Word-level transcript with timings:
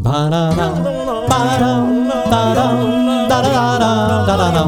Ba-da-da, 0.00 0.66
ba-da-da, 1.28 2.66
da-da-da, 3.28 3.90
da-da-da. 4.26 4.64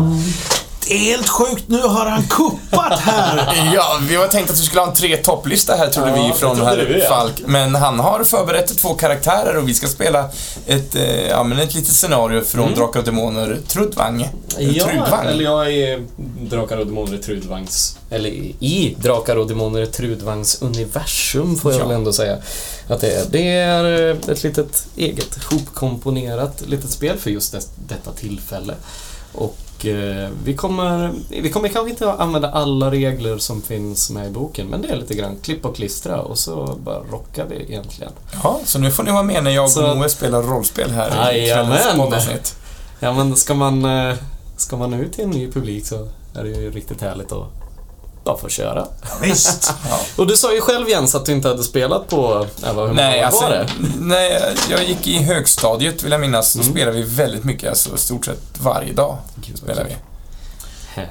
Helt 0.98 1.28
sjukt, 1.28 1.64
nu 1.66 1.78
har 1.82 2.06
han 2.06 2.22
kuppat 2.28 3.00
här! 3.00 3.52
Ja, 3.74 3.98
vi 4.08 4.16
var 4.16 4.26
tänkt 4.28 4.50
att 4.50 4.58
vi 4.60 4.62
skulle 4.62 4.80
ha 4.80 4.88
en 4.88 4.94
tre 4.94 5.16
topplista 5.16 5.74
här 5.76 5.88
trodde 5.88 6.10
Ja, 6.10 6.26
vi 6.26 6.32
från 6.38 6.60
herr 6.60 6.76
vi, 6.76 7.00
ja. 7.00 7.08
Falk. 7.08 7.42
Men 7.46 7.74
han 7.74 7.98
har 8.00 8.24
förberett 8.24 8.78
två 8.78 8.94
karaktärer 8.94 9.56
och 9.56 9.68
vi 9.68 9.74
ska 9.74 9.86
spela 9.86 10.28
ett, 10.66 10.94
eh, 10.94 11.26
ja, 11.28 11.42
men 11.44 11.58
ett 11.58 11.74
litet 11.74 11.94
scenario 11.94 12.40
från 12.44 12.62
Mm. 12.62 12.74
Drakar 12.74 12.98
och 13.00 13.04
Demoner, 13.06 13.58
Trudvang. 13.68 14.28
Eller 14.58 14.72
Ja, 14.72 14.84
Trudvang. 14.84 15.26
eller 15.26 15.44
jag 15.44 15.72
är 15.74 16.02
Drakar 16.50 16.76
och 16.76 16.86
Demoner 16.86 17.18
Trudvangs... 17.18 17.98
Eller 18.10 18.30
i 18.30 18.96
Drakar 18.98 19.36
och 19.36 19.46
Demoner 19.48 19.86
Trudvangs 19.86 20.62
universum 20.62 21.56
får 21.56 21.72
jag 21.72 21.80
Ja. 21.80 21.86
väl 21.86 21.96
ändå 21.96 22.12
säga 22.12 22.36
att 22.88 23.00
det 23.00 23.14
är. 23.14 23.24
Det 23.30 23.48
är 23.50 24.08
eh, 24.10 24.16
ett 24.32 24.42
litet 24.42 24.86
eget 24.96 25.44
hopkomponerat 25.44 26.62
litet 26.66 26.90
spel 26.90 27.18
för 27.18 27.30
just 27.30 27.52
det, 27.52 27.60
detta 27.88 28.12
tillfälle. 28.12 28.74
Och 29.34 29.86
eh, 29.86 30.28
vi 30.44 30.54
kommer, 30.54 31.12
vi 31.28 31.50
kommer 31.50 31.68
kanske 31.68 31.90
inte 31.90 32.12
använda 32.12 32.50
alla 32.50 32.90
regler 32.90 33.38
som 33.38 33.62
finns 33.62 34.10
med 34.10 34.26
i 34.26 34.30
boken, 34.30 34.66
men 34.66 34.82
det 34.82 34.88
är 34.88 34.96
lite 34.96 35.14
grann 35.14 35.36
klipp 35.42 35.64
och 35.64 35.76
klistra 35.76 36.20
och 36.22 36.38
så 36.38 36.78
bara 36.84 36.98
rockar 36.98 37.46
vi 37.50 37.56
egentligen. 37.56 38.12
Ja, 38.42 38.60
så 38.64 38.78
nu 38.78 38.90
får 38.90 39.02
ni 39.02 39.12
vara 39.12 39.22
med 39.22 39.44
när 39.44 39.50
jag 39.50 39.70
Så- 39.70 39.90
och 39.90 39.96
Moe 39.96 40.08
spelar 40.08 40.42
rollspel 40.42 40.90
här 40.90 41.10
i 41.32 41.46
kvällens. 41.54 41.80
Ja, 43.00 43.12
men 43.14 43.36
ska 43.36 43.54
man, 43.54 43.84
eh, 43.84 44.14
ska 44.56 44.76
man 44.76 44.94
ut 44.94 45.12
till 45.12 45.24
en 45.24 45.30
ny 45.30 45.52
publik 45.52 45.86
så 45.86 46.08
är 46.34 46.42
det 46.44 46.48
ju 46.50 46.70
riktigt 46.70 47.00
härligt 47.00 47.32
att 47.32 47.44
bara 48.24 48.38
få 48.38 48.48
köra. 48.48 48.86
Visst. 49.22 49.72
Ja. 49.90 49.98
Och 50.16 50.26
du 50.26 50.36
sa 50.36 50.54
ju 50.54 50.60
själv 50.60 50.88
Jens 50.88 51.14
att 51.14 51.26
du 51.26 51.32
inte 51.32 51.48
hade 51.48 51.62
spelat 51.62 52.08
på... 52.08 52.46
Vad, 52.74 52.88
hur 52.88 52.94
Nej, 52.94 53.14
många 53.16 53.26
alltså, 53.26 53.42
var 53.42 53.50
det? 53.50 53.68
nej, 54.00 54.54
jag 54.70 54.84
gick 54.84 55.06
i 55.06 55.18
högstadiet 55.22 56.02
vill 56.02 56.12
jag 56.12 56.20
minnas. 56.20 56.54
Då 56.54 56.60
Mm. 56.60 56.72
spelade 56.74 56.96
vi 56.96 57.02
väldigt 57.02 57.44
mycket, 57.44 57.68
alltså 57.68 57.96
stort 57.96 58.24
sett 58.24 58.40
varje 58.60 58.92
dag 58.92 59.16
Gud, 59.34 59.58
spelar 59.58 59.84
vi. 59.84 59.96
Eh, 60.94 61.04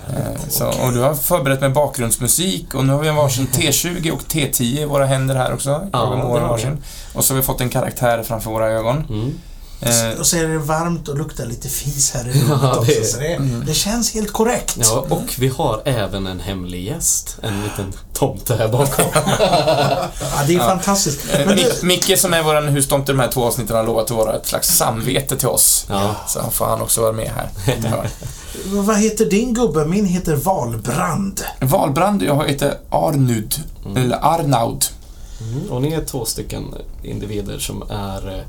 Så, 0.50 0.66
och 0.68 0.94
du 0.94 1.00
har 1.00 1.14
förberett 1.16 1.62
med 1.62 1.74
bakgrundsmusik 1.74 2.74
och 2.76 2.86
nu 2.86 2.94
har 2.94 3.00
vi 3.00 3.08
en 3.08 3.16
varsin 3.16 3.48
T20 3.54 4.12
och 4.12 4.22
T10 4.22 4.62
i 4.64 4.86
våra 4.86 5.06
händer 5.06 5.36
här 5.36 5.54
också. 5.54 5.90
Ja, 5.94 6.02
och 6.02 6.42
varsin. 6.42 6.84
Och 7.14 7.26
så 7.26 7.34
har 7.34 7.36
vi 7.38 7.44
fått 7.44 7.62
en 7.62 7.70
karaktär 7.70 8.24
framför 8.24 8.52
våra 8.52 8.68
ögon. 8.70 9.06
Mm. 9.10 9.34
Eh, 9.82 10.20
Och 10.20 10.26
så 10.28 10.38
är 10.38 10.48
det 10.48 10.58
varmt 10.58 11.08
och 11.08 11.18
luktar 11.18 11.46
lite 11.46 11.70
fis 11.70 12.12
här 12.12 12.28
i 12.30 12.32
rummet 12.34 12.60
Ja, 12.62 12.76
också, 12.78 12.92
det- 12.92 13.06
så 13.06 13.20
det, 13.20 13.34
mm. 13.36 13.64
det 13.66 13.74
känns 13.74 14.14
helt 14.14 14.32
korrekt. 14.34 14.78
Ja, 14.80 15.06
och 15.10 15.36
vi 15.40 15.48
har 15.48 15.82
även 15.86 16.28
en 16.28 16.40
hemlig 16.40 16.84
gäst. 16.86 17.38
En 17.42 17.64
liten 17.64 17.94
tomte 18.14 18.56
här 18.56 18.68
bakom. 18.68 19.06
Ja, 19.40 20.44
det 20.48 20.54
är 20.54 20.58
Ja. 20.58 20.66
fantastiskt. 20.68 21.20
eh, 21.34 21.46
Men 21.46 21.58
du, 21.58 21.64
Mic- 21.64 21.86
Micke 21.86 22.20
som 22.20 22.34
är 22.34 22.44
vår 22.44 22.62
hustomte 22.62 23.12
de 23.12 23.20
här 23.20 23.28
två 23.32 23.46
avsnitten 23.46 23.76
har 23.76 23.84
lovat 23.84 24.04
att 24.12 24.18
vara 24.18 24.36
ett 24.36 24.48
slags 24.48 24.68
samvete 24.78 25.38
till 25.38 25.48
oss. 25.48 25.86
Ja. 25.90 26.16
Så 26.28 26.40
får 26.52 26.66
han 26.66 26.82
också 26.82 27.02
vara 27.02 27.12
med 27.12 27.32
här. 27.36 27.50
Vad 28.66 28.98
heter 28.98 29.26
din 29.26 29.54
gubbe? 29.54 29.86
Min 29.86 30.06
heter 30.06 30.36
Valbrand. 30.36 31.42
Valbrand, 31.60 32.24
jag 32.24 32.48
heter 32.50 32.78
Arnud, 32.90 33.56
Mm. 33.86 33.98
eller 33.98 34.26
Arnaud. 34.26 34.86
Mm. 35.42 35.72
Och 35.72 35.82
ni 35.82 35.94
är 35.94 36.06
två 36.06 36.26
stycken 36.26 36.64
individer 37.04 37.60
som 37.60 37.84
är 37.90 38.28
eh, 38.38 38.44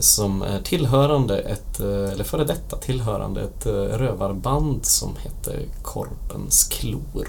som 0.00 0.42
är 0.42 0.60
tillhörande 0.62 1.38
ett, 1.38 1.80
eh, 1.80 1.86
eller 2.12 2.24
före 2.24 2.44
detta 2.44 2.76
tillhörande 2.76 3.40
ett 3.40 3.66
eh, 3.66 3.72
rövarband 3.72 4.86
som 4.86 5.16
heter 5.22 5.60
Korpens 5.82 6.64
klor. 6.64 7.28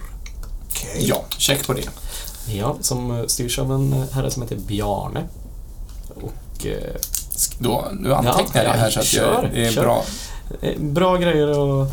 Okej. 0.69 1.05
Ja, 1.09 1.23
check 1.37 1.67
på 1.67 1.73
det. 1.73 1.89
Ja, 2.47 2.75
som 2.81 3.11
eh, 3.19 3.25
styrs 3.25 3.59
av 3.59 3.71
en 3.71 3.93
eh, 3.93 4.03
herre 4.11 4.31
som 4.31 4.41
heter 4.41 4.55
Bjarne. 4.55 5.23
Och 6.15 6.65
eh, 6.65 6.95
Då, 7.59 7.85
nu 7.99 8.13
antecknar 8.13 8.63
Ja, 8.63 8.69
jag 8.69 8.73
här 8.73 8.89
så 8.89 8.99
att 8.99 9.05
kör, 9.05 9.43
jag, 9.43 9.51
det 9.53 9.65
är 9.67 9.71
kör. 9.71 9.81
bra. 9.83 10.03
eh, 10.61 10.79
bra 10.79 11.17
grejer 11.17 11.47
är 11.47 11.87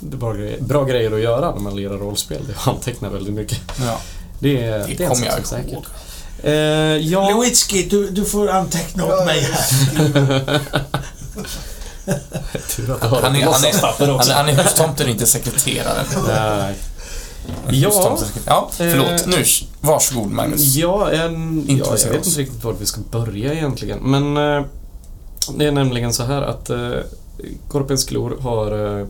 bra 0.00 0.32
grejer, 0.32 0.60
bra 0.60 0.84
grejer 0.84 1.12
att 1.12 1.20
göra 1.20 1.54
när 1.54 1.60
man 1.60 1.76
lirar 1.76 1.96
rollspel. 1.98 2.42
Det 2.46 2.70
antecknar 2.70 3.10
väldigt 3.10 3.34
mycket. 3.34 3.58
Ja, 3.80 3.98
Det, 4.40 4.56
det 4.68 4.94
det 4.98 5.06
kommer 5.06 5.26
jag 5.26 5.34
ihåg. 5.36 5.46
säkert. 5.46 5.84
Eh, 6.42 6.52
ja, 6.96 7.28
Lewitsky, 7.28 7.88
du, 7.88 8.10
du 8.10 8.24
får 8.24 8.48
anteckna 8.48 9.04
åt 9.04 9.26
mig 9.26 9.40
här. 9.40 10.60
Han 13.22 13.36
är, 13.36 13.44
han, 13.44 13.64
är, 13.64 14.08
han, 14.08 14.28
han 14.30 14.48
är 14.48 14.62
hustomten, 14.62 15.08
inte 15.08 15.26
sekreteraren. 15.26 16.06
Nej. 16.26 16.74
Ja, 17.70 18.18
ja, 18.46 18.70
förlåt. 18.76 19.08
eh, 19.08 19.26
Nu, 19.26 19.44
varsågod 19.80 20.30
Magnus. 20.30 20.74
Ja, 20.76 21.10
en, 21.10 21.64
ja, 21.68 21.96
jag 22.04 22.10
vet 22.10 22.26
inte 22.26 22.40
riktigt 22.40 22.64
var 22.64 22.72
vi 22.72 22.86
ska 22.86 23.00
börja 23.10 23.54
egentligen. 23.54 23.98
Men 23.98 24.36
eh, 24.36 24.64
det 25.58 25.66
är 25.66 25.72
nämligen 25.72 26.12
så 26.12 26.22
här 26.24 26.42
att 26.42 26.70
eh, 26.70 26.90
Korpens 27.68 28.04
klor 28.04 28.36
har, 28.40 28.98
eh, 29.00 29.06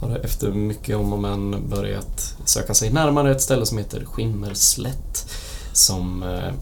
har 0.00 0.18
efter 0.24 0.48
mycket 0.48 0.96
om 0.96 1.12
och 1.12 1.18
men 1.18 1.68
börjat 1.68 2.34
söka 2.44 2.74
sig 2.74 2.90
närmare 2.90 3.30
ett 3.32 3.42
ställe 3.42 3.66
som 3.66 3.78
heter 3.78 4.04
Skimmerslätt. 4.04 5.26
Som, 5.72 6.22
eh, 6.22 6.52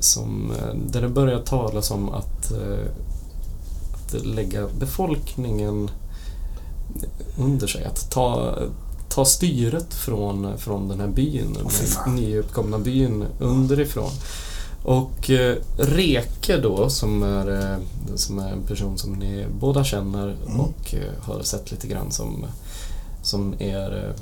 som, 0.00 0.50
eh, 0.50 0.74
där 0.92 1.02
det 1.02 1.08
börjar 1.08 1.40
talas 1.40 1.90
om 1.90 2.08
att, 2.08 2.52
eh, 2.52 2.90
att 3.94 4.24
lägga 4.26 4.66
befolkningen 4.78 5.90
under 7.38 7.66
sig. 7.66 7.84
Att 7.84 8.10
ta, 8.10 8.54
ta 9.08 9.24
styret 9.24 9.94
från, 9.94 10.58
från 10.58 10.88
den 10.88 11.00
här 11.00 11.08
byn, 11.08 11.56
fy 11.68 11.86
den 12.04 12.14
nyuppkomna 12.14 12.78
byn 12.78 13.24
underifrån. 13.40 14.10
Och 14.82 15.30
eh, 15.30 15.56
Reke 15.78 16.56
då, 16.56 16.88
som 16.88 17.22
är, 17.22 17.78
som 18.14 18.38
är 18.38 18.52
en 18.52 18.62
person 18.62 18.98
som 18.98 19.12
ni 19.12 19.46
båda 19.60 19.84
känner 19.84 20.36
Mm. 20.46 20.60
och 20.60 20.94
har 21.20 21.42
sett 21.42 21.70
lite 21.70 21.86
grann 21.86 22.10
som, 22.10 22.46
som 23.22 23.54
är 23.58 24.04
eh, 24.04 24.14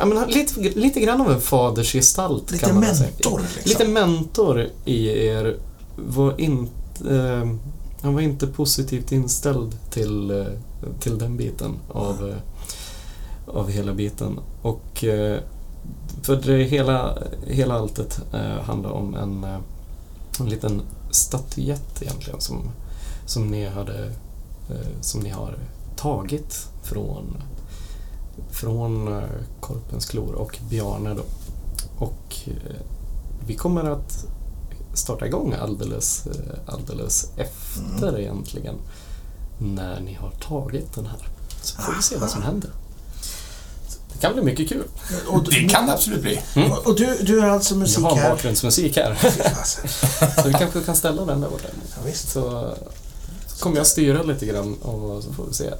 Ja, 0.00 0.06
men 0.06 0.28
lite, 0.28 0.60
lite 0.60 1.00
grann 1.00 1.20
av 1.20 1.32
en 1.32 1.40
fadersgestalt 1.40 2.50
Lite 2.50 2.66
kan 2.66 2.74
man 2.74 2.84
väl 2.84 2.96
säga. 2.96 3.10
mentor 3.10 3.40
liksom. 3.40 3.62
Lite 3.64 3.88
mentor 3.88 4.68
i 4.84 5.06
er 5.26 5.56
var 5.96 6.40
inte, 6.40 6.72
eh, 7.10 7.52
han 8.02 8.14
var 8.14 8.20
inte 8.20 8.46
positivt 8.46 9.12
inställd 9.12 9.90
till, 9.90 10.30
eh, 10.30 10.46
till 11.00 11.18
den 11.18 11.36
biten 11.36 11.74
av, 11.88 12.28
eh, 12.28 12.36
av 13.56 13.70
hela 13.70 13.92
biten. 13.92 14.38
Och 14.62 15.04
eh, 15.04 15.40
för 16.22 16.36
det 16.36 16.64
hela, 16.64 17.18
hela 17.46 17.74
alltet 17.74 18.20
handlar 18.62 18.90
om 18.90 19.14
en, 19.14 19.46
en 20.40 20.48
liten 20.48 20.82
statyett 21.10 22.02
egentligen 22.02 22.40
som, 22.40 22.70
som, 23.26 23.46
ni 23.48 23.68
hade, 23.68 24.12
som 25.00 25.20
ni 25.20 25.30
har 25.30 25.54
tagit 25.96 26.66
från, 26.82 27.42
från 28.50 29.08
eh, 29.18 29.22
Korpens 29.60 30.06
klor 30.06 30.34
och 30.34 30.58
Bjarne 30.70 31.14
då. 31.14 31.22
Och 31.98 32.38
eh, 32.46 32.76
vi 33.46 33.54
kommer 33.54 33.84
att 33.90 34.24
starta 34.94 35.26
igång 35.26 35.54
alldeles, 35.60 36.26
eh, 36.26 36.74
alldeles 36.74 37.28
efter 37.36 38.18
egentligen 38.20 38.74
när 39.58 40.00
ni 40.00 40.14
har 40.14 40.30
tagit 40.30 40.94
den 40.94 41.06
här. 41.06 41.28
Så 41.62 41.82
får 41.82 41.92
vi 41.96 42.02
se 42.02 42.16
vad 42.16 42.30
som 42.30 42.42
händer. 42.42 42.70
Det 44.12 44.18
kan 44.18 44.32
bli 44.34 44.42
mycket 44.42 44.68
kul. 44.68 44.84
Och, 45.28 45.44
Det 45.44 45.68
kan 45.68 45.86
det 45.86 45.92
absolut 45.92 46.22
bli. 46.22 46.40
och, 46.70 46.86
och 46.86 46.96
du, 46.96 47.16
du 47.22 47.40
är 47.40 47.46
alltså 47.48 47.74
Jag 47.74 47.78
musik 47.78 48.04
har 48.04 48.16
här? 48.16 48.30
bakgrundsmusik 48.30 48.96
här. 48.96 49.14
Så 50.42 50.48
vi 50.48 50.52
kanske 50.54 50.80
kan 50.80 50.96
ställa 50.96 51.24
den 51.24 51.40
där 51.40 51.48
borta. 51.50 51.68
ja, 51.96 52.02
visst. 52.06 52.28
Så, 52.32 52.74
så 53.46 53.62
kommer 53.64 53.76
jag 53.76 53.86
styra 53.86 54.22
lite 54.22 54.46
grann 54.46 54.74
och 54.74 55.22
så 55.22 55.32
får 55.32 55.44
vi 55.46 55.54
se. 55.54 55.70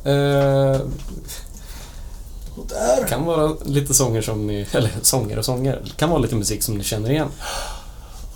Eh, 2.60 2.62
Och 2.62 2.66
där. 3.00 3.06
kan 3.08 3.24
vara 3.24 3.52
lite 3.64 3.94
sånger 3.94 4.22
som 4.22 4.46
ni, 4.46 4.66
eller 4.72 4.90
sånger 5.02 5.38
och 5.38 5.44
sånger. 5.44 5.80
Det 5.84 5.90
kan 5.96 6.10
vara 6.10 6.18
lite 6.20 6.34
musik 6.34 6.62
som 6.62 6.74
ni 6.74 6.84
känner 6.84 7.10
igen. 7.10 7.28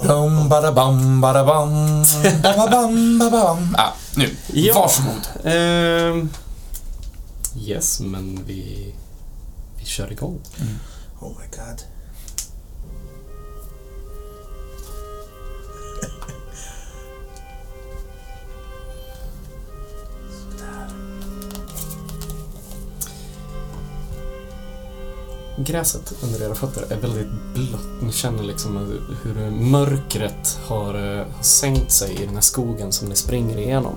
Bum, 0.07 0.49
badabam, 0.49 1.21
badabam, 1.21 1.71
bababam, 2.43 3.19
bababam. 3.19 3.75
Ah, 3.79 3.93
nu, 4.17 4.31
Ja. 4.53 4.75
varsågod. 4.75 5.27
Ehm, 5.45 6.29
yes, 7.59 8.01
men 8.01 8.41
vi, 8.47 8.95
vi 9.79 9.85
kör 9.85 10.13
igång. 10.13 10.39
Oh 11.21 11.29
my 11.29 11.47
god. 11.57 11.83
Gräset 25.57 26.15
under 26.23 26.43
era 26.47 26.55
fötter 26.55 26.85
är 26.91 27.01
väldigt 27.01 27.29
blött. 27.55 28.03
Ni 28.03 28.13
känner 28.13 28.43
liksom 28.43 28.99
hur 29.23 29.51
mörkret 29.51 30.59
har, 30.67 30.95
eh, 30.95 31.27
har 31.35 31.43
sänkt 31.43 31.93
sig 31.93 32.23
i 32.23 32.27
den 32.27 32.35
här 32.35 32.41
skogen 32.41 32.93
som 32.93 33.09
ni 33.09 33.17
springer 33.17 33.59
igenom. 33.59 33.95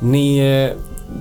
Ni, 0.00 0.38
eh, 0.38 0.76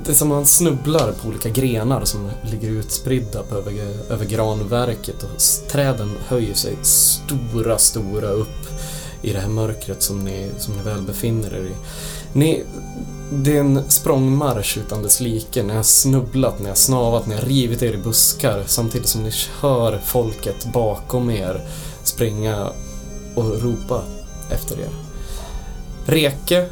det 0.05 0.11
är 0.11 0.13
som 0.13 0.31
att 0.31 0.35
man 0.35 0.45
snubblar 0.45 1.11
på 1.11 1.27
olika 1.27 1.49
grenar 1.49 2.05
som 2.05 2.29
ligger 2.51 2.69
utspridda 2.69 3.43
på 3.43 3.55
över, 3.55 3.73
över 4.09 4.25
granverket 4.25 5.23
och 5.23 5.69
träden 5.71 6.11
höjer 6.27 6.53
sig 6.53 6.77
stora, 6.81 7.77
stora 7.77 8.29
upp 8.29 8.67
i 9.21 9.33
det 9.33 9.39
här 9.39 9.49
mörkret 9.49 10.03
som 10.03 10.23
ni, 10.25 10.49
som 10.57 10.73
ni 10.73 10.83
väl 10.83 11.01
befinner 11.01 11.53
er 11.53 11.65
i. 11.65 11.75
Ni, 12.33 12.63
det 13.31 13.55
är 13.55 13.59
en 13.59 13.83
språngmarsch 13.89 14.77
utan 14.77 15.03
dess 15.03 15.19
like. 15.19 15.63
Ni 15.63 15.73
har 15.73 15.83
snubblat, 15.83 16.59
ni 16.59 16.67
har 16.69 16.75
snavat, 16.75 17.27
ni 17.27 17.35
har 17.35 17.41
rivit 17.41 17.81
er 17.83 17.93
i 17.93 17.97
buskar 17.97 18.63
samtidigt 18.67 19.07
som 19.09 19.23
ni 19.23 19.31
hör 19.61 20.01
folket 20.05 20.73
bakom 20.73 21.29
er 21.31 21.61
springa 22.03 22.67
och 23.35 23.61
ropa 23.61 24.01
efter 24.51 24.79
er. 24.79 24.89
Reke 26.05 26.65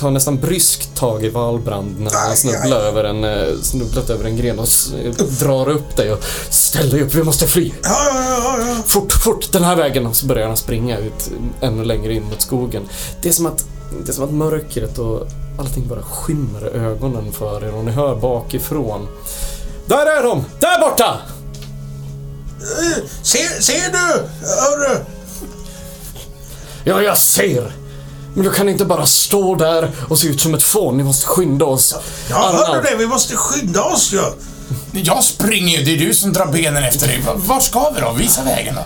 tar 0.00 0.10
nästan 0.10 0.36
bryskt 0.36 0.94
tag 0.96 1.24
i 1.24 1.28
Valbrand 1.28 2.00
när 2.00 2.10
han 2.26 2.36
snubblar 2.36 2.76
över 2.80 3.04
en, 3.04 3.24
eh, 3.24 3.54
snubblat 3.62 4.10
över 4.10 4.24
en 4.24 4.36
gren 4.36 4.58
och 4.58 4.64
s- 4.66 4.92
drar 5.40 5.68
upp 5.68 5.96
dig 5.96 6.12
och 6.12 6.24
ställ 6.50 6.90
dig 6.90 7.02
upp, 7.02 7.14
vi 7.14 7.22
måste 7.22 7.46
fly. 7.46 7.72
Ja, 7.82 8.10
ja, 8.14 8.24
ja, 8.28 8.66
ja. 8.68 8.76
Fort, 8.86 9.12
fort, 9.12 9.52
den 9.52 9.64
här 9.64 9.76
vägen. 9.76 10.06
Och 10.06 10.16
så 10.16 10.26
börjar 10.26 10.46
han 10.48 10.56
springa 10.56 10.98
ut 10.98 11.30
ännu 11.60 11.84
längre 11.84 12.14
in 12.14 12.22
mot 12.24 12.42
skogen. 12.42 12.88
Det 13.22 13.28
är 13.28 13.32
som 13.32 13.46
att, 13.46 13.64
det 14.04 14.08
är 14.08 14.12
som 14.14 14.24
att 14.24 14.32
mörkret 14.32 14.98
och 14.98 15.26
allting 15.58 15.88
bara 15.88 16.02
skymmer 16.02 16.76
i 16.76 16.78
ögonen 16.78 17.32
för 17.32 17.64
er 17.64 17.74
och 17.74 17.84
ni 17.84 17.90
hör 17.92 18.14
bakifrån. 18.16 19.08
Där 19.86 20.06
är 20.18 20.22
de! 20.22 20.44
Där 20.60 20.80
borta! 20.80 21.18
Ser, 23.22 23.62
ser 23.62 23.90
du? 23.92 24.28
Hörru? 24.46 24.98
Ja, 26.84 27.02
jag 27.02 27.18
ser! 27.18 27.72
Men 28.34 28.44
du 28.44 28.50
kan 28.52 28.68
inte 28.68 28.84
bara 28.84 29.06
stå 29.06 29.54
där 29.54 29.90
och 30.08 30.18
se 30.18 30.26
ut 30.28 30.40
som 30.40 30.54
ett 30.54 30.62
fån. 30.62 30.96
Ni 30.96 31.02
måste 31.04 31.26
skynda 31.26 31.64
oss. 31.64 31.94
Ja, 32.30 32.36
Arnold. 32.48 32.66
hörru 32.66 32.82
det? 32.82 32.96
Vi 32.96 33.06
måste 33.06 33.36
skynda 33.36 33.82
oss 33.82 34.12
ju. 34.12 34.22
Jag 34.92 35.24
springer 35.24 35.78
ju, 35.78 35.84
det 35.84 35.94
är 36.04 36.08
du 36.08 36.14
som 36.14 36.32
drar 36.32 36.46
benen 36.46 36.84
efter 36.84 37.06
dig. 37.06 37.20
Va- 37.26 37.32
Var 37.36 37.60
ska 37.60 37.90
vi 37.90 38.00
då? 38.00 38.12
Visa 38.12 38.42
vägen 38.44 38.74
då. 38.74 38.80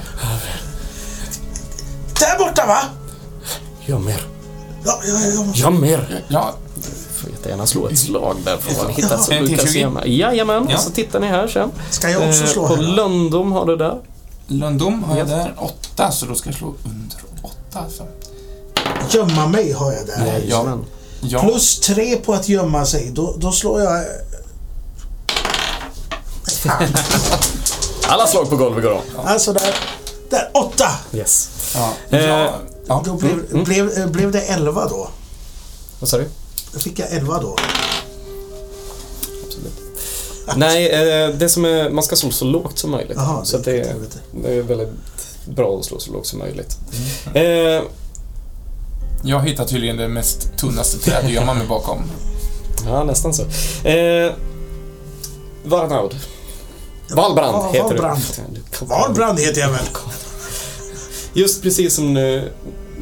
Där 2.20 2.38
borta 2.38 2.66
va? 2.66 2.78
Jag 3.86 4.00
mer. 4.00 4.20
Ja, 4.84 5.00
ja, 5.04 5.14
ja. 5.34 5.44
Jag 5.54 5.72
mer. 5.72 6.24
Ja, 6.28 6.54
Får 7.16 7.30
jättegärna 7.30 7.66
slå 7.66 7.88
ett 7.88 7.98
slag 7.98 8.36
där 8.44 8.56
för 8.56 8.70
ni 8.70 8.76
Ja, 8.82 8.88
hittat 8.88 9.22
så 9.24 9.32
Lukas 9.32 9.64
T20. 9.66 9.76
Jema. 9.76 10.06
Jajamän, 10.06 10.66
Ja. 10.70 10.76
och 10.76 10.82
så 10.82 10.90
tittar 10.90 11.20
ni 11.20 11.26
här 11.26 11.48
sen. 11.48 11.70
Ska 11.90 12.10
jag 12.10 12.28
också 12.28 12.42
Eh, 12.44 12.48
slå 12.48 12.66
På 12.68 12.74
här? 12.76 12.82
då? 12.82 12.92
Lundom 12.92 13.52
har 13.52 13.66
du 13.66 13.76
där. 13.76 13.98
Lundom 14.46 15.02
har 15.04 15.16
jag 15.18 15.28
Ja. 15.30 15.36
där. 15.36 15.54
Åtta, 15.58 16.10
så 16.12 16.26
då 16.26 16.34
ska 16.34 16.48
jag 16.48 16.56
slå 16.58 16.66
under 16.84 17.18
åtta. 17.42 17.84
Så. 17.96 18.06
Gömma 19.18 19.46
mig 19.46 19.72
har 19.72 19.92
jag 19.92 20.06
där. 20.06 20.26
Jajamän. 20.26 20.84
Ja, 21.20 21.40
Plus 21.40 21.80
tre 21.80 22.16
på 22.16 22.32
att 22.34 22.48
gömma 22.48 22.84
sig. 22.86 23.10
Då, 23.14 23.36
då 23.38 23.52
slår 23.52 23.80
jag... 23.80 24.04
Alla 28.08 28.26
slag 28.26 28.50
på 28.50 28.56
golvet 28.56 28.82
går 28.84 28.92
om. 28.92 29.00
Alltså 29.26 29.52
där. 29.52 29.74
Där, 30.30 30.50
åtta! 30.54 30.88
Yes. 31.12 31.48
ja, 31.74 32.18
Eh, 32.18 32.50
ja. 32.88 33.02
Då 33.06 33.14
blev, 33.14 33.32
Mm. 33.50 33.64
blev, 33.64 33.90
eh, 33.98 34.06
blev 34.06 34.32
det 34.32 34.40
elva 34.40 34.88
då. 34.88 35.08
Vad 36.00 36.08
sa 36.08 36.18
du? 36.18 36.28
Då 36.72 36.78
fick 36.78 36.98
jag 36.98 37.12
elva 37.12 37.40
då. 37.42 37.56
Absolut. 39.46 39.72
Nej, 40.56 40.88
eh, 40.90 41.28
det 41.34 41.48
som 41.48 41.64
är, 41.64 41.90
man 41.90 42.04
ska 42.04 42.16
slå 42.16 42.30
så 42.30 42.44
lågt 42.44 42.78
som 42.78 42.90
möjligt. 42.90 43.16
Jaha, 43.16 43.44
så 43.44 43.56
att 43.56 43.64
det, 43.64 43.80
är, 43.80 43.94
det 44.42 44.54
är 44.54 44.62
väldigt 44.62 44.88
bra 45.46 45.78
att 45.78 45.84
slå 45.84 46.00
så 46.00 46.12
lågt 46.12 46.26
som 46.26 46.38
möjligt. 46.38 46.76
Mm. 47.34 47.76
Eh, 47.76 47.82
Jag 49.24 49.48
hittar 49.48 49.64
tydligen 49.64 49.96
det 49.96 50.08
mest 50.08 50.56
tunnaste 50.58 51.22
gömma 51.28 51.54
mig 51.54 51.66
bakom. 51.66 51.98
ja, 52.86 53.04
nästan 53.04 53.34
så. 53.34 53.42
Eh, 53.88 54.32
Varnaud. 55.64 56.14
Valbrand 57.10 57.74
heter 57.74 57.82
Valbrand. 57.88 58.20
du. 58.80 58.86
Valbrand 58.86 59.40
heter 59.40 59.60
jag 59.60 59.68
väl? 59.70 59.86
Just 61.34 61.62
precis 61.62 61.94
som 61.94 62.14
nu, 62.14 62.50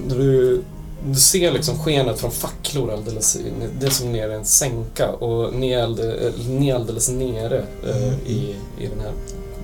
du, 0.08 0.62
du 1.06 1.14
ser 1.14 1.52
liksom 1.52 1.78
skenet 1.78 2.20
från 2.20 2.30
facklor 2.30 2.92
alldeles, 2.92 3.38
det 3.80 3.86
är 3.86 3.90
som 3.90 4.12
nere 4.12 4.32
i 4.32 4.34
en 4.34 4.44
sänka 4.44 5.12
och 5.12 5.54
ni 5.54 5.72
är, 5.72 5.82
allde, 5.82 6.32
ni 6.48 6.68
är 6.68 6.74
alldeles 6.74 7.08
nere 7.08 7.64
eh, 7.86 8.30
i, 8.30 8.54
i 8.78 8.86
den 8.86 9.00
här 9.00 9.12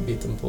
biten 0.06 0.36
på, 0.40 0.48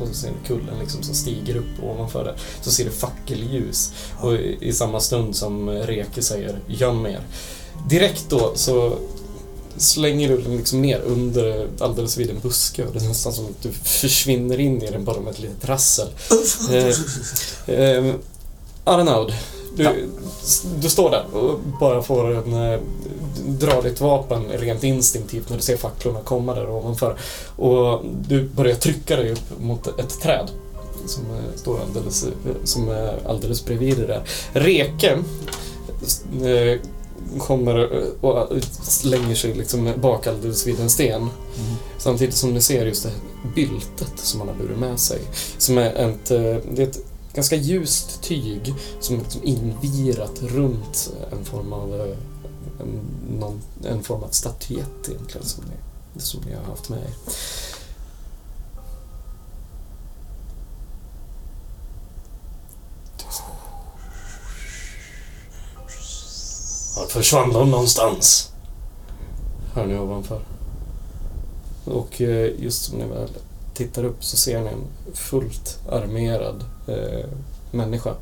och 0.00 0.08
så 0.08 0.14
ser 0.14 0.28
ni 0.28 0.36
kullen 0.46 0.78
liksom 0.80 1.02
som 1.02 1.14
stiger 1.14 1.56
upp 1.56 1.82
ovanför 1.82 2.24
det. 2.24 2.34
Så 2.62 2.70
ser 2.70 2.84
du 2.84 2.90
fackelljus 2.90 3.92
och 4.20 4.34
i, 4.34 4.58
i 4.60 4.72
samma 4.72 5.00
stund 5.00 5.36
som 5.36 5.70
Reke 5.70 6.22
säger 6.22 6.58
göm 6.66 7.06
er. 7.06 7.20
Direkt 7.88 8.30
då 8.30 8.52
så 8.54 8.98
slänger 9.76 10.28
du 10.28 10.38
den 10.38 10.56
liksom 10.56 10.82
ner 10.82 11.00
under 11.00 11.68
alldeles 11.78 12.16
vid 12.16 12.30
en 12.30 12.40
buske 12.40 12.84
och 12.84 12.92
det 12.92 13.04
är 13.04 13.08
nästan 13.08 13.32
som 13.32 13.44
att 13.44 13.62
du 13.62 13.72
försvinner 13.72 14.60
in 14.60 14.82
i 14.82 14.90
den 14.90 15.04
bara 15.04 15.20
med 15.20 15.30
ett 15.30 15.40
litet 15.40 15.64
rassel. 15.64 16.08
Eh, 16.70 17.74
eh, 17.74 18.14
Arnaud, 18.84 19.32
du, 19.76 20.08
du 20.80 20.88
står 20.88 21.10
där 21.10 21.24
och 21.32 21.60
bara 21.80 22.02
får 22.02 22.34
en, 22.34 22.72
eh, 22.72 22.80
dra 23.46 23.82
ditt 23.82 24.00
vapen 24.00 24.44
rent 24.48 24.84
instinktivt 24.84 25.48
när 25.48 25.56
du 25.56 25.62
ser 25.62 25.76
facklorna 25.76 26.20
komma 26.20 26.54
där 26.54 26.70
ovanför. 26.70 27.16
Och 27.56 28.04
du 28.28 28.42
börjar 28.42 28.76
trycka 28.76 29.16
dig 29.16 29.32
upp 29.32 29.60
mot 29.60 29.86
ett 29.86 30.20
träd 30.20 30.50
som 31.06 31.22
eh, 31.22 31.56
står 31.56 31.80
alldeles, 31.80 32.24
eh, 32.24 32.30
som 32.64 32.88
är 32.88 33.18
alldeles 33.26 33.64
bredvid 33.64 33.96
det 33.96 34.06
där. 34.06 34.22
Reke 34.52 35.12
eh, 36.42 36.80
kommer 37.38 38.02
och 38.20 38.48
slänger 38.82 39.34
sig 39.34 39.54
liksom 39.54 39.92
bak 39.96 40.26
alldeles 40.26 40.66
vid 40.66 40.80
en 40.80 40.90
sten. 40.90 41.28
Samtidigt 41.98 42.34
som 42.34 42.54
ni 42.54 42.60
ser 42.60 42.86
just 42.86 43.02
det 43.02 43.08
här 43.08 43.18
byltet 43.54 44.12
som 44.16 44.40
han 44.40 44.48
har 44.48 44.56
burit 44.56 44.78
med 44.78 45.00
sig. 45.00 45.20
Som 45.58 45.78
är 45.78 45.94
ett, 45.94 46.30
eh, 46.30 46.56
det 46.74 46.82
är 46.82 46.88
ett 46.88 46.98
ganska 47.34 47.56
ljust 47.56 48.22
tyg 48.22 48.74
som 49.00 49.16
är 49.16 49.20
liksom 49.20 49.40
invirat 49.44 50.42
runt 50.42 51.12
en 51.32 51.44
form 51.44 51.72
av 51.72 51.94
eh, 52.00 52.16
en, 52.80 53.00
någon, 53.38 53.60
en 53.84 54.02
form 54.02 54.22
av 54.22 54.28
statyett 54.28 55.08
egentligen 55.08 55.46
som 55.46 55.64
ni, 55.64 56.20
som 56.20 56.40
ni 56.46 56.54
har 56.54 56.62
haft 56.62 56.88
med 56.88 56.98
er. 56.98 57.14
Vart 66.96 67.10
försvann 67.10 67.52
de 67.52 67.70
någonstans? 67.70 68.52
Hör 69.74 69.86
ni 69.86 69.98
ovanför. 69.98 70.40
Och 71.84 72.20
eh, 72.20 72.50
just 72.62 72.82
som 72.82 72.98
ni 72.98 73.04
väl 73.04 73.28
tittar 73.74 74.04
upp 74.04 74.24
så 74.24 74.36
ser 74.36 74.60
ni 74.60 74.68
en 74.68 75.14
fullt 75.14 75.78
armerad 75.90 76.64
eh, 76.88 77.26
människa 77.70 78.14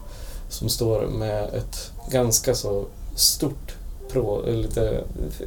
som 0.48 0.68
står 0.68 1.06
med 1.06 1.54
ett 1.54 1.90
ganska 2.10 2.54
så 2.54 2.84
stort, 3.14 3.74
pro, 4.10 4.46
eh, 4.46 4.54
lite 4.54 5.04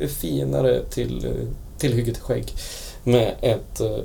finare 0.08 0.84
till, 0.90 1.26
eh, 1.26 1.48
tillhygget 1.78 2.18
skägg 2.18 2.54
med 3.04 3.36
ett 3.42 3.82
eh, 3.82 3.98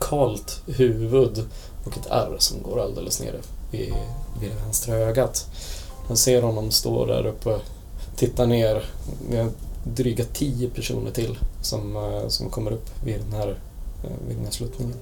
kalt 0.00 0.62
huvud 0.66 1.44
och 1.86 1.96
ett 1.98 2.06
ärr 2.10 2.36
som 2.38 2.62
går 2.62 2.80
alldeles 2.80 3.20
nere 3.20 3.38
vid, 3.70 3.94
vid 4.40 4.50
det 4.50 4.64
vänstra 4.64 4.94
ögat. 4.94 5.46
Man 6.08 6.16
ser 6.16 6.42
honom 6.42 6.70
stå 6.70 7.06
där 7.06 7.26
uppe, 7.26 7.58
titta 8.18 8.46
ner. 8.46 8.84
Vi 9.30 9.36
har 9.36 9.50
dryga 9.84 10.24
tio 10.32 10.70
personer 10.70 11.10
till 11.10 11.38
som, 11.62 11.96
eh, 11.96 12.28
som 12.28 12.50
kommer 12.50 12.70
upp 12.70 12.86
vid 13.04 13.20
den 13.20 13.32
här, 13.40 13.48
eh, 14.04 14.10
vid 14.28 14.36
den 14.36 14.44
här 14.44 14.52
sluttningen. 14.52 14.94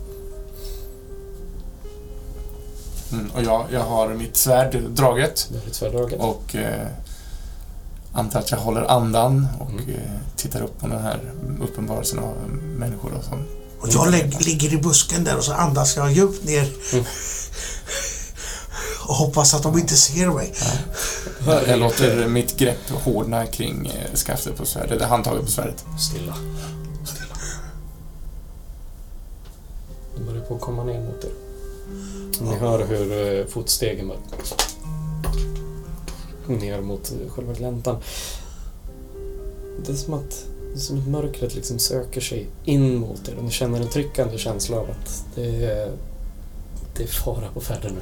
Mm, 3.13 3.31
och 3.31 3.43
jag, 3.43 3.67
jag 3.73 3.81
har 3.85 4.09
mitt 4.15 4.37
svärd 4.37 4.83
draget 4.83 5.51
ett 5.67 5.75
svärdraget. 5.75 6.21
och 6.21 6.57
eh, 6.57 6.87
antar 8.13 8.39
att 8.41 8.51
jag 8.51 8.59
håller 8.59 8.83
andan 8.91 9.47
och 9.61 9.71
Mm. 9.71 9.89
eh, 9.89 10.01
tittar 10.37 10.63
upp 10.63 10.81
på 10.81 10.87
den 10.87 11.03
här 11.03 11.21
uppenbarelsen 11.63 12.19
av 12.19 12.35
människor 12.79 13.13
och 13.19 13.25
som... 13.25 13.39
Och 13.81 13.89
jag 13.89 14.11
lägg, 14.11 14.41
ligger 14.47 14.75
i 14.75 14.77
busken 14.79 15.25
där 15.25 15.37
och 15.37 15.45
så 15.45 15.53
andas 15.53 15.97
jag 15.97 16.13
djupt 16.13 16.45
ner. 16.45 16.73
Mm. 16.93 17.05
Och 19.09 19.15
hoppas 19.15 19.55
att 19.55 19.63
de 19.63 19.79
inte 19.79 19.97
ser 19.97 20.31
mig. 20.31 20.53
Jag, 21.47 21.69
jag 21.69 21.79
låter 21.79 22.29
mitt 22.29 22.57
grepp 22.57 22.91
hårdna 22.91 23.47
kring 23.47 23.87
eh, 23.87 24.15
skaftet 24.15 24.57
på 24.57 24.67
svärdet, 24.67 24.93
eller 24.93 25.07
handtaget 25.07 25.45
på 25.45 25.51
svärdet. 25.51 25.85
Stilla. 26.01 26.35
Stilla. 27.05 27.35
De 30.17 30.25
börjar 30.25 30.45
på 30.45 30.55
att 30.55 30.61
komma 30.61 30.85
ner 30.85 31.01
mot 31.01 31.25
er. 31.25 31.31
Ni 32.41 32.55
hör 32.55 32.87
hur 32.87 33.39
eh, 33.41 33.47
fotstegen 33.47 34.09
bara... 34.09 34.19
Ner 36.47 36.81
mot 36.81 37.13
eh, 37.13 37.31
själva 37.31 37.53
gläntan. 37.53 37.97
Det 39.87 39.93
är 39.93 39.97
som 39.97 40.15
att, 40.15 40.45
det 40.73 40.79
är 40.79 40.81
som 40.81 40.99
att 40.99 41.09
mörkret 41.09 41.55
liksom 41.55 41.79
söker 41.79 42.21
sig 42.21 42.47
in 42.65 42.97
mot 42.97 43.29
er. 43.29 43.37
Ni 43.43 43.51
känner 43.51 43.81
en 43.81 43.89
tryckande 43.89 44.39
känsla 44.39 44.77
av 44.77 44.91
att 44.91 45.25
det 45.35 45.65
är, 45.65 45.91
det 46.97 47.03
är 47.03 47.07
fara 47.07 47.49
på 47.55 47.61
färde 47.61 47.89
nu. 47.89 48.01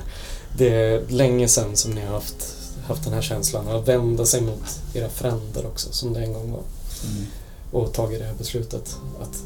Det 0.58 0.68
är 0.68 1.02
länge 1.08 1.48
sedan 1.48 1.76
som 1.76 1.90
ni 1.90 2.00
har 2.00 2.12
haft, 2.12 2.56
haft 2.86 3.04
den 3.04 3.12
här 3.12 3.22
känslan 3.22 3.68
att 3.68 3.88
vända 3.88 4.26
sig 4.26 4.40
mot 4.40 4.80
era 4.94 5.08
fränder 5.08 5.66
också, 5.66 5.92
som 5.92 6.12
det 6.12 6.20
en 6.20 6.32
gång 6.32 6.52
var 6.52 6.62
och 7.74 7.92
tagit 7.92 8.18
det 8.18 8.24
här 8.24 8.34
beslutet 8.34 8.96
att 9.20 9.42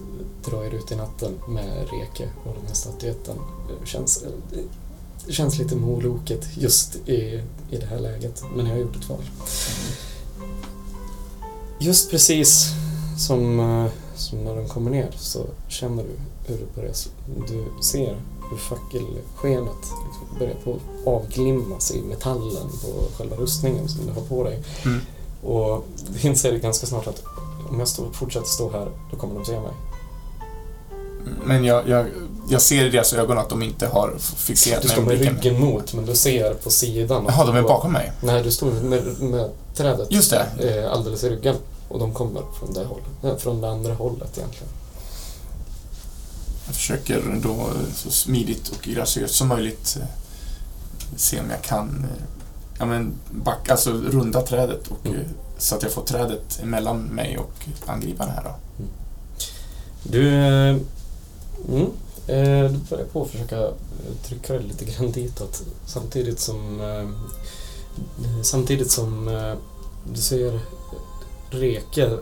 dra 0.50 0.66
er 0.66 0.74
ut 0.74 0.92
i 0.92 0.96
natten 0.96 1.32
med 1.48 1.88
Reke 1.90 2.28
och 2.44 2.54
den 2.58 2.66
här 2.66 2.74
statyetten. 2.74 3.36
Det 3.80 3.86
känns, 3.86 4.24
det 5.26 5.32
känns 5.32 5.58
lite 5.58 5.76
moloket 5.76 6.46
just 6.56 6.96
i, 7.08 7.42
i 7.70 7.76
det 7.76 7.86
här 7.86 7.98
läget. 7.98 8.42
Men 8.56 8.66
jag 8.66 8.72
har 8.72 8.80
gjort 8.80 8.96
ett 8.96 9.08
val. 9.08 9.24
Just 11.80 12.10
precis 12.10 12.72
som, 13.18 13.60
eh, 13.60 13.90
som 14.16 14.38
när 14.44 14.56
de 14.56 14.68
kommer 14.68 14.90
ner 14.90 15.10
så 15.18 15.46
känner 15.68 16.02
du 16.02 16.10
hur 16.46 16.58
det 16.58 16.74
börjar... 16.74 16.94
Du 17.48 17.82
ser 17.82 18.16
hur 18.50 18.56
fackelskenet 18.56 19.82
liksom 19.82 20.38
börjar 20.38 20.54
på 20.64 20.76
avglimmas 21.10 21.90
i 21.90 22.02
metallen 22.02 22.68
på 22.82 23.16
själva 23.18 23.36
rustningen 23.36 23.88
som 23.88 24.06
du 24.06 24.12
har 24.12 24.22
på 24.22 24.44
dig. 24.44 24.62
Mm. 24.84 25.00
Och 25.42 25.84
du 26.08 26.28
inser 26.28 26.52
ganska 26.58 26.86
snart 26.86 27.06
att 27.06 27.22
om 27.70 27.78
jag 27.78 27.88
står, 27.88 28.10
fortsätter 28.12 28.46
stå 28.46 28.70
här, 28.70 28.88
då 29.10 29.16
kommer 29.16 29.34
de 29.34 29.44
se 29.44 29.60
mig. 29.60 29.72
Men 31.44 31.64
jag, 31.64 31.88
jag, 31.88 32.06
jag 32.48 32.62
ser 32.62 32.84
i 32.84 32.88
deras 32.90 33.12
ögon 33.12 33.38
att 33.38 33.48
de 33.48 33.62
inte 33.62 33.86
har 33.86 34.14
fixerat 34.18 34.82
Du 34.82 34.88
mig 34.88 34.96
står 34.96 35.02
med 35.02 35.18
ryggen 35.20 35.60
mot, 35.60 35.94
men 35.94 36.06
du 36.06 36.14
ser 36.14 36.54
på 36.54 36.70
sidan. 36.70 37.24
Jaha, 37.28 37.46
de 37.46 37.56
är 37.56 37.62
bakom 37.62 37.92
mig. 37.92 38.12
Nej, 38.22 38.42
du 38.42 38.50
står 38.50 38.70
med, 38.70 39.20
med 39.22 39.50
trädet 39.74 40.12
Just 40.12 40.30
det. 40.30 40.46
eh, 40.84 40.92
alldeles 40.92 41.24
i 41.24 41.30
ryggen. 41.30 41.54
Och 41.88 41.98
de 41.98 42.14
kommer 42.14 42.42
från 42.58 42.72
det 42.74 42.84
hållet. 42.84 43.06
eh, 43.24 43.36
Från 43.36 43.60
det 43.60 43.70
andra 43.70 43.94
hållet 43.94 44.38
egentligen. 44.38 44.68
Jag 46.68 46.74
försöker 46.76 47.40
då 47.42 47.50
eh, 47.50 47.92
så 47.94 48.10
smidigt 48.10 48.68
och 48.68 48.82
graciöst 48.82 49.34
som 49.34 49.48
möjligt 49.48 49.96
eh, 50.00 50.06
se 51.16 51.40
om 51.40 51.50
jag 51.50 51.62
kan 51.62 51.88
eh, 51.88 52.24
ja, 52.78 52.86
men 52.86 53.12
backa, 53.30 53.72
alltså 53.72 53.92
runda 53.92 54.42
trädet 54.42 54.86
och, 54.88 55.06
Mm. 55.06 55.20
så 55.58 55.74
att 55.74 55.82
jag 55.82 55.92
får 55.92 56.02
trädet 56.02 56.60
emellan 56.62 57.02
mig 57.02 57.38
och 57.38 57.52
angriparna 57.86 58.32
här 58.32 58.44
då. 58.44 58.54
Du, 60.02 60.28
eh, 60.34 60.76
mm, 61.68 61.86
eh, 62.26 62.70
du 62.72 62.78
börjar 62.90 63.04
på 63.12 63.22
att 63.22 63.30
försöka 63.30 63.68
trycka 64.24 64.52
dig 64.52 64.62
lite 64.62 64.84
grann 64.84 65.12
ditåt. 65.12 65.62
Samtidigt 65.86 66.40
som, 66.40 66.80
eh, 66.80 67.08
samtidigt 68.42 68.90
som 68.90 69.28
eh, 69.28 69.54
du 70.12 70.20
ser 70.20 70.60
Reke 71.50 72.18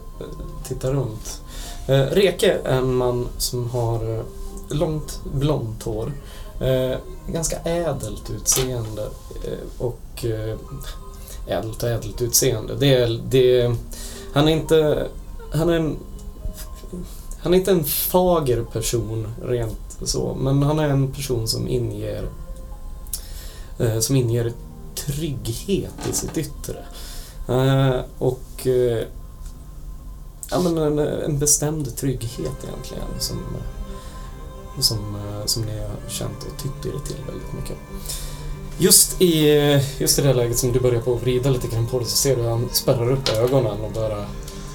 titta 0.68 0.92
runt. 0.92 1.40
Reke 1.86 2.58
är 2.64 2.78
en 2.78 2.94
man 2.94 3.28
som 3.38 3.70
har 3.70 4.24
långt 4.70 5.20
blont 5.24 5.82
hår. 5.82 6.12
Eh, 6.60 6.98
ganska 7.28 7.56
ädelt 7.56 8.30
utseende 8.30 9.02
eh, 9.44 9.86
och 9.86 10.24
eh, 10.24 10.56
ädelt 11.46 11.82
och 11.82 11.88
ädelt 11.88 12.22
utseende. 12.22 12.74
Det 12.74 12.94
är, 12.94 13.20
det 13.28 13.60
är, 13.60 13.76
han 14.32 14.48
är 14.48 14.52
inte... 14.52 15.08
Han 15.52 15.68
är 15.68 15.76
en 15.76 15.96
han 17.40 17.54
är 17.54 17.58
inte 17.58 17.70
en 17.70 17.84
fager 17.84 18.62
person 18.62 19.26
rent 19.42 19.98
så, 20.02 20.34
men 20.34 20.62
han 20.62 20.78
är 20.78 20.88
en 20.88 21.12
person 21.12 21.48
som 21.48 21.68
inger 21.68 22.28
eh, 23.78 23.98
som 23.98 24.16
inger 24.16 24.52
trygghet 24.94 26.08
i 26.10 26.12
sitt 26.12 26.38
yttre. 26.38 26.84
Eh, 27.48 28.00
och 28.18 28.66
eh, 28.66 29.04
ja, 30.50 30.60
men 30.60 30.78
en, 30.78 30.98
en 30.98 31.38
bestämd 31.38 31.96
trygghet 31.96 32.64
egentligen 32.64 33.04
som, 33.18 33.38
som, 34.82 34.98
eh, 35.16 35.46
som 35.46 35.62
ni 35.62 35.78
har 35.80 36.10
känt 36.10 36.38
och 36.38 36.62
tytt 36.62 36.86
er 36.94 36.98
till 37.06 37.16
väldigt 37.26 37.52
mycket. 37.52 37.76
Just 38.78 39.20
i, 39.22 39.48
just 39.98 40.18
i 40.18 40.22
det 40.22 40.32
läget 40.34 40.58
som 40.58 40.72
du 40.72 40.80
börjar 40.80 41.00
på 41.00 41.14
att 41.14 41.22
vrida 41.22 41.50
lite 41.50 41.68
grann 41.68 41.86
på 41.86 41.98
det 41.98 42.04
så 42.04 42.16
ser 42.16 42.36
du 42.36 42.42
att 42.42 42.48
han 42.50 42.68
spärrar 42.72 43.10
upp 43.12 43.28
ögonen 43.28 43.80
och 43.80 43.92
bara 43.92 44.16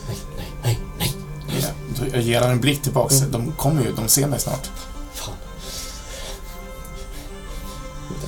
Nej, 0.07 0.17
nej, 0.63 0.79
nej, 0.97 1.13
nej, 1.47 1.63
då- 1.99 2.05
jag 2.13 2.21
ger 2.21 2.41
han 2.41 2.51
en 2.51 2.59
blick 2.61 2.81
tillbaks. 2.81 3.19
Mm. 3.19 3.31
De 3.31 3.51
kommer 3.51 3.83
ju, 3.83 3.91
de 3.91 4.07
ser 4.07 4.27
mig 4.27 4.39
snart. 4.39 4.69
Fan. 5.13 5.33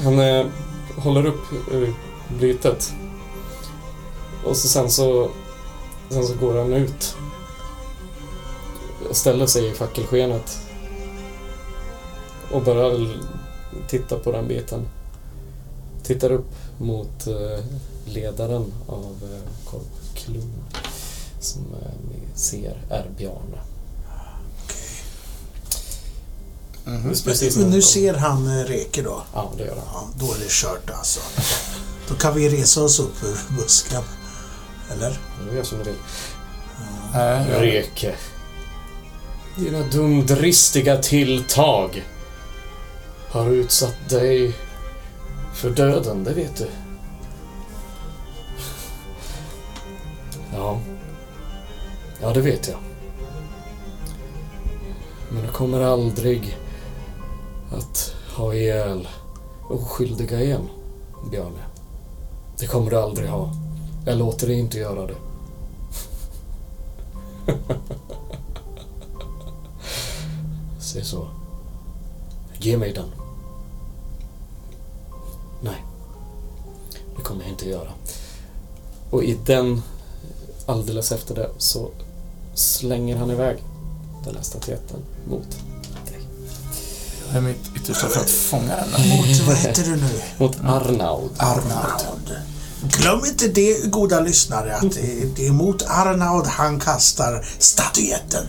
Han 0.03 0.19
eh, 0.19 0.45
håller 0.97 1.25
upp 1.25 1.41
eh, 1.73 1.89
blytet. 2.37 2.93
Och 4.45 4.57
så 4.57 4.67
sen 4.67 4.89
så... 4.91 5.29
Sen 6.09 6.27
så 6.27 6.33
går 6.35 6.57
han 6.59 6.73
ut. 6.73 7.15
Och 9.09 9.15
ställer 9.15 9.45
sig 9.45 9.67
i 9.67 9.73
fackelskenet. 9.73 10.57
Och 12.53 12.67
l- 12.67 13.19
titta 13.87 14.19
på 14.19 14.31
den 14.31 14.47
biten. 14.47 14.87
Tittar 16.03 16.31
upp 16.31 16.51
mot 16.77 17.27
eh, 17.27 17.63
ledaren 18.05 18.73
av 18.87 19.15
eh, 19.23 19.69
Korpklubben. 19.71 20.63
Som 21.39 21.61
eh, 21.61 21.91
ni 22.09 22.37
ser 22.37 22.77
är 22.89 23.05
Bjarne. 23.17 23.57
Just 27.09 27.25
precis 27.25 27.57
Men 27.57 27.69
nu 27.69 27.81
ser 27.81 28.13
han 28.13 28.65
Reke 28.65 29.01
då. 29.01 29.23
Ja, 29.33 29.51
det 29.57 29.63
gör 29.63 29.75
han. 29.75 29.85
Ja, 29.93 30.07
då 30.19 30.33
är 30.33 30.37
det 30.39 30.49
kört 30.49 30.89
alltså. 30.89 31.19
Då 32.09 32.15
kan 32.15 32.35
vi 32.35 32.49
resa 32.49 32.83
oss 32.83 32.99
upp 32.99 33.23
ur 33.23 33.55
busken. 33.57 34.03
Eller? 34.91 35.19
Du 35.49 35.55
gör 35.57 35.63
som 35.63 35.77
du 35.77 35.83
vill. 35.83 35.95
Nej, 37.13 37.47
jag- 37.51 37.61
Reke. 37.61 38.15
Dina 39.57 39.79
dumdristiga 39.87 40.97
tilltag 40.97 42.03
har 43.33 43.49
utsatt 43.49 44.09
dig 44.09 44.55
för 45.53 45.69
döden, 45.69 46.23
det 46.23 46.33
vet 46.33 46.57
du. 46.57 46.67
Ja. 50.53 50.79
Ja, 52.21 52.33
det 52.33 52.41
vet 52.41 52.67
jag. 52.67 52.77
Men 55.29 55.43
du 55.43 55.49
kommer 55.49 55.81
aldrig 55.81 56.57
att 57.71 58.15
ha 58.35 58.53
ihjäl 58.53 59.07
oskyldiga 59.69 60.41
igen, 60.41 60.69
Bjarne. 61.31 61.63
Det 62.59 62.67
kommer 62.67 62.91
du 62.91 62.97
aldrig 62.97 63.29
ha. 63.29 63.53
Jag 64.05 64.17
låter 64.17 64.47
dig 64.47 64.59
inte 64.59 64.77
göra 64.77 65.07
det. 65.07 65.17
Se 70.79 71.03
så. 71.03 71.27
Ge 72.59 72.77
mig 72.77 72.93
den. 72.93 73.22
Nej. 75.63 75.83
Det 77.17 77.21
kommer 77.23 77.41
jag 77.41 77.51
inte 77.51 77.69
göra. 77.69 77.89
Och 79.09 79.23
i 79.23 79.37
den, 79.45 79.81
alldeles 80.65 81.11
efter 81.11 81.35
det, 81.35 81.49
så 81.57 81.91
slänger 82.53 83.17
han 83.17 83.31
iväg 83.31 83.57
den 84.25 84.35
här 84.35 84.43
statyetten 84.43 84.99
mot 85.29 85.49
dig. 86.05 86.19
jag 87.25 87.35
gör 87.35 87.41
mitt 87.41 87.71
yttersta 87.75 88.07
för 88.07 88.21
att 88.21 88.29
fånga 88.29 88.75
den. 88.75 89.09
Mot, 89.09 89.39
vad 89.47 89.55
heter 89.55 89.83
du 89.83 89.95
nu? 89.95 90.21
Mot 90.37 90.57
Arnaud. 90.63 91.31
Arnaud. 91.37 92.37
Glöm 92.81 93.25
inte 93.25 93.47
det, 93.47 93.91
goda 93.91 94.19
lyssnare, 94.19 94.75
att 94.75 94.91
det 94.91 95.35
det 95.35 95.47
är 95.47 95.51
mot 95.51 95.81
Arnaud 95.87 96.45
han 96.45 96.79
kastar 96.79 97.45
statyetten. 97.59 98.45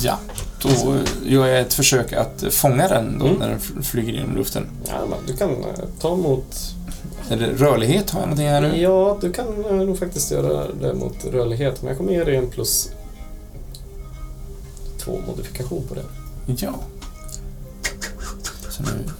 Ja, 0.00 0.18
då 0.62 0.96
gör 1.24 1.46
jag 1.46 1.60
ett 1.60 1.74
försök 1.74 2.12
att 2.12 2.44
fånga 2.50 2.88
den 2.88 3.18
då 3.18 3.26
Mm. 3.26 3.38
när 3.38 3.48
den 3.48 3.82
flyger 3.82 4.12
genom 4.12 4.36
luften. 4.36 4.66
Ja, 4.88 5.04
du 5.26 5.36
kan 5.36 5.50
eh, 5.50 5.56
ta 6.00 6.16
mot... 6.16 6.54
Är 7.30 7.36
det 7.36 7.46
rörlighet? 7.46 8.10
Har 8.10 8.20
jag 8.20 8.26
någonting 8.28 8.48
här 8.48 8.60
nu? 8.60 8.80
Ja, 8.80 9.18
du 9.20 9.32
kan 9.32 9.64
eh, 9.64 9.72
nog 9.76 9.98
faktiskt 9.98 10.30
göra 10.30 10.66
det 10.80 10.94
mot 10.94 11.24
rörlighet, 11.24 11.82
men 11.82 11.88
jag 11.88 11.98
kommer 11.98 12.12
ge 12.12 12.24
dig 12.24 12.36
en 12.36 12.50
plus 12.50 12.90
två 14.98 15.18
modifikation 15.26 15.82
på 15.88 15.94
det. 15.94 16.04
Ja. 16.56 16.72
Så 18.70 18.82
nu... 18.82 18.88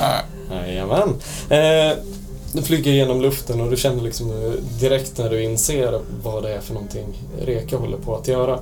Ah, 0.00 0.20
Jajamän. 0.50 1.08
Eh, 1.48 1.96
du 2.56 2.62
flyger 2.62 2.92
genom 2.92 3.20
luften 3.20 3.60
och 3.60 3.70
du 3.70 3.76
känner 3.76 4.02
liksom 4.02 4.30
eh, 4.30 4.50
direkt 4.80 5.18
när 5.18 5.30
du 5.30 5.42
inser 5.42 6.00
vad 6.22 6.42
det 6.42 6.54
är 6.54 6.60
för 6.60 6.74
någonting 6.74 7.04
Reka 7.40 7.76
håller 7.76 7.96
på 7.98 8.16
att 8.16 8.28
göra. 8.28 8.60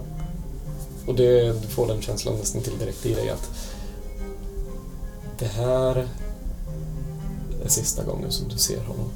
Och 1.06 1.14
det, 1.14 1.42
du 1.62 1.68
får 1.68 1.86
den 1.86 2.02
känslan 2.02 2.34
nästan 2.34 2.62
till 2.62 2.78
direkt 2.78 3.06
i 3.06 3.14
dig 3.14 3.28
att 3.30 3.50
det 5.38 5.46
här 5.46 6.08
är 7.64 7.68
sista 7.68 8.04
gången 8.04 8.32
som 8.32 8.48
du 8.48 8.58
ser 8.58 8.78
honom. 8.80 9.10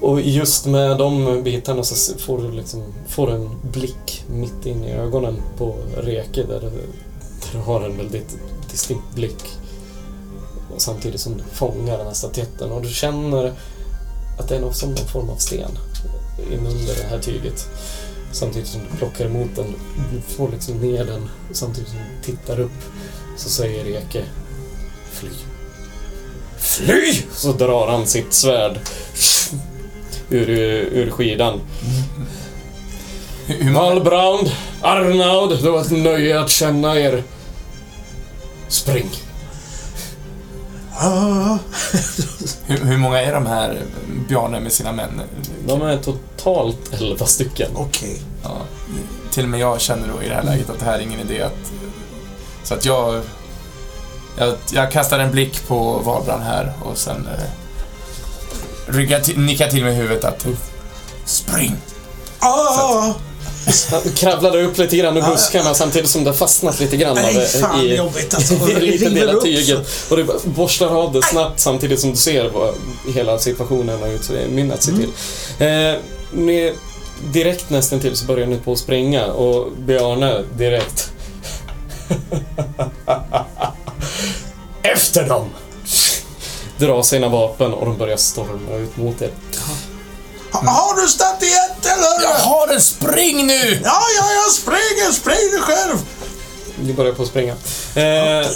Och 0.00 0.20
just 0.20 0.66
med 0.66 0.98
de 0.98 1.42
bitarna 1.42 1.82
så 1.82 2.18
får 2.18 2.38
du 2.38 2.50
liksom 2.52 2.82
får 3.08 3.26
du 3.26 3.32
en 3.32 3.50
blick 3.72 4.24
mitt 4.30 4.66
in 4.66 4.84
i 4.84 4.92
ögonen 4.92 5.36
på 5.58 5.74
Reke 5.96 6.42
där, 6.42 6.60
du- 6.60 6.70
där 6.70 7.52
du 7.52 7.58
har 7.58 7.80
en 7.80 7.96
väldigt 7.96 8.36
distinkt 8.70 9.14
blick. 9.14 9.44
Samtidigt 10.78 11.20
som 11.20 11.36
du 11.36 11.44
fångar 11.52 11.98
den 11.98 12.06
här 12.06 12.14
statyetten 12.14 12.72
och 12.72 12.82
du 12.82 12.88
känner 12.88 13.52
att 14.38 14.48
det 14.48 14.56
är 14.56 14.60
något 14.60 14.76
som 14.76 14.90
någon 14.90 15.06
form 15.06 15.30
av 15.30 15.36
sten 15.36 15.70
inunder 16.52 16.94
det 16.96 17.08
här 17.10 17.18
tyget. 17.18 17.68
Samtidigt 18.32 18.68
som 18.68 18.80
du 18.90 18.98
plockar 18.98 19.26
emot 19.26 19.48
den, 19.56 19.74
du 20.12 20.34
får 20.34 20.48
liksom 20.48 20.78
ner 20.78 21.04
den 21.04 21.28
samtidigt 21.52 21.88
som 21.88 21.98
du 21.98 22.32
tittar 22.32 22.60
upp 22.60 22.84
så 23.36 23.48
säger 23.48 23.84
Reke 23.84 24.24
Fly. 25.12 25.30
Fly! 26.58 27.22
Så 27.32 27.52
drar 27.52 27.88
han 27.88 28.06
sitt 28.06 28.32
svärd 28.32 28.78
ur, 30.30 30.50
ur 30.50 31.10
skidan. 31.10 31.60
Valbrand, 33.74 34.50
Arnaud, 34.82 35.62
det 35.62 35.70
var 35.70 35.80
ett 35.80 35.90
nöje 35.90 36.40
att 36.40 36.50
känna 36.50 37.00
er. 37.00 37.22
Spring. 38.68 39.10
Ah, 41.00 41.58
Hur, 42.66 42.84
hur 42.84 42.96
många 42.96 43.20
är 43.22 43.32
de 43.32 43.46
här 43.46 43.82
Bjarne 44.28 44.60
med 44.60 44.72
sina 44.72 44.92
män? 44.92 45.20
De 45.66 45.82
är 45.82 45.96
totalt 45.96 46.92
11 46.92 47.26
stycken. 47.26 47.70
Okej. 47.74 48.22
Ja, 48.42 48.56
till 49.30 49.44
och 49.44 49.50
med 49.50 49.60
jag 49.60 49.80
känner 49.80 50.08
då 50.08 50.22
i 50.22 50.28
det 50.28 50.34
här 50.34 50.42
läget 50.42 50.70
att 50.70 50.78
det 50.78 50.84
här 50.84 50.98
är 50.98 51.02
ingen 51.02 51.20
idé 51.20 51.42
att... 51.42 51.72
Så 52.62 52.74
att 52.74 52.84
jag... 52.84 53.22
Jag, 54.38 54.54
jag 54.72 54.92
kastar 54.92 55.18
en 55.18 55.30
blick 55.30 55.68
på 55.68 55.98
Valbrand 55.98 56.42
här 56.42 56.72
och 56.82 56.98
sen 56.98 57.26
eh, 57.26 57.44
ryggar 58.94 59.20
till, 59.20 59.38
nickar 59.40 59.68
till 59.68 59.84
med 59.84 59.96
huvudet 59.96 60.24
att 60.24 60.46
spring! 61.24 61.76
Ah, 62.38 63.14
Han 63.90 64.00
kravlade 64.16 64.62
upp 64.62 64.78
lite 64.78 64.96
grann 64.96 65.16
ur 65.16 65.22
buskarna 65.22 65.74
samtidigt 65.74 66.10
som 66.10 66.24
det 66.24 66.34
fastnat 66.34 66.80
lite 66.80 66.96
grann 66.96 67.14
nej, 67.14 67.34
det 67.34 67.60
fan 67.60 67.80
i, 67.80 67.96
jobbigt 67.96 68.34
alltså. 68.34 68.54
i 68.68 68.74
en 68.74 68.80
liten 68.80 69.14
River 69.14 69.26
del 69.26 69.36
av 69.36 69.40
tyget. 69.40 69.78
Och 70.08 70.16
du 70.16 70.26
borstar 70.44 70.86
av 70.86 71.12
det 71.12 71.22
snabbt 71.22 71.60
samtidigt 71.60 72.00
som 72.00 72.10
du 72.10 72.16
ser 72.16 72.50
vad 72.50 72.74
hela 73.14 73.38
situationen 73.38 74.00
har 74.00 74.08
utmynnat 74.08 74.82
sig 74.82 74.94
till. 74.94 75.10
Eh, 75.66 75.94
med 76.30 76.72
direkt 77.32 77.70
nästan 77.70 78.00
till 78.00 78.16
så 78.16 78.26
börjar 78.26 78.46
ni 78.46 78.56
på 78.56 78.72
att 78.72 78.78
springa 78.78 79.26
och 79.26 79.72
Bjarne 79.72 80.44
direkt 80.56 81.12
Efter 84.82 85.28
dem! 85.28 85.46
Drar 86.78 87.02
sina 87.02 87.28
vapen 87.28 87.74
och 87.74 87.86
de 87.86 87.96
börjar 87.96 88.16
storma 88.16 88.76
ut 88.76 88.96
mot 88.96 89.22
er. 89.22 89.30
Ha, 90.52 90.70
har 90.70 91.00
du 91.00 91.08
statyett 91.08 91.86
eller? 91.86 92.22
Jag 92.22 92.38
har 92.38 92.74
en 92.74 92.80
spring 92.80 93.46
nu! 93.46 93.80
Ja, 93.84 94.00
ja, 94.18 94.32
jag 94.44 94.52
springer, 94.52 95.12
spring 95.12 95.50
du 95.52 95.60
själv. 95.60 95.98
Ni 96.82 96.92
börjar 96.92 97.12
på 97.12 97.22
att 97.22 97.28
springa. 97.28 97.54
Eh, 97.94 98.46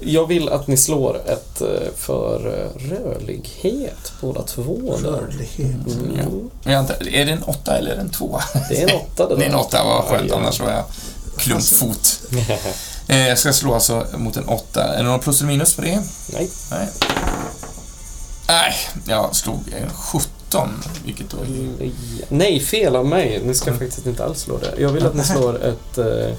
jag 0.00 0.26
vill 0.26 0.48
att 0.48 0.66
ni 0.66 0.76
slår 0.76 1.20
ett 1.26 1.60
eh, 1.60 1.66
för 1.96 2.46
eh, 2.46 2.88
rörlighet 2.90 4.12
båda 4.20 4.42
två. 4.42 4.96
Där. 5.02 5.10
Rörlighet. 5.10 5.86
Mm. 5.86 6.50
Jag 6.62 6.74
antar, 6.74 7.08
är 7.08 7.26
det 7.26 7.32
en 7.32 7.42
åtta 7.42 7.78
eller 7.78 7.96
en 7.96 8.10
tvåa? 8.10 8.44
Det 8.68 8.82
är 8.82 8.88
en 8.88 8.96
åtta 9.00 9.28
det 9.28 9.36
Det 9.38 9.44
är 9.44 9.48
en 9.48 9.54
åtta, 9.54 9.84
vad 9.84 10.04
skönt. 10.04 10.22
Ja, 10.28 10.34
ja. 10.34 10.36
Annars 10.36 10.60
var 10.60 10.70
jag 10.70 10.84
klumpfot. 11.36 12.20
Eh, 13.08 13.28
jag 13.28 13.38
ska 13.38 13.52
slå 13.52 13.74
alltså 13.74 14.06
mot 14.16 14.36
en 14.36 14.48
åtta. 14.48 14.84
Är 14.84 14.96
det 14.96 15.02
några 15.02 15.18
plus 15.18 15.40
eller 15.40 15.48
minus 15.48 15.74
på 15.74 15.82
det? 15.82 16.02
Nej. 16.32 16.50
Nej. 16.70 16.88
Nej, 18.48 18.74
jag 19.06 19.36
slog 19.36 19.72
en 19.82 19.90
17, 19.90 20.30
vilket 21.04 21.30
då 21.30 21.36
är... 21.36 21.90
Nej. 22.28 22.60
Fel 22.60 22.96
av 22.96 23.06
mig. 23.06 23.40
Ni 23.44 23.54
ska 23.54 23.72
faktiskt 23.72 24.06
inte 24.06 24.24
alls 24.24 24.40
slå 24.40 24.58
det. 24.58 24.82
Jag 24.82 24.88
vill 24.88 25.06
att 25.06 25.14
ni 25.14 25.24
slår 25.24 25.64
ett, 25.64 25.98
eh, 25.98 26.32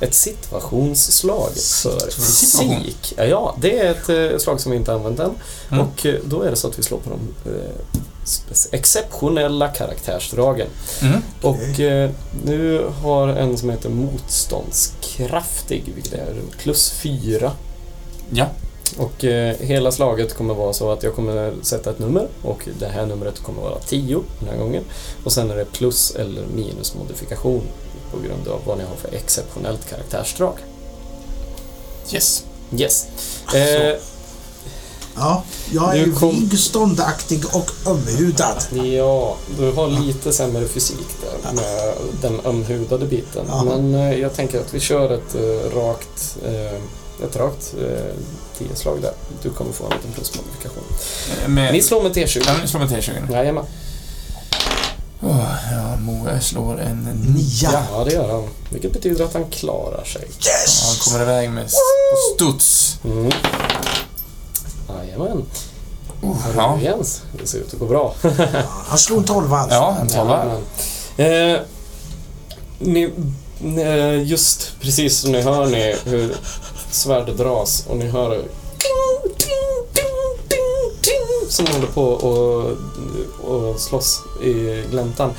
ett 0.00 0.14
situationsslag 0.14 1.50
för 1.54 2.10
Situation. 2.10 2.84
fysik. 2.84 3.14
Ja, 3.16 3.56
det 3.60 3.78
är 3.78 3.90
ett 3.90 4.32
eh, 4.32 4.38
slag 4.38 4.60
som 4.60 4.72
vi 4.72 4.78
inte 4.78 4.92
använt 4.92 5.20
än. 5.20 5.30
Mm. 5.70 5.86
Och 5.86 6.06
eh, 6.06 6.14
då 6.24 6.42
är 6.42 6.50
det 6.50 6.56
så 6.56 6.68
att 6.68 6.78
vi 6.78 6.82
slår 6.82 6.98
på 6.98 7.10
de 7.10 7.18
exceptionella 8.72 9.68
karaktärsdragen. 9.68 10.68
Mm. 11.02 11.22
Och 11.42 11.80
eh, 11.80 12.10
nu 12.44 12.84
har 13.02 13.28
en 13.28 13.58
som 13.58 13.70
heter 13.70 13.88
motståndskraftig, 13.88 15.92
vilket 15.94 16.12
är 16.12 16.34
plus 16.58 16.90
fyra. 16.90 17.52
Ja. 18.30 18.46
Och 18.98 19.24
eh, 19.24 19.56
hela 19.60 19.92
slaget 19.92 20.34
kommer 20.36 20.54
vara 20.54 20.72
så 20.72 20.90
att 20.92 21.02
jag 21.02 21.14
kommer 21.14 21.52
sätta 21.62 21.90
ett 21.90 21.98
nummer 21.98 22.28
och 22.42 22.68
det 22.78 22.86
här 22.86 23.06
numret 23.06 23.38
kommer 23.42 23.62
vara 23.62 23.78
10 23.78 24.20
den 24.38 24.48
här 24.48 24.56
gången. 24.56 24.82
Och 25.24 25.32
sen 25.32 25.50
är 25.50 25.56
det 25.56 25.64
plus 25.72 26.10
eller 26.10 26.46
minus 26.54 26.94
modifikation 26.94 27.62
på 28.12 28.18
grund 28.18 28.48
av 28.48 28.60
vad 28.66 28.78
ni 28.78 28.84
har 28.84 28.96
för 28.96 29.14
exceptionellt 29.14 29.90
karaktärsdrag. 29.90 30.54
Yes. 32.12 32.44
Yes. 32.78 33.06
Eh, 33.54 33.96
Ja, 35.16 35.42
jag 35.72 35.96
är 35.98 36.12
kom- 36.12 36.48
vig, 36.50 36.58
ståndaktig 36.58 37.44
och 37.52 37.70
ömhudad. 37.90 38.64
ja, 38.96 39.36
du 39.58 39.72
har 39.72 39.88
lite 39.88 40.32
sämre 40.32 40.66
fysik 40.68 41.06
där 41.20 41.52
med 41.52 41.94
den 42.22 42.40
ömhudade 42.46 43.06
biten. 43.06 43.44
Ja. 43.48 43.64
Men 43.64 43.94
eh, 43.94 44.14
jag 44.18 44.34
tänker 44.34 44.60
att 44.60 44.74
vi 44.74 44.80
kör 44.80 45.10
ett 45.12 45.34
eh, 45.34 45.76
rakt 45.78 46.36
eh, 46.46 46.80
ett 47.24 47.36
rakt 47.36 47.74
eh, 48.60 48.66
10-slag 48.72 49.02
där. 49.02 49.12
Du 49.42 49.50
kommer 49.50 49.72
få 49.72 49.84
en 49.84 49.90
liten 49.90 50.12
plusmodifikation. 50.12 50.82
Eh, 51.42 51.48
Med... 51.48 51.72
Ni 51.72 51.82
slår 51.82 52.02
med 52.02 52.12
T20. 52.12 52.42
Ja, 52.46 52.52
men 52.58 52.68
slå 52.68 52.80
med 52.80 52.88
T20. 52.88 53.32
Jajamän. 53.32 53.64
Oh, 55.22 55.46
ja, 55.72 55.96
Moe 55.96 56.40
slår 56.40 56.80
en 56.80 57.04
Nia. 57.04 57.84
Ja, 57.92 58.04
det 58.04 58.12
gör 58.12 58.32
han. 58.32 58.48
Vilket 58.70 58.92
betyder 58.92 59.24
att 59.24 59.34
han 59.34 59.44
klarar 59.50 60.04
sig. 60.04 60.22
Ja, 60.38 60.50
Yes! 60.50 60.84
han 60.86 60.96
kommer 61.12 61.22
iväg 61.24 61.50
med 61.50 61.70
studs. 62.34 62.96
Mm. 63.04 63.30
Jajamän. 64.88 65.44
Oh, 66.22 66.36
ja. 66.56 66.78
Jens? 66.82 67.22
Det 67.40 67.46
ser 67.46 67.58
ut 67.58 67.72
att 67.74 67.78
gå 67.80 67.86
bra. 67.86 68.14
Han 68.86 68.98
slog 68.98 69.18
en 69.18 69.24
tolva 69.24 69.56
alltså. 69.58 69.74
ja, 69.76 69.96
en 70.00 70.08
tolva. 70.08 70.44
Eh, 71.16 71.60
ni, 72.78 73.10
eh, 73.82 74.22
just 74.28 74.72
precis 74.80 75.18
som 75.18 75.32
ni 75.32 75.42
hör 75.42 75.66
ni 75.66 75.96
hur 76.04 76.36
svärdet 76.90 77.36
dras 77.38 77.84
och 77.88 77.96
ni 77.96 78.06
hör 78.08 78.30
det 78.30 78.42
som 81.48 81.66
håller 81.66 81.86
på 81.86 82.04
och, 82.04 82.76
och 83.50 83.80
slåss 83.80 84.20
i 84.42 84.84
gläntan. 84.90 85.34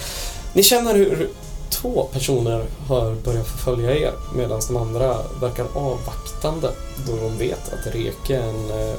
Ni 0.54 0.64
känner 0.64 0.94
hur 0.96 1.30
två 1.70 2.04
personer 2.14 2.66
har 2.88 3.16
börjat 3.16 3.48
förfölja 3.48 3.96
er 3.98 4.14
medan 4.36 4.62
de 4.68 4.78
andra 4.78 5.18
verkar 5.42 5.66
avvaktande 5.74 6.72
då 7.08 7.16
de 7.16 7.38
vet 7.38 7.74
att 7.74 7.94
Reke 7.96 8.36
är 8.38 8.42
en, 8.42 8.70
eh, 8.90 8.96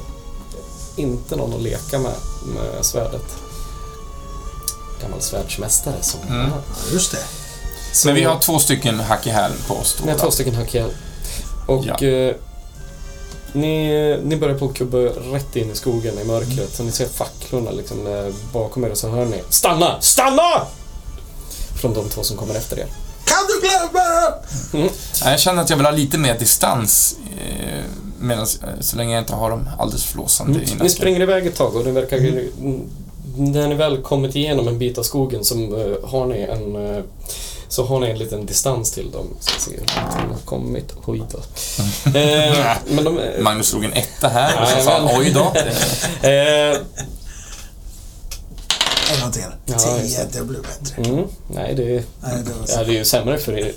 inte 0.96 1.36
någon 1.36 1.54
att 1.54 1.62
leka 1.62 1.98
med, 1.98 2.14
med 2.54 2.84
svärdet. 2.84 3.24
Gammal 5.02 5.20
svärdsmästare 5.20 6.02
som 6.02 6.20
Mm. 6.28 6.40
Ja, 6.40 6.56
Just 6.92 7.12
det. 7.12 7.18
Så- 7.92 8.06
Men 8.08 8.14
vi 8.14 8.24
har 8.24 8.38
två 8.38 8.58
stycken 8.58 9.00
hack 9.00 9.26
i 9.26 9.30
häl 9.30 9.52
på 9.68 9.74
oss. 9.74 9.96
Ni 10.04 10.10
har 10.10 10.18
två 10.18 10.30
stycken 10.30 10.54
hack 10.54 10.74
ihjäl. 10.74 10.90
Och 11.66 11.85
Ja. 11.87 12.07
eh, 12.07 12.35
ni, 13.53 14.18
ni 14.25 14.37
börjar 14.37 14.59
på 14.59 14.64
att 14.64 14.75
kubba 14.75 14.98
rätt 14.98 15.57
in 15.57 15.70
i 15.70 15.75
skogen 15.75 16.18
i 16.18 16.25
mörkret. 16.25 16.75
Så 16.75 16.83
ni 16.83 16.92
ser 16.92 17.07
facklorna 17.07 17.70
liksom 17.70 18.07
eh, 18.07 18.35
bakom 18.53 18.85
er 18.85 18.90
och 18.90 18.98
så 18.98 19.09
hör 19.09 19.25
ni 19.25 19.42
Stanna! 19.48 20.01
Stanna! 20.01 20.66
Från 21.81 21.94
de 21.94 22.09
två 22.09 22.22
som 22.22 22.37
kommer 22.37 22.55
efter 22.55 22.79
er. 22.79 22.87
Kan 23.25 23.38
du 23.48 23.68
glömma 23.68 24.05
det? 24.81 24.90
Ja, 25.25 25.31
Jag 25.31 25.40
känner 25.40 25.62
att 25.62 25.70
jag 25.70 25.77
vill 25.77 25.87
ha 25.87 25.92
lite 25.92 26.18
mer 26.18 26.38
distans 26.38 27.16
eh, 27.38 27.85
medans, 28.20 28.61
eh, 28.62 28.68
så 28.81 28.96
länge 28.96 29.12
jag 29.14 29.22
inte 29.22 29.35
har 29.35 29.51
dem 29.51 29.68
alldeles 29.79 30.05
flåsande 30.05 30.59
Mm. 30.59 30.79
Ni 30.83 30.88
springer 30.90 31.20
iväg 31.20 31.46
ett 31.46 31.57
tag 31.57 31.77
och 31.77 31.85
det 31.85 31.90
verkar... 31.90 32.16
mm, 32.18 32.81
När 33.37 33.68
ni 33.68 33.75
väl 33.75 34.03
kommit 34.03 34.37
igenom 34.37 34.68
en 34.68 34.79
bit 34.79 34.98
av 34.98 35.03
skogen 35.03 35.44
så 35.44 35.55
eh, 35.55 36.09
har 36.11 36.27
ni 36.27 36.38
en... 36.40 36.77
eh, 37.72 37.74
så 37.74 37.85
har 37.87 38.00
ni 38.00 38.11
en 38.11 38.18
liten 38.18 38.46
distans 38.46 38.90
till 38.90 39.11
dem. 39.11 39.26
Ska 39.40 39.61
se 39.61 39.70
långt 39.76 39.88
de 40.16 40.30
har 40.32 40.38
kommit. 40.44 40.92
Oj 41.06 41.22
då. 41.32 41.38
Eh, 42.18 42.76
men 42.90 43.04
de... 43.04 43.20
Magnus 43.42 43.66
slog 43.68 43.85
en 43.85 43.92
etta 43.92 44.28
här 44.28 44.62
och 44.62 44.68
så 44.68 44.82
sa 44.85 45.11
oj 45.18 45.30
då. 45.35 45.52
Eh, 46.28 46.76
En 49.14 49.20
gång 49.22 49.32
till. 49.32 49.42
Ja, 49.66 49.74
Tio, 49.78 50.26
det. 50.32 50.44
blir 50.44 50.61
bättre. 50.61 51.02
mm, 51.12 51.24
nej, 51.54 51.74
det 51.74 51.82
är... 51.82 52.02
Nej, 52.22 52.42
det 52.44 52.50
var 52.61 52.66
så. 52.66 52.72
Ja, 52.78 52.85
det 52.85 52.90
är 52.92 52.98
ju 52.98 53.04
sämre 53.04 53.38
för 53.38 53.58
er. 53.58 53.72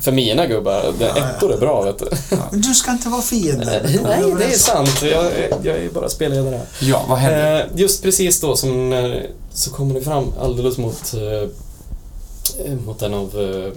För 0.00 0.12
mina 0.12 0.46
gubbar. 0.46 0.92
Det 0.98 1.04
Ja, 1.04 1.12
ja. 1.16 1.28
ettor 1.30 1.52
är 1.52 1.56
bra, 1.58 1.82
vet 1.82 1.98
du. 1.98 2.36
Men 2.50 2.60
du 2.60 2.74
ska 2.74 2.90
inte 2.90 3.08
vara 3.08 3.22
fiende. 3.22 3.82
Nej, 4.02 4.34
det 4.38 4.44
är 4.44 4.58
sant. 4.58 5.02
Jag, 5.02 5.24
jag 5.62 5.76
är 5.76 5.90
bara 5.90 6.08
spelledare 6.08 6.56
här. 6.56 6.66
Ja, 6.80 7.04
vad 7.08 7.18
hände? 7.18 7.62
Eh, 7.62 7.80
just 7.80 8.02
precis 8.02 8.40
då 8.40 8.56
som 8.56 8.90
när, 8.90 9.30
så 9.54 9.70
kommer 9.70 9.94
ni 9.94 10.00
fram 10.00 10.32
alldeles 10.40 10.78
mot 10.78 11.14
eh, 11.14 11.48
mot 12.86 13.02
en 13.02 13.14
av 13.14 13.40
eh, 13.40 13.72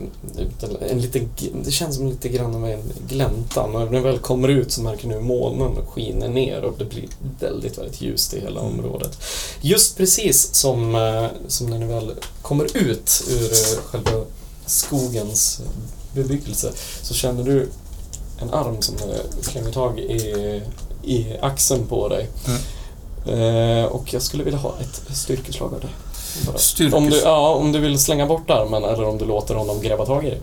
en 0.89 1.01
liten, 1.01 1.29
det 1.63 1.71
känns 1.71 1.95
som 1.95 2.09
lite 2.09 2.29
grann 2.29 2.55
av 2.55 2.65
en 2.65 2.93
glänta. 3.07 3.67
När 3.67 3.89
ni 3.89 3.99
väl 3.99 4.19
kommer 4.19 4.47
ut 4.47 4.71
så 4.71 4.81
märker 4.81 5.07
hur 5.07 5.21
månen 5.21 5.85
skiner 5.85 6.29
ner 6.29 6.63
och 6.63 6.75
det 6.77 6.85
blir 6.85 7.07
väldigt, 7.39 7.77
väldigt 7.77 8.01
ljust 8.01 8.33
i 8.33 8.39
hela 8.39 8.59
området. 8.59 9.17
Just 9.61 9.97
precis 9.97 10.53
som, 10.53 10.95
eh, 10.95 11.27
som 11.47 11.69
när 11.69 11.79
ni 11.79 11.85
väl 11.85 12.11
kommer 12.41 12.77
ut 12.77 13.23
ur 13.29 13.51
eh, 13.51 13.81
själva 13.85 14.25
skogens 14.65 15.61
bebyggelse 16.13 16.71
så 17.01 17.13
känner 17.13 17.43
du 17.43 17.69
en 18.41 18.53
arm 18.53 18.81
som 18.81 18.95
eh, 18.95 19.41
klänger 19.43 19.71
tag 19.71 19.99
i, 19.99 20.61
i 21.03 21.37
axeln 21.41 21.87
på 21.87 22.07
dig. 22.07 22.29
Eh, 23.27 23.85
och 23.85 24.13
jag 24.13 24.21
skulle 24.21 24.43
vilja 24.43 24.59
ha 24.59 24.75
ett 24.79 25.17
styrkeslag 25.17 25.73
av 25.73 25.79
dig. 25.79 25.89
Styrkes- 26.55 26.93
Om 26.93 27.09
du, 27.09 27.17
ja, 27.21 27.49
om 27.49 27.71
du 27.71 27.79
vill 27.79 27.99
slänga 27.99 28.25
bort 28.25 28.49
armen 28.49 28.83
eller 28.83 29.03
om 29.07 29.17
du 29.17 29.25
låter 29.25 29.55
honom 29.55 29.81
gräva 29.81 30.05
tag 30.05 30.25
i 30.25 30.29
dig. 30.29 30.41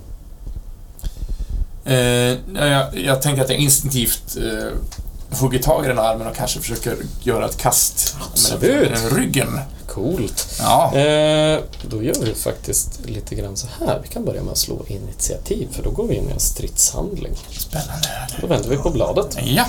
Eh, 1.84 2.38
ja, 2.54 2.66
jag, 2.66 2.98
jag 2.98 3.22
tänker 3.22 3.42
att 3.42 3.50
jag 3.50 3.58
instinktivt 3.58 4.36
eh, 4.36 5.38
hugger 5.40 5.58
tag 5.58 5.84
i 5.84 5.88
den 5.88 5.98
armen 5.98 6.26
och 6.26 6.36
kanske 6.36 6.60
försöker 6.60 6.96
göra 7.22 7.46
ett 7.46 7.56
kast 7.56 8.16
Absolut. 8.32 8.90
med 8.90 9.12
ryggen. 9.16 9.60
Coolt. 9.86 10.46
Ja, 10.58 10.94
Eh, 10.96 11.60
då 11.90 12.02
gör 12.02 12.14
vi 12.24 12.34
faktiskt 12.34 13.00
lite 13.06 13.34
grann 13.34 13.56
så 13.56 13.66
här. 13.80 14.00
Vi 14.02 14.08
kan 14.08 14.24
börja 14.24 14.42
med 14.42 14.52
att 14.52 14.58
slå 14.58 14.84
initiativ 14.86 15.68
för 15.72 15.82
då 15.82 15.90
går 15.90 16.06
vi 16.06 16.14
in 16.14 16.28
i 16.28 16.32
en 16.32 16.40
stridshandling. 16.40 17.32
spännande. 17.50 18.08
Då 18.40 18.46
vänder 18.46 18.68
vi 18.68 18.76
på 18.76 18.90
bladet. 18.90 19.36
Ja, 19.44 19.64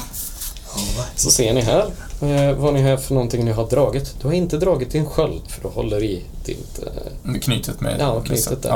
Så 1.15 1.31
ser 1.31 1.53
ni 1.53 1.61
här 1.61 1.85
eh, 2.21 2.55
vad 2.57 2.73
ni 2.73 2.81
har 2.81 2.97
för 2.97 3.13
någonting 3.13 3.45
ni 3.45 3.51
har 3.51 3.67
dragit. 3.69 4.15
Du 4.21 4.27
har 4.27 4.33
inte 4.33 4.57
dragit 4.57 4.91
din 4.91 5.05
sköld 5.05 5.41
för 5.47 5.61
du 5.61 5.67
håller 5.67 6.03
i 6.03 6.23
ditt... 6.45 6.79
Eh, 6.83 7.33
knutet 7.41 7.81
med... 7.81 7.95
Ja, 7.99 8.21
knutet 8.21 8.63
där. 8.63 8.69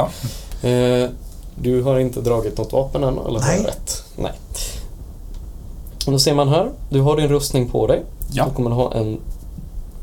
Ja. 0.61 0.69
eh, 0.69 1.09
du 1.61 1.81
har 1.81 1.99
inte 1.99 2.21
dragit 2.21 2.57
något 2.57 2.71
vapen 2.73 3.03
än, 3.03 3.17
eller 3.27 3.39
Nej. 3.39 3.63
rätt? 3.63 4.03
Nej. 4.15 4.31
Och 6.05 6.11
då 6.11 6.19
ser 6.19 6.33
man 6.33 6.49
här, 6.49 6.71
du 6.89 7.01
har 7.01 7.17
din 7.17 7.27
rustning 7.27 7.69
på 7.69 7.87
dig. 7.87 8.03
ja, 8.31 8.45
Du 8.45 8.55
kommer 8.55 8.69
ha 8.71 8.93
en 8.93 9.19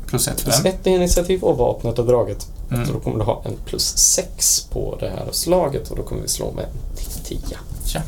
plus 0.07 0.27
ett 0.27 0.43
plus 0.43 0.65
ett 0.65 0.87
i 0.87 0.89
initiativ 0.89 1.43
och 1.43 1.57
vapnet 1.57 1.99
är 1.99 2.03
draget. 2.03 2.47
Mm. 2.71 2.85
Så 2.87 2.93
då 2.93 2.99
kommer 2.99 3.17
du 3.17 3.23
ha 3.23 3.41
en 3.45 3.53
plus 3.65 3.97
sex 3.97 4.61
på 4.61 4.97
det 4.99 5.09
här 5.09 5.27
slaget 5.31 5.89
och 5.91 5.97
då 5.97 6.03
kommer 6.03 6.21
vi 6.21 6.27
slå 6.27 6.51
med 6.51 6.65
en 6.65 7.23
tia. 7.23 7.57
Ja. 7.93 8.01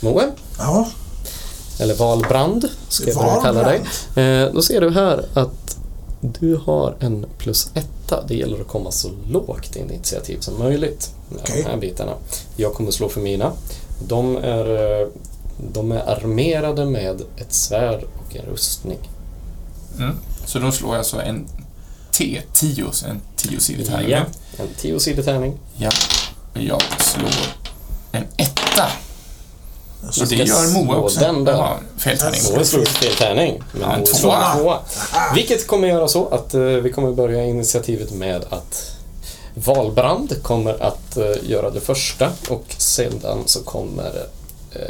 Moe, 0.00 0.30
Ja, 0.58 0.88
eller 1.78 1.94
Valbrand, 1.94 2.68
ska 2.88 3.10
jag 3.10 3.42
kalla 3.42 3.62
dig. 3.62 3.80
Eh, 4.24 4.52
då 4.52 4.62
ser 4.62 4.80
du 4.80 4.90
här 4.90 5.24
att 5.34 5.76
du 6.20 6.56
har 6.56 6.94
en 7.00 7.26
plus 7.38 7.70
etta. 7.74 8.24
Det 8.28 8.34
gäller 8.34 8.60
att 8.60 8.68
komma 8.68 8.90
så 8.90 9.10
lågt 9.30 9.76
i 9.76 9.78
initiativ 9.78 10.40
som 10.40 10.58
möjligt. 10.58 11.10
Med 11.28 11.40
Okej. 11.42 11.62
de 11.62 11.70
här 11.70 11.76
bitarna. 11.76 12.12
Jag 12.56 12.74
kommer 12.74 12.90
slå 12.90 13.08
för 13.08 13.20
mina. 13.20 13.52
De 14.08 14.36
är, 14.36 15.00
eh, 15.00 15.08
de 15.72 15.92
är 15.92 16.10
armerade 16.10 16.84
med 16.84 17.22
ett 17.36 17.52
svärd 17.52 18.02
och 18.02 18.36
en 18.36 18.44
rustning. 18.44 18.98
Mm. 19.98 20.16
Så 20.46 20.58
då 20.58 20.72
slår 20.72 20.96
jag 20.96 21.06
så 21.06 21.18
en 21.20 21.46
T10, 22.12 22.90
så 22.92 23.06
en 23.06 23.20
tiosidig 23.36 23.86
tärning. 23.86 24.10
Ja, 24.10 24.24
en 24.56 24.68
tiosidig 24.76 25.24
tärning. 25.24 25.58
Ja. 25.76 25.90
Jag 26.54 26.82
slår 27.00 27.30
en 28.12 28.24
etta. 28.36 28.90
Ska 30.10 30.24
det 30.24 30.34
gör 30.34 30.84
Moa 30.84 30.96
också. 30.96 31.20
den 31.20 31.44
där. 31.44 31.52
Jaha, 31.52 31.76
fel 31.98 32.18
tärning. 32.18 32.40
Moe 32.54 32.64
slog 32.64 32.88
fel 32.88 33.14
tärning. 33.14 33.62
Men 33.72 33.80
Ja, 33.82 33.96
tvåa. 33.96 34.14
slog 34.14 34.32
en 34.32 34.58
tvåa. 34.58 34.78
Vilket 35.34 35.66
kommer 35.66 35.88
göra 35.88 36.08
så 36.08 36.26
att 36.28 36.54
eh, 36.54 36.60
vi 36.60 36.92
kommer 36.92 37.12
börja 37.12 37.44
initiativet 37.44 38.10
med 38.12 38.44
att 38.50 38.92
Valbrand 39.54 40.42
kommer 40.42 40.82
att 40.82 41.16
eh, 41.16 41.24
göra 41.50 41.70
det 41.70 41.80
första 41.80 42.30
och 42.48 42.64
sedan 42.78 43.42
så 43.46 43.62
kommer 43.62 44.26
eh, 44.72 44.80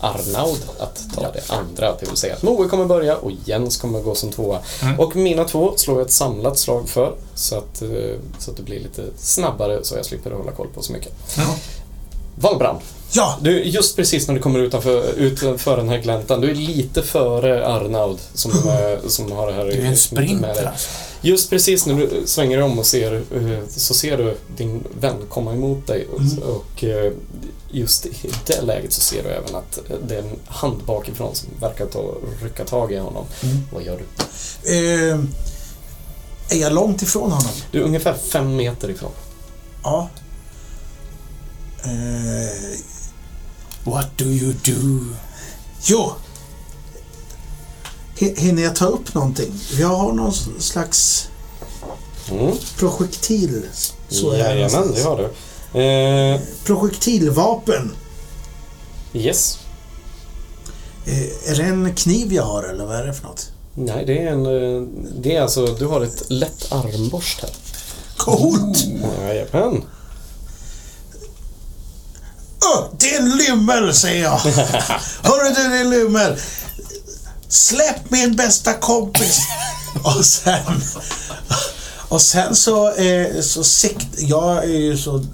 Arnaud 0.00 0.58
att 0.78 1.02
ta 1.14 1.20
det 1.32 1.42
andra. 1.54 1.96
Det 2.00 2.06
vill 2.08 2.16
säga 2.16 2.34
att 2.34 2.42
Moe 2.42 2.68
kommer 2.68 2.84
börja 2.84 3.16
och 3.16 3.30
Jens 3.44 3.76
kommer 3.76 4.00
gå 4.00 4.14
som 4.14 4.32
tvåa. 4.32 4.58
Mm. 4.82 5.00
Och 5.00 5.16
mina 5.16 5.44
två 5.44 5.72
slår 5.76 5.98
jag 5.98 6.06
ett 6.06 6.12
samlat 6.12 6.58
slag 6.58 6.88
för 6.88 7.14
så 7.34 7.58
att, 7.58 7.82
så 8.38 8.50
att 8.50 8.56
det 8.56 8.62
blir 8.62 8.80
lite 8.80 9.02
snabbare 9.16 9.84
så 9.84 9.96
jag 9.96 10.04
slipper 10.06 10.30
hålla 10.30 10.52
koll 10.52 10.68
på 10.74 10.82
så 10.82 10.92
mycket. 10.92 11.12
Ja. 11.36 11.54
Valbrand, 12.34 12.78
Ja, 13.14 13.38
du, 13.42 13.64
just 13.64 13.96
precis 13.96 14.26
när 14.28 14.34
du 14.34 14.40
kommer 14.40 14.58
utanför, 14.58 15.12
utanför 15.16 15.76
den 15.76 15.88
här 15.88 15.98
gläntan, 15.98 16.40
du 16.40 16.50
är 16.50 16.54
lite 16.54 17.02
före 17.02 17.66
Arnaud 17.66 18.18
som, 18.34 18.50
eh, 18.50 19.08
som 19.08 19.32
har 19.32 19.46
det 19.46 19.52
här 19.52 19.64
Du 19.64 19.70
är 19.72 19.84
en 19.84 19.96
sprinter 19.96 20.66
alltså. 20.66 20.88
Just 21.24 21.50
precis 21.50 21.86
när 21.86 21.94
du 21.94 22.22
svänger 22.26 22.60
om 22.62 22.78
och 22.78 22.86
ser, 22.86 23.14
eh, 23.14 23.58
så 23.68 23.94
ser 23.94 24.16
du 24.18 24.36
din 24.56 24.84
vän 25.00 25.16
komma 25.28 25.52
emot 25.52 25.86
dig 25.86 26.06
och, 26.12 26.20
Mm. 26.20 26.38
och 26.42 26.84
eh, 26.84 27.12
just 27.70 28.06
i 28.06 28.12
det 28.46 28.60
läget 28.62 28.92
så 28.92 29.00
ser 29.00 29.22
du 29.22 29.28
även 29.28 29.54
att 29.54 29.78
det 30.08 30.14
är 30.14 30.18
en 30.18 30.38
hand 30.46 30.82
bakifrån 30.86 31.34
som 31.34 31.48
verkar 31.60 31.86
ta, 31.86 32.14
rycka 32.42 32.64
tag 32.64 32.92
i 32.92 32.96
honom. 32.98 33.24
Mm. 33.42 33.56
Vad 33.72 33.82
gör 33.82 33.98
du? 33.98 34.04
eh, 35.10 35.18
är 36.50 36.56
jag 36.60 36.72
långt 36.72 37.02
ifrån 37.02 37.32
honom? 37.32 37.52
Du 37.70 37.78
är 37.80 37.84
ungefär 37.84 38.14
fem 38.14 38.56
meter 38.56 38.90
ifrån. 38.90 39.10
Ja. 39.82 40.08
Eh, 41.84 42.78
What 43.84 44.18
do 44.18 44.24
you 44.24 44.52
do? 44.64 45.04
jo. 45.84 46.12
Hinner 48.36 48.62
jag 48.62 48.76
ta 48.76 48.84
upp 48.86 49.14
någonting? 49.14 49.52
Jag 49.78 49.88
har 49.88 50.12
någon 50.12 50.32
slags 50.58 51.28
Mm. 52.30 52.52
projektil. 52.78 53.62
Så 54.08 54.34
Jajamän, 54.36 54.92
det 54.94 55.02
har 55.02 55.16
du. 55.72 55.80
Eh, 55.80 56.40
Projektilvapen. 56.64 57.92
yes. 59.12 59.58
Eh, 61.06 61.50
är 61.52 61.56
det 61.56 61.62
en 61.62 61.94
kniv 61.94 62.32
jag 62.32 62.42
har 62.42 62.62
eller 62.62 62.84
vad 62.86 62.96
är 62.96 63.06
det 63.06 63.14
för 63.14 63.22
något? 63.24 63.50
Nej, 63.74 64.04
det 64.06 64.18
är 64.22 64.26
en... 64.32 64.46
eh, 64.46 64.82
Det 65.18 65.36
är 65.36 65.42
alltså, 65.42 65.66
du 65.66 65.86
har 65.86 66.00
ett 66.00 66.22
lätt 66.30 66.72
armborst 66.72 67.40
här. 67.40 67.50
Coolt! 68.16 68.84
Jajamän. 69.20 69.82
Öh, 72.62 72.84
din 72.98 73.36
lymmel, 73.36 73.94
säger 73.94 74.22
jag. 74.22 74.38
Hörru 75.22 75.54
du, 75.54 75.78
din 75.78 75.90
lymmel. 75.90 76.36
Släpp 77.48 78.10
min 78.10 78.36
bästa 78.36 78.74
kompis. 78.74 79.38
Och 80.04 80.24
sen... 80.26 80.82
Och 82.08 82.22
sen 82.22 82.56
så, 82.56 82.92
eh, 82.94 83.40
så 83.40 83.64
sikt... 83.64 84.06
Jag 84.16 84.64
är 84.64 84.78
ju 84.78 84.98
så... 84.98 85.24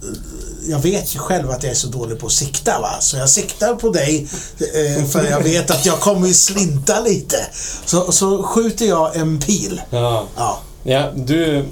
Jag 0.69 0.79
vet 0.79 1.15
ju 1.15 1.19
själv 1.19 1.51
att 1.51 1.63
jag 1.63 1.73
är 1.73 1.77
så 1.77 1.87
dålig 1.87 2.21
på 2.21 2.27
att 2.27 2.33
sikta 2.33 2.81
va. 2.81 2.97
Så 3.01 3.17
jag 3.17 3.31
siktar 3.31 3.75
på 3.75 3.91
dig 3.91 4.29
eh, 4.59 5.05
för 5.05 5.25
jag 5.31 5.43
vet 5.43 5.71
att 5.71 5.87
jag 5.87 6.01
kommer 6.01 6.29
ju 6.29 6.35
slinta 6.35 7.01
lite. 7.01 7.47
Så, 7.85 8.13
så 8.13 8.43
skjuter 8.43 8.87
jag 8.87 9.17
en 9.17 9.41
pil. 9.41 9.83
Ja. 9.91 10.27
Ja. 10.37 10.61
Ja, 10.83 11.11
du 11.17 11.65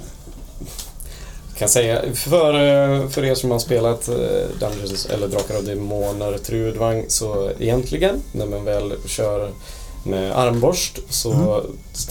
kan 1.57 1.69
säga, 1.69 2.01
för, 2.15 2.53
eh, 2.53 3.09
för 3.09 3.25
er 3.25 3.35
som 3.35 3.51
har 3.51 3.59
spelat 3.59 4.07
eh, 4.07 4.15
Dungeons 4.59 5.05
eller 5.05 5.27
Drakar 5.27 5.57
och 5.57 5.63
Demoner 5.63 6.37
Trudvang 6.37 7.05
så 7.07 7.49
egentligen 7.59 8.21
när 8.31 8.45
man 8.45 8.65
väl 8.65 8.93
kör 9.07 9.49
med 10.03 10.39
armborst 10.39 10.99
så 11.09 11.63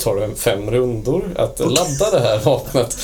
tar 0.03 0.17
det 0.17 0.35
fem 0.35 0.71
rundor 0.71 1.25
att 1.37 1.59
ladda 1.59 2.11
det 2.13 2.21
här 2.21 2.39
vapnet. 2.45 2.97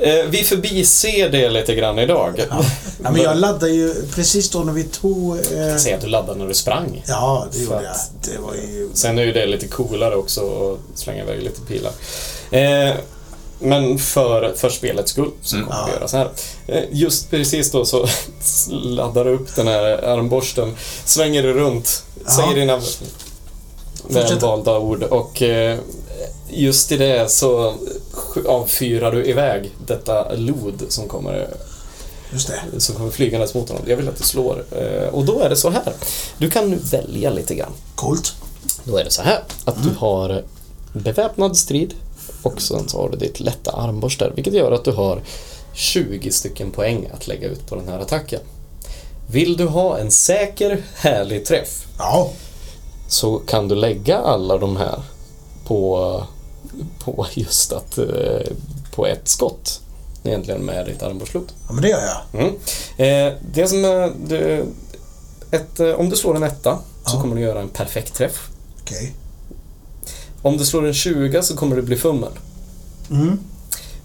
Eh, 0.00 0.24
Vi 0.30 0.42
förbiser 0.42 1.28
det 1.28 1.48
lite 1.48 1.74
grann 1.74 1.98
idag. 1.98 2.44
Ja. 2.50 2.64
ja 3.04 3.10
men 3.10 3.22
jag 3.22 3.36
laddade 3.36 3.72
ju 3.72 3.94
precis 4.14 4.50
då 4.50 4.58
när 4.58 4.72
vi 4.72 4.84
tog... 4.84 5.36
Eh, 5.52 5.58
Jag 5.68 5.80
säger 5.80 5.96
att 5.96 6.02
du 6.02 6.08
laddade 6.08 6.38
när 6.38 6.48
du 6.48 6.54
sprang. 6.54 7.04
ja, 7.08 7.46
det 7.52 7.58
gjorde 7.58 7.74
jag. 7.82 7.94
Det 8.22 8.66
ju... 8.66 8.88
Sen 8.94 9.18
är 9.18 9.22
ju 9.22 9.32
det 9.32 9.46
lite 9.46 9.66
coolare 9.68 10.14
också 10.16 10.40
att 10.72 10.98
slänga 10.98 11.22
iväg 11.22 11.42
lite 11.42 11.60
pilar. 11.60 11.92
Eh, 12.50 12.94
men 13.60 13.98
för, 13.98 14.52
för 14.56 14.68
spelets 14.70 15.10
skull 15.10 15.30
så 15.42 15.56
Mm. 15.56 15.68
kommer 15.68 15.84
vi 15.86 15.90
Ja. 15.90 15.96
göra 15.96 16.08
så 16.08 16.16
här. 16.16 16.30
Eh, 16.66 16.82
just 16.90 17.30
precis 17.30 17.70
då 17.70 17.84
så 17.84 18.06
laddar 18.70 19.24
du 19.24 19.30
upp 19.30 19.56
den 19.56 19.66
här 19.68 19.84
armborsten, 20.04 20.76
svänger 21.04 21.42
du 21.42 21.52
runt, 21.52 22.04
Ja. 22.24 22.30
säger 22.30 22.54
dina 22.54 22.80
välvalda 24.08 24.78
ord 24.78 25.02
och 25.02 25.42
eh, 25.42 25.78
just 26.50 26.92
i 26.92 26.96
det 26.96 27.30
så 27.30 27.74
avfyrar 28.48 29.12
du 29.12 29.24
iväg 29.24 29.70
detta 29.86 30.32
lod 30.34 30.82
som 30.88 31.08
kommer 31.08 31.48
Just 32.32 32.48
det. 32.72 32.80
som 32.80 32.94
kommer 32.94 33.10
flygandes 33.10 33.54
mot 33.54 33.68
honom. 33.68 33.84
Jag 33.86 33.96
vill 33.96 34.08
att 34.08 34.16
du 34.16 34.24
slår. 34.24 34.64
Eh, 34.70 35.08
Och 35.14 35.24
då 35.24 35.40
är 35.40 35.48
det 35.48 35.56
så 35.56 35.70
här. 35.70 35.92
Du 36.38 36.50
kan 36.50 36.70
nu 36.70 36.76
välja 36.90 37.30
lite 37.30 37.54
grann. 37.54 37.72
Coolt. 37.94 38.32
Då 38.84 38.96
är 38.96 39.04
det 39.04 39.10
så 39.10 39.22
här 39.22 39.42
att 39.64 39.82
du 39.82 39.90
har 39.98 40.42
beväpnad 40.92 41.56
strid 41.56 41.94
och 42.42 42.62
sen 42.62 42.88
så 42.88 43.00
har 43.02 43.08
du 43.08 43.16
ditt 43.16 43.40
lätta 43.40 43.70
armborstar 43.72 44.32
vilket 44.36 44.54
gör 44.54 44.72
att 44.72 44.84
du 44.84 44.92
har 44.92 45.22
20 45.74 46.30
stycken 46.32 46.70
poäng 46.70 47.08
att 47.14 47.26
lägga 47.26 47.48
ut 47.48 47.66
på 47.66 47.74
den 47.76 47.88
här 47.88 47.98
attacken. 47.98 48.40
Vill 49.30 49.56
du 49.56 49.66
ha 49.66 49.98
en 49.98 50.10
säker, 50.10 50.82
härlig 50.94 51.44
träff 51.46 51.86
Ja. 51.98 52.30
så 53.08 53.38
kan 53.38 53.68
du 53.68 53.74
lägga 53.74 54.18
alla 54.18 54.58
de 54.58 54.76
här 54.76 55.02
på, 55.66 56.24
på 57.04 57.26
just 57.34 57.72
att 57.72 57.94
på 57.96 58.06
på 58.94 59.06
ett 59.06 59.28
skott. 59.28 59.80
Egentligen 60.24 60.60
med 60.60 60.86
ditt 60.86 61.02
armborstslot. 61.02 61.54
Ja, 61.68 61.72
men 61.72 61.82
det 61.82 61.88
gör 61.88 62.00
jag. 62.32 62.40
Mm. 62.40 62.54
Eh, 62.96 63.38
det 63.54 63.66
som 63.68 63.84
är, 63.84 64.12
det, 64.28 64.64
ett, 65.50 65.80
eh, 65.80 65.90
om 65.90 66.10
du 66.10 66.16
slår 66.16 66.36
en 66.36 66.42
etta 66.42 66.78
så 67.06 67.16
Ja. 67.16 67.20
kommer 67.20 67.36
du 67.36 67.42
göra 67.42 67.60
en 67.60 67.68
perfekt 67.68 68.14
träff. 68.14 68.48
Okej. 68.82 69.12
Om 70.42 70.56
du 70.56 70.64
slår 70.64 70.86
en 70.86 70.94
20 70.94 71.42
så 71.42 71.56
kommer 71.56 71.76
det 71.76 71.82
bli 71.82 71.96
fummel. 71.96 72.30
Mm, 73.10 73.38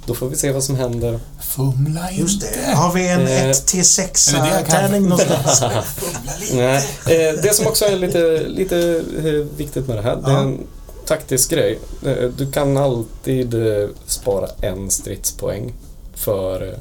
Då 0.06 0.14
får 0.16 0.30
vi 0.30 0.36
se 0.36 0.52
vad 0.52 0.64
som 0.64 0.76
händer. 0.76 1.20
Fumla 1.42 2.10
inte. 2.12 2.22
just 2.22 2.42
det. 2.42 2.72
Har 2.76 2.94
vi 2.94 3.08
en 3.10 3.28
Eh, 3.28 3.50
1 3.50 3.66
till 3.66 3.86
6 3.86 4.34
är 4.34 4.38
det 4.38 4.40
det 4.44 4.50
jag 4.50 4.58
kan? 4.66 4.76
tärning 4.76 5.04
någonstans? 5.04 5.60
Fumla 5.96 6.32
lite. 6.40 6.56
Nej, 6.56 7.28
eh, 7.30 7.42
det 7.42 7.56
som 7.56 7.68
också 7.68 7.86
är 7.86 7.96
lite, 7.98 8.44
lite 8.48 9.04
eh, 9.18 9.58
viktigt 9.58 9.88
med 9.88 9.98
det 9.98 10.02
här, 10.02 10.16
det 10.16 10.28
är 10.32 10.34
Ja. 10.34 10.40
en 10.42 10.60
taktisk 11.08 11.50
grej. 11.50 11.80
Eh, 12.06 12.30
Du 12.38 12.52
kan 12.52 12.78
alltid 12.78 13.54
eh, 13.54 13.90
spara 14.08 14.48
en 14.62 14.90
stridspoäng 14.92 15.74
för... 16.16 16.68
eh, 16.68 16.78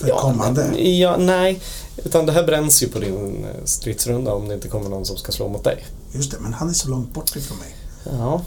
För 0.00 0.08
kommande? 0.08 0.80
Ja, 0.82 1.16
nej. 1.16 1.60
Utan 2.04 2.26
det 2.26 2.32
här 2.32 2.42
bränns 2.44 2.82
ju 2.82 2.88
på 2.88 2.98
din 2.98 3.44
eh, 3.44 3.64
stridsrunda 3.64 4.32
om 4.32 4.48
det 4.48 4.54
inte 4.54 4.68
kommer 4.68 4.90
någon 4.90 5.04
som 5.06 5.16
ska 5.16 5.32
slå 5.32 5.48
mot 5.48 5.64
dig. 5.64 5.84
Just 6.12 6.30
det, 6.30 6.36
men 6.40 6.52
han 6.54 6.68
är 6.70 6.72
så 6.74 6.88
långt 6.88 7.14
bort 7.14 7.36
ifrån 7.36 7.58
mig. 7.58 7.68
Ja, 8.18 8.42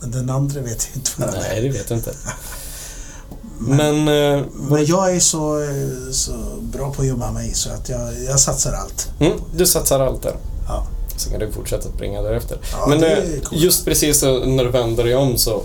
Men 0.00 0.10
den 0.10 0.30
andra 0.30 0.60
vet 0.60 0.88
jag 0.90 0.96
inte 1.00 1.10
vad 1.16 1.30
det 1.32 1.36
är. 1.36 1.40
nej 1.40 1.62
det 1.62 1.68
vet 1.78 1.90
jag 1.90 1.98
inte. 1.98 2.12
Men... 3.58 4.08
eh, 4.08 4.44
Men 4.70 4.86
jag 4.86 5.16
är 5.16 5.20
så, 5.20 5.62
eh, 5.62 6.12
så 6.12 6.32
bra 6.60 6.92
på 6.92 7.02
att 7.02 7.08
gömma 7.08 7.32
mig 7.32 7.54
så 7.54 7.70
att 7.70 7.88
jag, 7.88 8.22
jag 8.26 8.40
satsar 8.40 8.72
allt. 8.72 9.08
Mm, 9.20 9.32
du 9.56 9.66
satsar 9.66 10.00
allt 10.00 10.22
där. 10.22 10.36
Ja. 10.68 10.86
Så 11.16 11.30
kan 11.30 11.40
du 11.40 11.52
fortsätta 11.52 11.88
springa 11.88 12.22
därefter. 12.22 12.58
Ja, 12.72 12.86
Men 12.86 13.04
eh, 13.04 13.18
just 13.52 13.84
precis 13.84 14.22
när 14.22 14.64
du 14.64 14.70
vänder 14.70 15.04
dig 15.04 15.14
om 15.14 15.38
så 15.38 15.62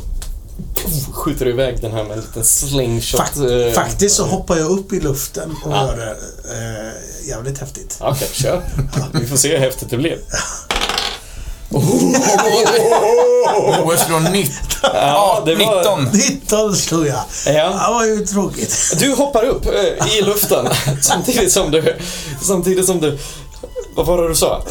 skjuter 1.12 1.46
du 1.46 1.52
iväg 1.52 1.82
den 1.82 1.92
här 1.92 2.04
med 2.04 2.12
en 2.12 2.20
liten 2.20 2.44
slingshot. 2.44 3.20
Fak- 3.22 3.68
eh, 3.68 3.74
faktiskt 3.74 4.16
så 4.16 4.26
hoppar 4.26 4.58
jag 4.58 4.72
upp 4.72 4.94
i 4.94 5.00
luften 5.00 5.56
och 5.66 5.72
Ja. 5.72 5.88
gör 5.88 5.98
det 5.98 6.12
eh, 6.12 7.28
jävligt 7.30 7.58
häftigt. 7.58 7.98
Okej, 8.02 8.28
kör. 8.32 8.62
Vi 9.20 9.28
får 9.28 9.38
se 9.38 9.50
hur 9.52 9.58
häftigt 9.58 9.90
det 9.90 9.98
blir. 9.98 10.20
OS 13.84 14.02
från 14.04 14.24
19. 14.24 14.54
Ja, 14.84 15.44
det 15.46 15.56
var- 15.56 15.98
19. 16.00 16.10
19 16.14 16.76
slog 16.76 17.08
jag. 17.08 17.24
Ja. 17.46 17.52
Det 17.70 17.94
var 17.94 18.06
ju 18.06 18.26
tråkigt. 18.26 18.94
Du 19.00 19.14
hoppar 19.14 19.44
upp 19.46 19.66
eh, 19.66 20.18
i 20.18 20.22
luften 20.22 20.68
samtidigt 21.02 21.52
som 21.52 21.72
du... 21.72 21.96
Samtidigt 22.42 22.86
som 22.86 23.02
du... 23.02 23.20
Vad 23.96 24.06
var 24.06 24.22
det 24.22 24.28
du 24.28 24.36
sa? 24.36 24.64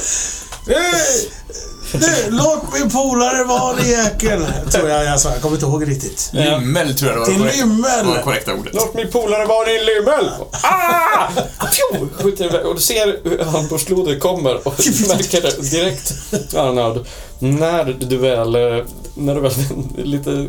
Du, 1.92 1.98
du, 1.98 2.30
låt 2.30 2.62
min 2.80 2.90
polare 2.90 3.44
vara 3.44 3.76
din 3.76 3.90
jäkel. 3.90 4.46
Tror 4.70 4.88
jag 4.88 5.04
jag 5.04 5.20
sa. 5.20 5.30
Jag 5.30 5.42
kommer 5.42 5.54
inte 5.56 5.66
ihåg 5.66 5.88
riktigt. 5.88 6.30
Lymmel 6.32 6.94
tror 6.94 7.10
jag 7.10 7.16
det 7.16 7.20
var. 7.20 7.26
Till 7.26 7.38
korrekt- 7.38 7.56
lymmel. 7.58 8.06
var 8.06 8.16
det 8.16 8.22
korrekta 8.22 8.54
ordet. 8.54 8.74
Låt 8.74 8.94
min 8.94 9.10
polare 9.10 9.46
vara 9.46 9.66
din 9.66 9.84
lymmel! 9.84 10.30
Ah! 10.62 11.28
Pju! 11.60 12.08
Skjuter 12.22 12.44
iväg 12.44 12.66
och 12.66 12.74
du 12.74 12.80
ser 12.80 13.18
hur 13.24 13.44
handborslodet 13.44 14.20
kommer 14.20 14.68
och 14.68 14.74
du 14.78 15.08
märker 15.08 15.40
det 15.42 15.70
direkt, 15.70 16.12
Arnold, 16.56 17.06
när 17.38 17.84
du 17.84 18.16
väl, 18.16 18.54
eh, 18.54 18.84
när 19.14 19.34
du 19.34 19.40
väl 19.40 19.52
lite, 20.04 20.46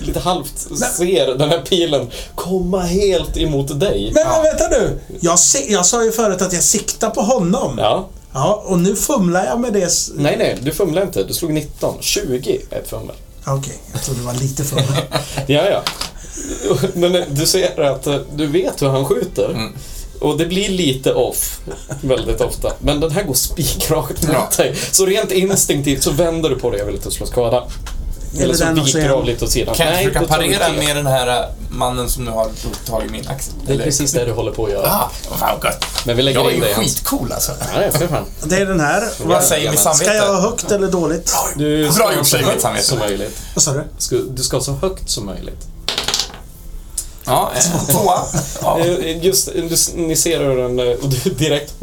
lite 0.00 0.20
halvt 0.20 0.58
ser 0.96 1.34
den 1.38 1.50
här 1.50 1.60
pilen 1.62 2.10
komma 2.34 2.80
helt 2.80 3.36
emot 3.36 3.80
dig. 3.80 4.12
Men, 4.14 4.26
men 4.26 4.42
vänta 4.42 4.68
nu. 4.68 5.00
Jag, 5.20 5.38
jag 5.68 5.86
sa 5.86 6.04
ju 6.04 6.12
förut 6.12 6.42
att 6.42 6.52
jag 6.52 6.62
siktar 6.62 7.10
på 7.10 7.20
honom. 7.22 7.74
Ja. 7.78 8.08
Ja, 8.36 8.62
och 8.66 8.78
nu 8.80 8.96
fumlar 8.96 9.44
jag 9.44 9.60
med 9.60 9.72
det. 9.72 9.90
Nej, 10.14 10.36
nej, 10.38 10.58
du 10.62 10.72
fumlar 10.72 11.02
inte. 11.02 11.24
Du 11.24 11.34
slog 11.34 11.52
19. 11.52 11.94
20 12.00 12.60
är 12.70 12.78
ett 12.78 12.88
fummel. 12.88 13.16
Okej, 13.46 13.78
jag 13.92 14.02
trodde 14.02 14.20
det 14.20 14.26
var 14.26 14.34
lite 14.34 14.64
fummel. 14.64 14.84
Ja, 15.46 15.62
ja. 15.70 15.82
Men 16.94 17.24
du 17.30 17.46
ser 17.46 17.80
att 17.80 18.06
eh, 18.06 18.16
du 18.36 18.46
vet 18.46 18.82
hur 18.82 18.88
han 18.88 19.04
skjuter. 19.04 19.50
Mm. 19.50 19.72
Och 20.20 20.38
det 20.38 20.46
blir 20.46 20.68
lite 20.68 21.14
off 21.14 21.60
väldigt 22.00 22.40
ofta. 22.40 22.72
Men 22.78 23.00
den 23.00 23.10
här 23.10 23.22
går 23.22 23.34
spikrakt 23.34 24.22
mot 24.22 24.32
Ja. 24.32 24.48
dig. 24.56 24.74
Så 24.92 25.06
rent 25.06 25.32
instinktivt 25.32 26.02
så 26.02 26.10
vänder 26.10 26.50
du 26.50 26.58
på 26.58 26.70
dig 26.70 26.82
och 26.82 26.88
vill 26.88 26.94
inte 26.94 27.10
slå 27.10 27.26
skada. 27.26 27.64
Eller 28.36 28.44
Eller 28.44 28.54
så 28.54 28.82
viker 28.82 29.08
du 29.08 29.14
av 29.14 29.24
lite 29.24 29.44
åt 29.44 29.50
sidan. 29.50 29.74
Kan 29.74 29.86
jag 29.86 29.96
försöka 29.96 30.24
parera 30.26 30.72
med 30.72 30.96
den 30.96 31.06
här 31.06 31.26
äh, 31.42 31.44
mannen 31.70 32.08
som 32.08 32.24
nu 32.24 32.30
har 32.30 32.48
tagit 32.86 33.10
min 33.10 33.28
axel? 33.28 33.54
Det 33.66 33.70
är 33.70 33.74
Eller- 33.74 33.84
precis 33.84 34.12
det 34.12 34.24
du 34.24 34.32
håller 34.32 34.52
på 34.52 34.64
att 34.64 34.70
göra. 34.70 34.86
Ah, 34.86 35.10
vad 35.40 35.64
gött. 35.64 35.84
Men 36.04 36.16
vi 36.16 36.22
lägger 36.22 36.40
Jag 36.40 36.50
är 36.50 36.54
in 36.54 36.60
dig 36.60 36.70
i 36.70 36.74
hans... 36.74 36.86
skitcool 36.94 37.32
alltså. 37.32 37.52
Ja, 37.74 37.78
det 37.80 37.84
är 37.86 37.90
för 37.90 38.08
fan. 38.08 38.24
Det 38.44 38.56
är 38.56 38.66
den 38.66 38.80
här. 38.80 39.02
Vad 39.24 39.42
säger 39.44 39.70
mitt 39.70 39.80
Ska 39.80 39.90
samvete? 39.94 40.16
jag 40.16 40.26
ha 40.32 40.40
högt 40.40 40.70
eller 40.70 40.88
dåligt? 40.88 41.34
Du 41.56 41.82
Bra 41.84 41.92
ska 41.92 42.04
gjort, 42.12 42.18
så 42.18 42.24
säger 42.24 42.46
mitt 42.52 42.60
samvete. 42.62 42.84
som 42.86 42.98
möjligt. 42.98 43.38
Vad 43.54 43.62
sa 43.62 43.72
du? 43.72 43.84
Ska- 43.98 44.16
Du 44.16 44.42
ska 44.42 44.60
så 44.60 44.72
högt 44.72 45.10
som 45.10 45.26
möjligt. 45.26 45.66
Ja, 47.26 47.50
eh, 47.56 47.86
tvåa. 47.88 48.18
Ja. 48.62 48.80
Eh, 48.80 49.24
Just, 49.24 49.48
du, 49.54 49.76
ni 49.96 50.16
ser 50.16 50.40
hur 50.44 50.56
den, 50.56 50.78
eh, 50.78 50.94
och 51.02 51.08
du 51.08 51.30
direkt 51.38 51.74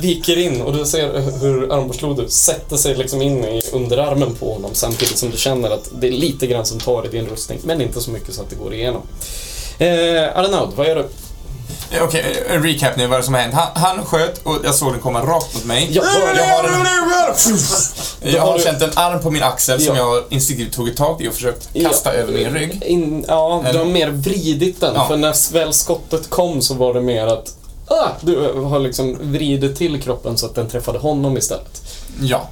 viker 0.00 0.38
in 0.38 0.60
och 0.60 0.76
du 0.76 0.84
ser 0.86 1.40
hur 1.40 1.72
armborstlodet 1.72 2.32
sätter 2.32 2.76
sig 2.76 2.94
liksom 2.94 3.22
in 3.22 3.44
i 3.44 3.62
underarmen 3.72 4.34
på 4.34 4.52
honom 4.54 4.70
samtidigt 4.74 5.18
som 5.18 5.30
du 5.30 5.36
känner 5.36 5.70
att 5.70 5.90
det 6.00 6.08
är 6.08 6.12
lite 6.12 6.46
grann 6.46 6.66
som 6.66 6.78
tar 6.78 7.06
i 7.06 7.08
din 7.08 7.26
rustning, 7.26 7.58
men 7.64 7.80
inte 7.80 8.00
så 8.00 8.10
mycket 8.10 8.34
så 8.34 8.42
att 8.42 8.50
det 8.50 8.56
går 8.56 8.74
igenom. 8.74 9.02
Eh, 9.78 10.38
Arnaud, 10.38 10.70
vad 10.76 10.86
gör 10.88 10.96
du? 10.96 11.08
Eh, 11.90 12.02
Okej, 12.02 12.44
en 12.48 12.62
recap 12.62 12.96
nu 12.96 13.06
vad 13.06 13.24
som 13.24 13.34
har 13.34 13.40
hänt. 13.40 13.54
Han, 13.54 13.68
han 13.74 14.04
sköt 14.06 14.38
och 14.42 14.56
jag 14.64 14.74
såg 14.74 14.92
den 14.92 15.00
komma 15.00 15.20
rakt 15.22 15.54
mot 15.54 15.64
mig. 15.64 15.88
Ja, 15.92 16.02
vad- 16.02 16.36
jag 16.36 16.44
har, 16.44 16.64
en, 16.64 18.32
jag 18.32 18.40
har 18.42 18.50
har 18.52 18.58
känt 18.58 18.82
en 18.82 18.90
arm 18.94 19.20
på 19.22 19.30
min 19.30 19.42
axel 19.42 19.80
som 19.80 19.96
Ja. 19.96 20.02
jag 20.14 20.24
instinktivt 20.28 20.72
tagit 20.76 20.96
tag 20.96 21.22
i 21.22 21.28
och 21.28 21.34
försökt 21.34 21.68
kasta 21.82 22.12
över 22.12 22.32
min 22.32 22.50
rygg. 22.54 22.82
In, 22.86 23.24
ja, 23.28 23.64
du 23.72 23.78
har 23.78 23.84
mer 23.84 24.10
vridit 24.10 24.80
den, 24.80 24.94
för 25.08 25.16
när 25.16 25.52
väl 25.52 25.72
skottet 25.72 26.30
kom 26.30 26.62
så 26.62 26.74
var 26.74 26.94
det 26.94 27.00
mer 27.00 27.26
att 27.26 27.54
ah, 27.86 28.08
du 28.20 28.52
har 28.64 28.78
liksom 28.78 29.18
vridit 29.20 29.76
till 29.78 30.02
kroppen 30.02 30.38
så 30.38 30.46
att 30.46 30.54
den 30.54 30.68
träffade 30.68 30.98
honom 30.98 31.36
istället. 31.36 31.82
Ja. 32.20 32.48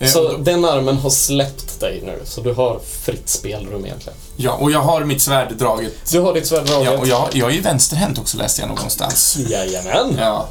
Eh, 0.00 0.08
Så 0.08 0.28
och 0.28 0.40
den 0.40 0.64
armen 0.64 0.96
har 0.96 1.10
släppt 1.10 1.80
dig 1.80 2.02
nu, 2.04 2.18
så 2.24 2.40
du 2.40 2.52
har 2.52 2.80
fritt 3.04 3.28
spelrum 3.28 3.84
egentligen. 3.84 4.18
Ja, 4.36 4.52
och 4.52 4.70
jag 4.70 4.80
har 4.80 5.04
mitt 5.04 5.22
svärd 5.22 5.52
draget. 5.58 5.92
Du 6.12 6.20
har 6.20 6.34
ditt 6.34 6.46
svärd 6.46 6.64
draget. 6.66 6.92
Ja, 6.92 6.98
och 6.98 7.06
jag, 7.06 7.28
jag 7.32 7.50
är 7.50 7.54
ju 7.54 7.60
vänsterhänt 7.60 8.18
också 8.18 8.36
läste 8.38 8.60
jag 8.62 8.68
någonstans. 8.68 9.36
Jajamän. 9.48 10.16
Ja. 10.18 10.48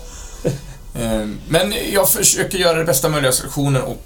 Eh, 0.99 1.27
Men 1.47 1.73
jag 1.93 2.09
försöker 2.09 2.57
göra 2.57 2.77
det 2.77 2.85
bästa 2.85 3.09
möjliga 3.09 3.31
situationen 3.31 3.81
och 3.81 4.01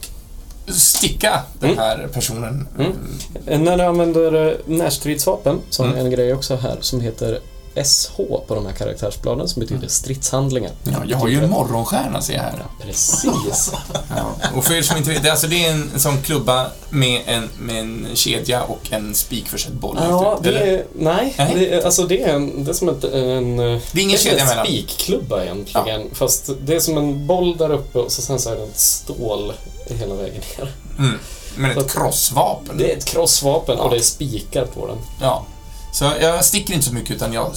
sticka 0.68 1.42
den 1.60 1.70
Mm. 1.70 1.80
här 1.84 2.08
personen. 2.14 2.68
Mm. 2.80 3.64
När 3.64 3.78
du 3.78 3.84
använder 3.84 4.48
eh, 4.48 4.54
närstridsvapen, 4.66 5.60
vi 5.80 5.84
Mm. 5.86 5.98
en 5.98 6.12
grej 6.12 6.34
också 6.34 6.56
här 6.56 6.78
som 6.82 7.02
heter 7.02 7.40
SH 7.86 8.18
på 8.18 8.56
de 8.56 8.66
här 8.66 8.74
karaktärsbladen 8.74 9.48
som 9.48 9.60
betyder 9.60 9.88
stridshandlingar. 9.88 10.72
Ja, 10.84 10.92
jag 11.08 11.18
har 11.18 11.28
ju 11.28 11.44
en 11.44 11.50
morgonstjärna 11.50 12.22
ser 12.22 12.34
jag 12.34 12.42
här. 12.42 12.66
Precis. 12.82 13.72
Ja. 14.10 14.26
Och 14.56 14.64
för 14.66 14.74
er 14.74 14.82
som 14.82 14.98
inte 14.98 15.10
vet, 15.10 15.22
det, 15.24 15.28
är 15.28 15.32
alltså, 15.32 15.48
det 15.48 15.66
är 15.66 15.72
en, 15.72 15.92
en 15.94 16.00
sån 16.00 16.22
klubba 16.22 16.68
med 16.90 17.22
en, 17.26 17.50
med 17.60 17.80
en 17.80 18.08
kedja 18.14 18.64
och 18.64 18.80
en 18.92 19.14
spikförsedd 19.16 19.74
boll 19.74 19.98
Ja, 20.02 20.40
det 20.44 20.50
eller? 20.50 20.60
är, 20.62 20.86
nej, 20.96 21.34
Nej. 21.38 21.52
det 21.56 21.74
är, 21.74 21.86
alltså 21.86 22.04
det 22.04 22.24
är, 22.24 22.34
en, 22.36 22.64
det 22.64 22.72
är 22.72 22.74
som 22.74 22.90
ett, 22.90 23.04
en... 23.04 23.58
Det 23.58 23.82
Det 23.92 24.00
är 24.00 24.04
ingen 24.04 24.18
som 24.20 24.30
kedja 24.30 24.42
en 24.44 24.48
emellan. 24.48 24.66
spikklubba 24.66 25.44
egentligen. 25.44 26.10
Fast 26.14 26.50
det 26.66 26.76
är 26.76 26.80
som 26.80 26.98
en 26.98 27.28
boll 27.28 27.58
där 27.58 27.72
uppe 27.72 28.00
och 28.00 28.12
så 28.12 28.22
sen 28.22 28.40
så 28.40 28.50
är 28.52 28.56
det 28.56 28.64
ett 28.64 28.80
stål 28.80 29.54
hela 29.88 30.16
vägen 30.16 30.42
ner. 30.58 30.72
Mm. 31.00 31.20
Men 31.56 31.78
ett 31.78 31.94
krossvapen. 31.94 32.78
Det 32.78 32.92
är 32.94 32.98
ett 32.98 33.06
krossvapen 33.06 33.76
Ja. 33.78 33.84
och 33.84 33.90
det 33.92 33.98
är 33.98 34.02
spikar 34.02 34.66
på 34.66 34.88
den. 34.88 34.98
Ja. 35.22 35.46
Så 35.94 36.12
jag 36.22 36.46
sticker 36.46 36.74
inte 36.74 36.86
så 36.86 36.94
mycket 36.94 37.12
utan 37.16 37.34
jag 37.34 37.52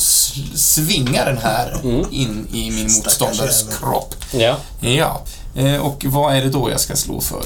svingar 0.54 1.26
den 1.26 1.38
här 1.38 1.80
Mm. 1.84 2.06
in 2.10 2.46
i 2.52 2.70
min 2.70 2.82
motståndares 2.82 3.64
kropp. 3.78 4.14
Ja. 4.32 4.56
Ja. 4.80 5.20
Eh, 5.56 5.76
Och 5.86 6.04
vad 6.08 6.34
är 6.36 6.42
det 6.42 6.48
då 6.50 6.70
jag 6.70 6.80
ska 6.80 6.96
slå 6.96 7.20
för? 7.20 7.42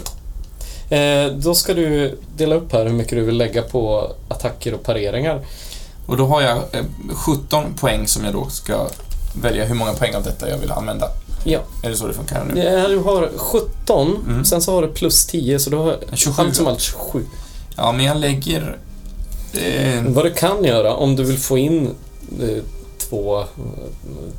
Eh, 0.97 1.27
då 1.33 1.55
ska 1.55 1.75
du 1.75 2.19
dela 2.37 2.55
upp 2.55 2.73
här 2.73 2.85
hur 2.87 2.93
mycket 2.93 3.13
du 3.13 3.21
vill 3.25 3.37
lägga 3.37 3.63
på 3.63 4.13
attacker 4.29 4.75
och 4.75 4.83
pareringar. 4.83 5.41
Och 6.07 6.17
då 6.17 6.27
har 6.27 6.43
jag 6.43 6.57
eh, 6.57 6.85
17 7.15 7.75
poäng 7.75 8.07
som 8.07 8.25
jag 8.25 8.35
då 8.35 8.49
ska 8.51 8.87
välja 9.43 9.65
hur 9.65 9.75
många 9.75 9.93
poäng 9.93 10.15
av 10.15 10.23
detta 10.23 10.51
jag 10.51 10.59
vill 10.59 10.73
använda. 10.73 11.07
Ja. 11.45 11.59
Är 11.83 11.91
det 11.91 11.97
så 11.97 12.07
det 12.07 12.15
funkar 12.15 12.45
nu? 12.45 12.63
Ja, 12.63 12.89
du 12.89 12.99
har 12.99 13.31
17, 13.37 14.17
Mm. 14.29 14.45
sen 14.45 14.63
så 14.63 14.75
har 14.75 14.83
du 14.83 14.89
plus 14.89 15.27
10, 15.27 15.59
så 15.59 15.71
du 15.71 15.77
har 15.77 15.97
27 16.15 16.43
allt 16.43 16.57
som 16.57 16.67
allt 16.67 16.81
27. 16.81 17.25
Ja, 17.77 17.93
men 17.93 18.05
jag 18.07 18.17
lägger... 18.17 18.77
Eh, 19.55 20.03
Vad 20.07 20.25
du 20.25 20.31
kan 20.31 20.65
göra 20.65 20.95
om 20.95 21.17
du 21.17 21.25
vill 21.25 21.39
få 21.39 21.59
in 21.59 21.89
eh, 22.43 22.63
två, 22.99 23.45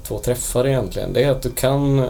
två 0.08 0.20
träffar 0.20 0.68
egentligen, 0.68 1.14
det 1.14 1.24
är 1.24 1.32
att 1.32 1.42
du 1.42 1.52
kan... 1.52 2.08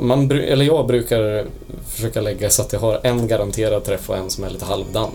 Man, 0.00 0.30
eller 0.30 0.64
jag 0.64 0.86
brukar 0.86 1.44
försöka 1.88 2.20
lägga 2.20 2.50
så 2.50 2.62
att 2.62 2.72
jag 2.72 2.80
har 2.80 3.00
en 3.02 3.26
garanterad 3.26 3.84
träff 3.84 4.10
och 4.10 4.16
en 4.16 4.30
som 4.30 4.44
är 4.44 4.50
lite 4.50 4.64
halvdan. 4.64 5.10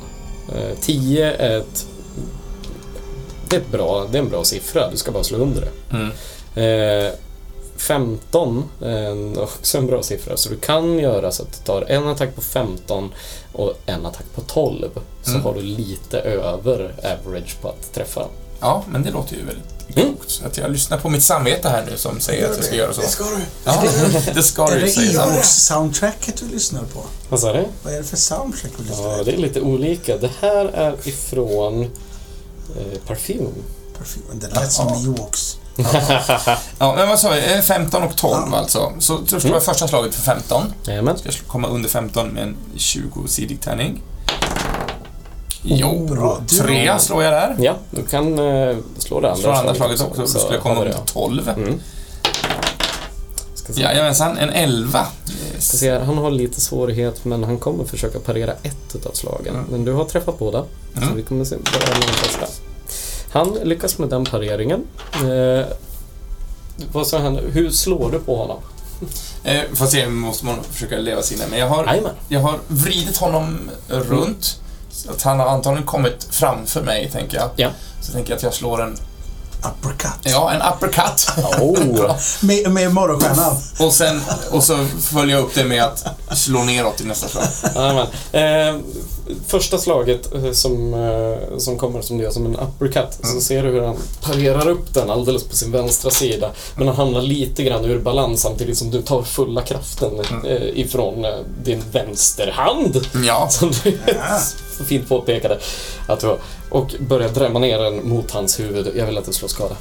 Eh, 0.56 0.78
10 0.82 1.32
är 1.34 1.58
ett... 1.58 1.86
Det 3.50 3.56
är, 3.56 3.62
bra, 3.72 4.08
det 4.12 4.18
är 4.18 4.22
en 4.22 4.30
bra 4.30 4.44
siffra, 4.44 4.92
du 4.92 4.98
ska 4.98 5.12
bara 5.12 5.24
slå 5.24 5.38
under 5.38 5.62
det. 5.62 5.96
mm. 5.98 6.12
Eh, 6.56 7.12
15 7.78 8.64
är 8.82 8.88
en, 9.04 9.38
också 9.40 9.78
en 9.78 9.88
bra 9.88 10.04
siffra, 10.04 10.38
så 10.38 10.50
du 10.50 10.58
kan 10.58 11.00
göra 11.00 11.32
så 11.32 11.44
att 11.44 11.52
du 11.52 11.58
tar 11.66 11.82
en 11.82 12.08
attack 12.08 12.36
på 12.36 12.42
15 12.42 13.12
och 13.54 13.74
en 13.86 14.06
attack 14.06 14.26
på 14.36 14.42
12. 14.42 14.90
Så 15.24 15.30
Mm. 15.32 15.42
har 15.44 15.54
du 15.54 15.62
lite 15.62 16.20
över 16.20 16.96
average 17.04 17.62
på 17.62 17.70
att 17.70 17.94
träffa. 17.94 18.26
Ja, 18.60 18.84
men 18.90 19.04
det 19.04 19.12
låter 19.12 19.36
ju 19.36 19.46
väldigt 19.46 19.64
Mm. 19.96 20.04
klokt. 20.16 20.30
Så 20.32 20.46
att 20.46 20.58
jag 20.58 20.72
lyssnar 20.72 20.98
på 20.98 21.10
mitt 21.10 21.24
samvete 21.24 21.70
här 21.70 21.86
nu 21.92 21.98
som 21.98 22.20
säger 22.20 22.50
att 22.50 22.56
jag 22.56 22.66
ska 22.66 22.76
göra 22.76 22.94
så. 22.94 23.02
Det 23.02 23.08
ska 23.08 23.24
du. 23.24 23.38
Ja, 23.66 23.84
det 24.36 24.44
ska 24.44 24.68
Är 24.72 24.76
du 24.76 24.82
det 24.82 24.92
säga. 24.92 25.22
Evox-soundtracket 25.26 26.40
du 26.40 26.48
lyssnar 26.56 26.82
på? 26.84 27.04
Vad 27.30 27.40
sa 27.40 27.54
du? 27.54 27.66
Vad 27.84 27.94
är 27.94 27.98
det 27.98 28.04
för 28.04 28.18
soundtrack 28.18 28.72
du 28.78 28.84
lyssnar 28.84 29.12
Ja, 29.12 29.18
på? 29.18 29.24
det 29.24 29.32
är 29.34 29.38
lite 29.38 29.62
olika. 29.62 30.18
Det 30.18 30.32
här 30.40 30.66
är 30.66 31.08
ifrån 31.08 31.82
eh, 31.84 32.98
Parfym. 33.08 33.48
Parfymen, 33.98 34.40
det 34.40 34.48
lät 34.56 34.72
som 34.72 34.88
Evox. 34.88 35.58
Ja, 36.80 36.96
men 36.98 37.08
vad 37.10 37.20
sa 37.20 37.30
vi? 37.30 37.54
Eh, 37.56 37.62
15 37.62 38.04
och 38.04 38.16
12 38.16 38.34
Ja. 38.52 38.58
alltså. 38.58 38.92
Så, 39.00 39.18
så 39.18 39.26
slår 39.28 39.40
Mm. 39.40 39.54
jag 39.54 39.64
första 39.64 39.88
slaget 39.88 40.16
för 40.16 40.22
15. 40.22 40.74
Jajamän. 40.88 41.18
Ska 41.18 41.28
jag 41.28 41.34
slå- 41.34 41.48
komma 41.48 41.68
under 41.68 41.90
15 41.90 42.28
med 42.30 42.44
en 42.44 42.56
20-sidig 42.78 43.62
tärning. 43.62 44.02
Jo, 45.64 46.06
bra. 46.08 46.42
Trea 46.62 47.00
slår 47.00 47.24
jag 47.24 47.34
där. 47.34 47.56
Ja, 47.60 47.76
du 47.92 48.04
kan 48.04 48.40
eh, 48.40 48.78
slå 48.98 49.20
det 49.22 49.28
andra 49.32 49.42
Slår 49.42 49.54
andra 49.54 49.76
slaget 49.76 50.02
också, 50.02 50.22
då 50.22 50.28
så 50.28 50.40
skulle 50.40 50.54
jag 50.56 50.64
komma 50.64 50.76
under 50.76 50.88
det. 50.94 50.98
12. 51.06 51.50
Mm. 51.50 51.80
Jajamensan, 53.76 54.38
en 54.38 54.50
11. 54.50 55.06
Nice. 55.56 55.78
ser, 55.78 56.00
han 56.00 56.18
har 56.18 56.32
lite 56.32 56.62
svårighet 56.62 57.26
men 57.26 57.44
han 57.44 57.58
kommer 57.58 57.86
försöka 57.86 58.20
parera 58.20 58.52
ett 58.64 58.96
utav 58.96 59.12
slagen. 59.14 59.56
Mm. 59.56 59.66
Men 59.72 59.86
du 59.86 59.94
har 59.94 60.06
träffat 60.06 60.40
båda. 60.40 60.64
Så 60.96 61.02
Mm. 61.02 61.16
vi 61.16 61.24
kommer 61.24 61.46
se 61.46 61.56
börja 61.56 61.94
med 61.94 62.02
den 62.08 62.16
första. 62.16 62.46
Han 63.32 63.54
lyckas 63.64 63.98
med 63.98 64.10
den 64.10 64.26
pareringen. 64.26 64.84
Eh, 65.14 65.66
vad 66.92 67.08
sa 67.08 67.20
han? 67.20 67.36
Hur 67.36 67.72
slår 67.72 68.12
du 68.12 68.20
på 68.20 68.36
honom? 68.38 68.58
Eh, 69.44 69.62
fast 69.74 69.94
det 69.94 70.08
måste 70.08 70.46
man 70.46 70.56
försöka 70.72 70.98
leva 70.98 71.22
sig 71.22 71.38
in. 71.38 71.44
Men 71.50 71.60
jag 71.60 71.68
har, 71.68 72.02
jag 72.28 72.40
har 72.40 72.60
vridit 72.68 73.18
honom 73.18 73.70
runt. 73.88 74.60
Så 74.92 75.12
att 75.12 75.22
han 75.22 75.40
har 75.40 75.48
antagligen 75.48 75.88
kommit 75.88 76.28
framför 76.32 76.82
mig, 76.82 77.10
tänker 77.12 77.38
jag. 77.38 77.50
Ja. 77.56 77.70
Så 78.02 78.12
tänker 78.12 78.32
jag 78.32 78.38
att 78.38 78.44
jag 78.44 78.54
slår 78.54 78.82
en, 78.82 78.98
Uppercut. 79.64 80.12
ja, 80.24 80.52
en 80.52 80.62
uppercut. 80.74 81.30
Oh. 81.62 82.16
Med, 82.42 82.72
med 82.72 82.94
morgonstjärnan. 82.94 83.58
Och 83.80 83.94
sen, 83.94 84.22
och 84.52 84.64
så 84.64 84.86
följer 85.02 85.36
jag 85.36 85.46
upp 85.46 85.56
det 85.56 85.64
med 85.64 85.84
att 85.84 86.38
slå 86.38 86.64
neråt 86.64 87.02
i 87.02 87.04
nästa 87.04 87.28
slag. 87.28 88.08
Första 89.48 89.78
slaget 89.78 90.34
eh, 90.34 90.52
som, 90.52 90.94
eh, 90.94 91.58
som 91.58 91.78
kommer 91.78 92.02
som 92.02 92.18
du 92.18 92.24
gör 92.24 92.32
som 92.32 92.46
en 92.46 92.56
uppercut 92.56 93.14
så 93.22 93.28
Mm. 93.30 93.42
ser 93.42 93.64
du 93.64 93.70
hur 93.70 93.82
han 93.82 93.96
parerar 94.24 94.68
upp 94.70 94.94
den 94.94 95.10
alldeles 95.10 95.44
på 95.44 95.56
sin 95.56 95.72
vänstra 95.72 96.12
sida. 96.12 96.52
Men 96.76 96.88
han 96.88 96.96
hamnar 96.98 97.22
lite 97.22 97.64
grann 97.64 97.86
ur 97.86 98.00
balans 98.00 98.42
samtidigt 98.42 98.78
som 98.78 98.92
du 98.92 99.02
tar 99.02 99.24
fulla 99.24 99.62
kraften 99.62 100.12
Mm. 100.32 100.46
eh, 100.46 100.80
ifrån 100.80 101.26
din 101.64 101.84
vänsterhand. 101.92 103.06
Ja. 103.28 103.50
Som 103.52 103.72
du 103.84 103.98
Ja. 104.08 104.40
så 104.78 104.84
fint 104.84 105.10
påpekade. 105.10 105.60
Att 106.08 106.20
du 106.20 106.36
och 106.70 106.96
börjar 107.00 107.30
drämma 107.30 107.60
ner 107.60 107.80
den 107.80 108.10
mot 108.10 108.32
hans 108.32 108.60
huvud. 108.60 108.92
Jag 108.96 109.06
vill 109.06 109.18
att 109.18 109.26
du 109.26 109.34
slår 109.34 109.48
skada. 109.50 109.76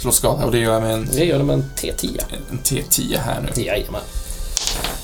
Slå 0.00 0.12
skada. 0.12 0.44
Och 0.44 0.52
det 0.52 0.58
gör 0.58 0.72
jag 0.72 0.82
med 0.82 0.94
en, 0.94 1.08
Det 1.12 1.24
gör 1.24 1.38
det 1.38 1.44
med 1.44 1.54
en 1.54 1.64
T10. 1.76 2.20
en 2.50 2.58
T10 2.64 3.18
här 3.18 3.50
nu. 3.56 3.62
Jajamän. 3.62 4.00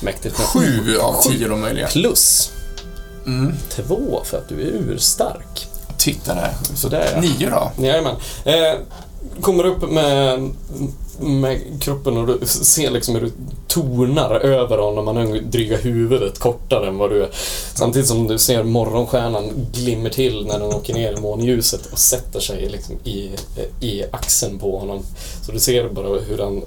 Mäktigt. 0.01 0.35
Sju 0.39 0.97
av 1.01 1.21
tio 1.23 1.47
de 1.47 1.61
möjliga. 1.61 1.87
Plus 1.87 2.51
Mm. 3.25 3.53
två 3.69 4.21
för 4.23 4.37
att 4.37 4.49
du 4.49 4.61
är 4.61 4.65
urstark. 4.65 5.67
Titta 5.97 6.35
där. 6.35 6.53
Så 6.63 6.75
Sådär 6.75 7.11
ja. 7.15 7.21
Nio 7.21 7.49
då. 7.49 7.71
Jajamän. 7.85 8.15
Eh, 8.43 8.73
kommer 9.41 9.65
upp 9.65 9.91
med, 9.91 10.49
med 11.19 11.81
kroppen 11.81 12.17
och 12.17 12.27
du 12.27 12.45
ser 12.45 12.91
liksom 12.91 13.15
hur 13.15 13.21
du 13.21 13.31
tornar 13.67 14.31
över 14.31 14.77
honom. 14.77 15.07
Han 15.07 15.17
har 15.17 15.39
dryga 15.41 15.77
huvudet 15.77 16.39
kortare 16.39 16.87
än 16.87 16.97
vad 16.97 17.09
du 17.09 17.23
är. 17.23 17.29
Samtidigt 17.73 18.07
som 18.07 18.27
du 18.27 18.37
ser 18.37 18.63
morgonstjärnan 18.63 19.67
glimmer 19.73 20.09
till 20.09 20.45
när 20.45 20.59
den 20.59 20.73
åker 20.73 20.93
ner 20.93 21.17
i 21.17 21.21
månljuset 21.21 21.85
och 21.91 21.99
sätter 21.99 22.39
sig 22.39 22.69
liksom 22.69 22.95
i, 23.03 23.29
i 23.81 24.03
axeln 24.11 24.59
på 24.59 24.79
honom. 24.79 25.03
Så 25.45 25.51
du 25.51 25.59
ser 25.59 25.89
bara 25.89 26.19
hur 26.19 26.37
han... 26.37 26.61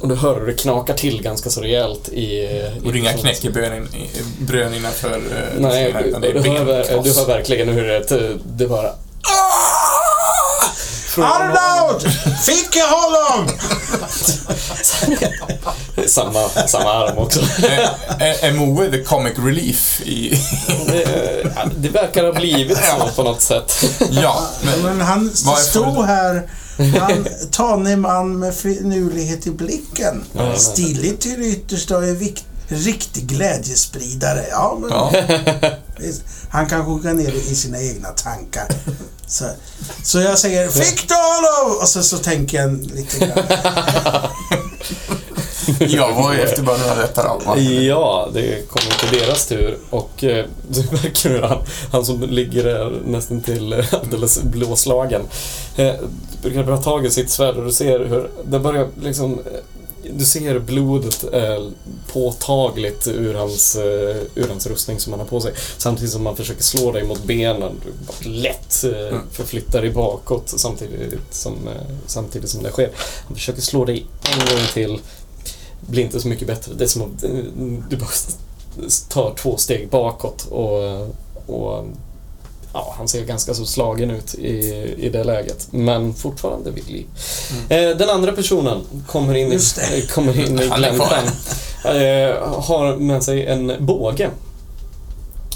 Och 0.00 0.08
du 0.08 0.14
hör 0.14 0.40
hur 0.40 0.46
det 0.46 0.52
knakar 0.54 0.94
till 0.94 1.22
ganska 1.22 1.50
så 1.50 1.60
rejält 1.60 2.08
i... 2.08 2.48
Och 2.84 2.92
det 2.92 2.98
är 2.98 3.00
inga 3.00 3.12
knäckebrön 3.12 3.74
in, 3.94 4.08
brön 4.38 4.74
innanför... 4.74 5.10
eh, 5.16 5.60
Nej, 5.60 5.94
utan 6.06 6.20
du, 6.20 6.32
det 6.32 6.38
är 6.38 6.42
du, 6.42 6.50
hör, 6.50 7.02
du 7.04 7.12
hör 7.14 7.26
verkligen 7.26 7.68
hur 7.68 7.82
det, 7.88 8.38
det 8.56 8.66
bara... 8.66 8.90
Arnold! 11.18 12.02
Fick 12.44 12.76
jag 12.76 12.88
honom? 12.88 13.48
samma, 16.06 16.48
samma 16.48 16.90
arm 16.92 17.18
också. 17.18 17.40
Är- 17.40 17.90
är- 18.18 18.44
Är 18.48 18.52
Moe 18.52 18.90
the 18.90 19.02
comic 19.02 19.32
relief 19.38 20.00
i... 20.00 20.40
det, 20.86 21.06
det 21.76 21.88
verkar 21.88 22.24
ha 22.24 22.32
blivit 22.32 22.78
så 22.78 23.08
på 23.16 23.22
något 23.22 23.42
sätt. 23.42 23.84
ja, 24.10 24.42
men... 24.62 24.82
Men 24.82 25.00
han 25.00 25.30
stod 25.56 26.04
här, 26.04 26.42
han 27.00 27.26
tanig 27.50 27.98
man 27.98 28.38
med 28.38 28.54
finurlighet 28.54 29.46
i 29.46 29.50
blicken. 29.50 30.24
Jajamän. 30.32 30.58
Stiligt 30.58 31.20
till 31.20 31.40
det 31.40 31.46
yttersta 31.46 31.96
och 31.96 32.04
är 32.04 32.12
vikt, 32.14 32.44
riktig 32.68 33.26
glädjespridare. 33.26 34.44
Ja, 34.50 34.78
men 34.80 34.90
Ja. 34.90 35.12
han 36.48 36.66
kan 36.66 36.86
sjunka 36.86 37.12
ner 37.12 37.32
i 37.32 37.54
sina 37.54 37.80
egna 37.80 38.08
tankar. 38.08 38.66
Så, 39.26 39.44
så 40.02 40.20
jag 40.20 40.38
säger 40.38 40.68
Fick 40.68 41.08
du 41.08 41.14
honom? 41.14 41.78
Och 41.80 41.88
så, 41.88 42.02
så 42.02 42.18
tänker 42.18 42.58
jag 42.58 42.82
lite 42.94 43.18
grann. 43.18 43.38
Jag 45.78 46.14
var 46.14 46.32
ju 46.32 46.40
efterbörden 46.40 46.90
av 46.90 46.96
detta 46.96 47.22
då. 47.22 47.40
va? 47.46 47.58
Ja, 47.58 48.28
det 48.34 48.68
kommer 48.68 48.98
till 48.98 49.18
deras 49.18 49.46
tur 49.46 49.78
och 49.90 50.24
eh, 50.24 50.46
du 50.68 50.80
märker 50.82 51.30
hur 51.30 51.42
han, 51.42 51.58
han 51.92 52.04
som 52.04 52.22
ligger 52.22 52.64
där 52.64 53.00
nästan 53.06 53.40
till 53.40 53.72
eh, 53.72 53.84
alldeles 53.94 54.42
blåslagen 54.42 55.22
eh, 55.76 55.94
dra 56.50 56.76
tag 56.76 57.06
i 57.06 57.10
sitt 57.10 57.30
svärd 57.30 57.56
och 57.56 57.64
du 57.64 57.72
ser 57.72 57.98
hur 58.04 58.30
det 58.44 58.58
börjar 58.58 58.88
liksom 59.02 59.32
eh, 59.32 59.60
du 60.18 60.24
ser 60.24 60.58
blodet 60.58 61.24
eh, 61.32 61.68
påtagligt 62.12 63.06
ur 63.08 63.34
hans, 63.34 63.76
eh, 63.76 64.16
ur 64.34 64.48
hans 64.48 64.66
rustning 64.66 65.00
som 65.00 65.12
han 65.12 65.20
har 65.20 65.26
på 65.26 65.40
sig. 65.40 65.52
Samtidigt 65.78 66.12
som 66.12 66.26
han 66.26 66.36
försöker 66.36 66.62
slå 66.62 66.92
dig 66.92 67.04
mot 67.04 67.24
benen. 67.24 67.72
Du 68.22 68.28
lätt 68.28 68.84
eh, 68.84 69.08
Mm. 69.08 69.20
förflyttar 69.32 69.80
dig 69.82 69.90
bakåt 69.90 70.52
samtidigt 70.56 71.20
som, 71.30 71.52
eh, 71.68 71.82
samtidigt 72.06 72.50
som 72.50 72.62
det 72.62 72.70
sker. 72.70 72.90
Han 73.26 73.34
försöker 73.34 73.60
slå 73.62 73.84
dig 73.84 74.06
en 74.32 74.38
gång 74.56 74.66
till. 74.72 74.98
Blir 75.80 76.02
inte 76.04 76.20
så 76.20 76.28
mycket 76.28 76.46
bättre. 76.46 76.72
Det 76.74 76.84
är 76.84 76.88
som 76.88 77.02
att 77.02 77.24
eh, 77.24 77.30
du 77.90 77.96
bara 77.96 78.08
tar 79.08 79.34
två 79.34 79.56
steg 79.56 79.88
bakåt 79.90 80.46
och, 80.50 81.08
och 81.46 81.84
ja, 82.74 82.94
han 82.98 83.08
ser 83.08 83.24
ganska 83.24 83.54
så 83.54 83.66
slagen 83.66 84.10
ut 84.10 84.34
i, 84.34 84.48
i 84.98 85.08
det 85.08 85.24
läget. 85.24 85.68
Men 85.70 86.14
fortfarande 86.14 86.70
vid 86.70 86.90
liv. 86.90 87.06
Eh, 87.68 87.96
den 87.96 88.10
andra 88.10 88.32
personen 88.32 88.82
kommer 89.06 89.34
in 89.34 89.52
i, 89.52 89.58
kommer 90.14 90.40
in 90.40 90.60
i 90.60 90.66
gläntan. 90.76 91.24
Eh, 91.84 92.52
har 92.62 92.96
med 92.96 93.22
sig 93.24 93.46
en 93.46 93.72
båge. 93.78 94.30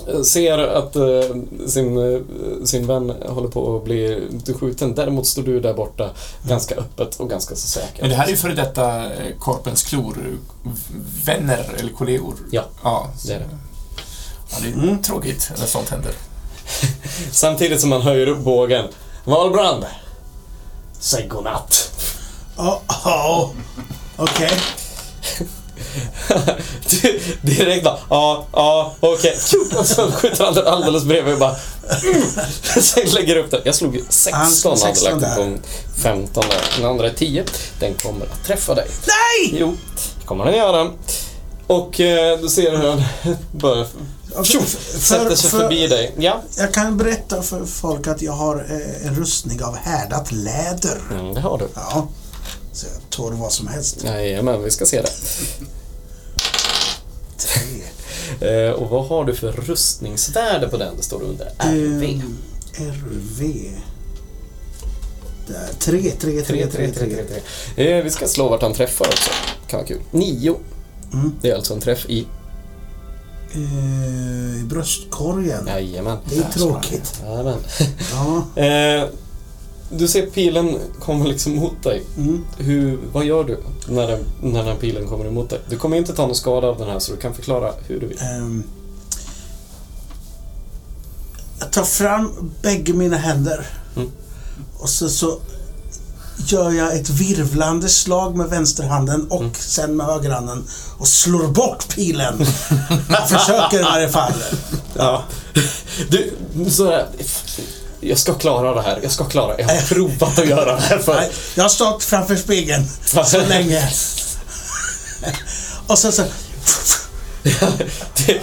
Eh, 0.09 0.22
Ser 0.22 0.59
att 0.59 0.96
eh, 0.96 1.37
sin, 1.66 2.14
eh, 2.14 2.20
sin 2.64 2.87
vän 2.87 3.12
håller 3.28 3.48
på 3.48 3.76
att 3.76 3.85
bli 3.85 4.28
skjuten. 4.61 4.94
Däremot 4.94 5.26
står 5.26 5.42
du 5.42 5.61
där 5.61 5.74
borta 5.74 6.11
ganska 6.48 6.74
öppet 6.74 7.16
och 7.16 7.31
ganska 7.31 7.54
så 7.57 7.68
säker. 7.68 8.00
Men 8.00 8.11
det 8.11 8.16
här 8.16 8.26
är 8.26 8.31
ju 8.31 8.37
före 8.37 8.54
detta 8.54 9.04
eh, 9.04 9.37
Korpens 9.38 9.83
klor. 9.83 10.16
Vänner 11.24 11.74
eller 11.78 11.92
kollegor. 11.92 12.35
Ja, 12.50 12.64
Ja, 12.85 13.09
det 13.26 13.33
är 13.33 13.38
det. 13.38 13.46
ja, 14.50 14.57
det 14.62 14.68
är 14.90 15.02
tråkigt 15.02 15.50
när 15.59 15.66
sånt 15.66 15.88
händer. 15.88 16.12
Samtidigt 17.33 17.81
som 17.81 17.90
man 17.90 18.02
höjer 18.02 18.26
upp 18.26 18.38
bågen. 18.38 18.85
Valbrand! 19.24 19.85
Säg 21.00 21.26
godnatt. 21.26 21.90
Ja, 22.57 22.83
ja. 23.04 23.50
Okej. 24.16 24.50
Du, 26.90 27.20
direkt 27.42 27.85
bara, 27.85 27.98
ja, 28.11 28.46
ja, 28.52 28.94
okej. 29.00 29.37
Och 29.78 29.87
så 29.87 30.12
skjuter 30.12 30.44
han 30.44 30.54
den 30.54 30.66
alldeles 30.66 31.04
bredvid 31.04 31.35
och 31.35 31.40
bara... 31.40 31.57
Mm. 32.04 32.22
Sen 32.83 33.07
lägger 33.07 33.37
upp 33.37 33.50
den. 33.50 33.61
Jag 33.64 33.74
slog 33.74 33.96
ju 33.96 34.04
16, 34.09 34.72
Han 34.72 34.81
hade 34.81 34.94
16 34.94 35.20
lagt 35.20 35.37
på 35.37 35.59
15 36.02 36.44
där. 36.50 36.76
Den 36.76 36.90
andra 36.90 37.07
är 37.07 37.14
10. 37.14 37.44
Den 37.81 37.94
kommer 37.94 38.26
att 38.26 38.44
träffa 38.44 38.74
dig. 38.74 38.87
Nej! 39.07 39.59
Jo, 39.61 39.76
det 40.20 40.26
kommer 40.26 40.44
den 40.44 40.57
göra. 40.57 40.90
Och 41.66 42.00
eh, 42.00 42.38
du 42.38 42.48
ser 42.48 42.76
hur 42.76 42.88
han 42.88 43.02
bara 43.52 43.87
För- 44.34 44.98
sätter 44.98 45.36
sig 45.36 45.50
för- 45.50 45.58
förbi 45.58 45.86
dig. 45.86 46.14
Ja, 46.18 46.42
Jag 46.56 46.74
kan 46.74 46.96
berätta 46.96 47.42
för 47.42 47.64
folk 47.64 48.06
att 48.06 48.22
jag 48.22 48.32
har 48.32 48.56
eh, 48.70 49.06
en 49.06 49.14
rustning 49.14 49.62
av 49.62 49.76
härdat 49.76 50.32
läder. 50.32 50.98
mm, 51.10 51.34
det 51.34 51.40
har 51.40 51.58
du. 51.58 51.68
Ja. 51.74 52.08
Så 52.72 52.86
jag 52.86 53.10
tål 53.10 53.34
vad 53.34 53.52
som 53.52 53.66
helst. 53.66 54.04
Jajamän, 54.04 54.62
vi 54.64 54.70
ska 54.70 54.86
se 54.86 55.02
det. 55.02 55.10
Tre. 57.36 57.60
Eh, 58.40 58.70
och 58.70 58.90
vad 58.90 59.06
har 59.06 59.24
du 59.24 59.34
för 59.34 59.52
rustningsvärde 59.52 60.68
på 60.68 60.76
den? 60.76 60.96
Det 60.96 61.02
står 61.02 61.22
under 61.22 61.46
RV. 61.58 62.04
Ehm, 62.04 62.38
RV. 62.78 63.70
Där. 65.46 65.68
Tre, 65.78 66.10
tre, 66.20 66.42
tre, 66.42 66.66
tre, 66.66 66.92
tre. 66.92 67.16
Eh, 67.76 68.04
vi 68.04 68.10
ska 68.10 68.28
slå 68.28 68.48
vart 68.48 68.62
han 68.62 68.74
träffar 68.74 69.06
också. 69.06 69.30
Kan 69.66 69.78
vara 69.78 69.88
kul. 69.88 70.00
Nio. 70.10 70.56
Mm. 71.12 71.32
Det 71.42 71.50
är 71.50 71.54
alltså 71.54 71.74
en 71.74 71.80
träff 71.80 72.06
i... 72.08 72.26
Eh, 73.52 74.61
I 74.61 74.64
bröstkorgen. 74.64 75.66
Jajamän. 75.66 76.18
Det 76.24 76.37
är 76.37 76.50
tråkigt. 76.50 77.20
Jajamän. 77.24 77.58
Ja. 78.12 78.44
Eh, 78.62 79.08
du 79.90 80.08
ser 80.08 80.26
pilen 80.26 80.78
komma 81.00 81.24
liksom 81.24 81.56
mot 81.56 81.82
dig. 81.82 82.03
Mm. 82.16 82.44
Hur, 82.59 82.99
vad 83.12 83.24
gör 83.24 83.44
du 83.44 83.61
när 83.88 84.07
den, 84.07 84.20
när 84.42 84.64
den 84.64 84.76
pilen 84.76 85.07
kommer 85.07 85.24
emot 85.24 85.51
dig? 85.51 85.61
Du 85.68 85.76
kommer 85.76 85.96
inte 85.96 86.12
ta 86.12 86.26
någon 86.26 86.36
skada 86.36 86.66
av 86.66 86.78
den 86.78 86.88
här 86.88 86.99
så 86.99 87.12
du 87.12 87.18
kan 87.18 87.34
förklara 87.34 87.72
hur 87.86 88.01
du 88.01 88.07
vill. 88.07 88.18
Ehm, 88.20 88.62
jag 91.61 91.72
tar 91.72 91.84
fram 91.84 92.53
bägge 92.62 92.92
mina 92.92 93.16
händer. 93.16 93.66
Mm. 93.96 94.11
Och 94.78 94.88
så, 94.88 95.09
så 95.09 95.38
gör 96.47 96.70
jag 96.70 96.95
ett 96.97 97.09
virvlande 97.11 97.89
slag 97.89 98.36
med 98.36 98.47
vänsterhanden 98.49 99.26
och 99.30 99.41
Mm. 99.41 99.55
sen 99.59 99.97
med 99.97 100.07
högerhanden 100.07 100.64
och 100.99 101.09
slår 101.09 101.49
bort 101.49 101.89
pilen. 101.95 102.47
Jag 103.09 103.28
försöker 103.28 103.80
i 103.80 103.82
varje 103.82 104.09
fall. 104.09 104.32
Ja. 104.97 105.24
Du, 106.11 106.34
så 106.70 106.91
här, 106.91 107.07
jag 108.01 108.18
ska 108.18 108.34
klara 108.34 108.74
det 108.74 108.82
här. 108.82 108.99
Jag 109.03 109.12
ska 109.12 109.24
klara 109.24 109.57
det. 109.57 109.62
Jag 109.62 109.68
har 109.68 109.80
provat 109.89 110.39
att 110.39 110.47
göra 110.49 110.74
det 110.74 110.80
här 110.80 110.97
Nej, 110.97 111.05
för... 111.05 111.26
Jag 111.55 111.64
har 111.64 111.68
stått 111.68 112.05
framför 112.05 112.36
spegeln 112.36 112.89
så 113.26 113.41
länge. 113.49 113.91
Och 115.86 115.99
så... 115.99 116.11
Det- 118.26 118.43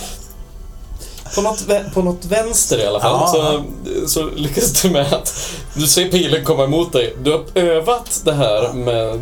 på, 1.36 1.42
något, 1.42 1.66
på 1.94 2.02
något 2.02 2.26
vänster 2.26 2.78
i 2.80 2.86
alla 2.86 3.00
fall 3.00 3.30
Ja. 3.34 3.64
så, 4.04 4.08
så 4.08 4.30
lyckas 4.36 4.82
du 4.82 4.90
med 4.90 5.14
att 5.14 5.34
du 5.76 5.88
ser 5.88 6.10
pilen 6.10 6.46
komma 6.46 6.64
emot 6.64 6.94
dig. 6.94 7.16
Du 7.24 7.32
har 7.32 7.44
övat 7.56 8.22
det 8.26 8.34
här 8.34 8.74
med, 8.74 9.20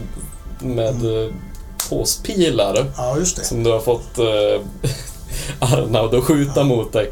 med 0.60 1.24
eh, 1.26 1.32
påspilar 1.90 2.86
Ja, 2.98 3.18
just 3.18 3.36
det. 3.38 3.44
som 3.44 3.64
du 3.64 3.72
har 3.72 3.80
fått 3.80 4.18
eh, 4.20 4.62
Arnaud 5.74 6.14
att 6.16 6.24
skjuta 6.24 6.64
mot 6.64 6.94
dig. 6.94 7.12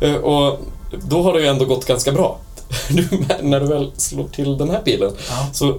Eh, 0.00 0.14
och 0.14 0.60
då 1.08 1.22
har 1.22 1.32
det 1.32 1.40
ju 1.40 1.46
ändå 1.46 1.64
gått 1.64 1.84
ganska 1.86 2.12
bra. 2.12 2.38
Du, 2.88 3.08
när 3.42 3.60
du 3.60 3.66
väl 3.66 3.92
slår 3.96 4.28
till 4.28 4.58
den 4.58 4.70
här 4.70 4.78
pilen 4.80 5.12
Ja. 5.30 5.46
så 5.52 5.74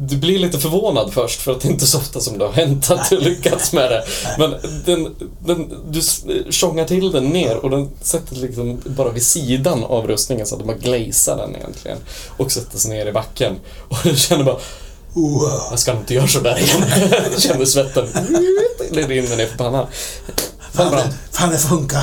du 0.00 0.16
blir 0.16 0.38
lite 0.38 0.58
förvånad 0.58 1.12
först 1.12 1.40
för 1.40 1.52
att 1.52 1.60
det 1.60 1.68
inte 1.68 1.84
är 1.84 1.86
så 1.86 1.98
ofta 1.98 2.20
som 2.20 2.38
det 2.38 2.44
har 2.44 2.52
hänt 2.52 2.90
att 2.90 3.10
du 3.10 3.20
lyckats 3.20 3.72
med 3.72 3.90
det. 3.90 4.04
Men 4.38 4.54
den, 4.86 5.14
den, 5.46 5.74
du 5.90 5.98
s- 5.98 6.24
tjongar 6.50 6.84
till 6.84 7.12
den 7.12 7.24
ner 7.24 7.56
och 7.56 7.70
den 7.70 7.88
sätter 8.02 8.36
liksom 8.36 8.80
bara 8.86 9.08
vid 9.10 9.22
sidan 9.22 9.84
av 9.84 10.06
rustningen 10.06 10.46
så 10.46 10.54
att 10.54 10.60
du 10.60 10.66
bara 10.66 10.76
glazar 10.76 11.36
den 11.36 11.56
egentligen. 11.56 11.98
Och 12.36 12.52
sätter 12.52 12.78
sig 12.78 12.90
ner 12.90 13.06
i 13.06 13.12
backen. 13.12 13.56
Och 13.88 13.96
du 14.02 14.16
känner 14.16 14.44
bara 14.44 14.56
Wow. 15.12 15.52
jag 15.70 15.78
ska 15.78 15.92
inte 15.92 16.14
göra 16.14 16.26
sådär 16.28 16.58
igen. 16.58 16.84
Jag 17.32 17.42
känner 17.42 17.64
svetten. 17.64 18.06
Rinner 19.08 19.36
ner 19.36 19.46
för 19.46 19.58
pannan. 19.58 19.86
Fan. 20.72 20.90
Fan, 20.90 21.08
fan 21.32 21.50
det 21.50 21.58
funkar. 21.58 22.02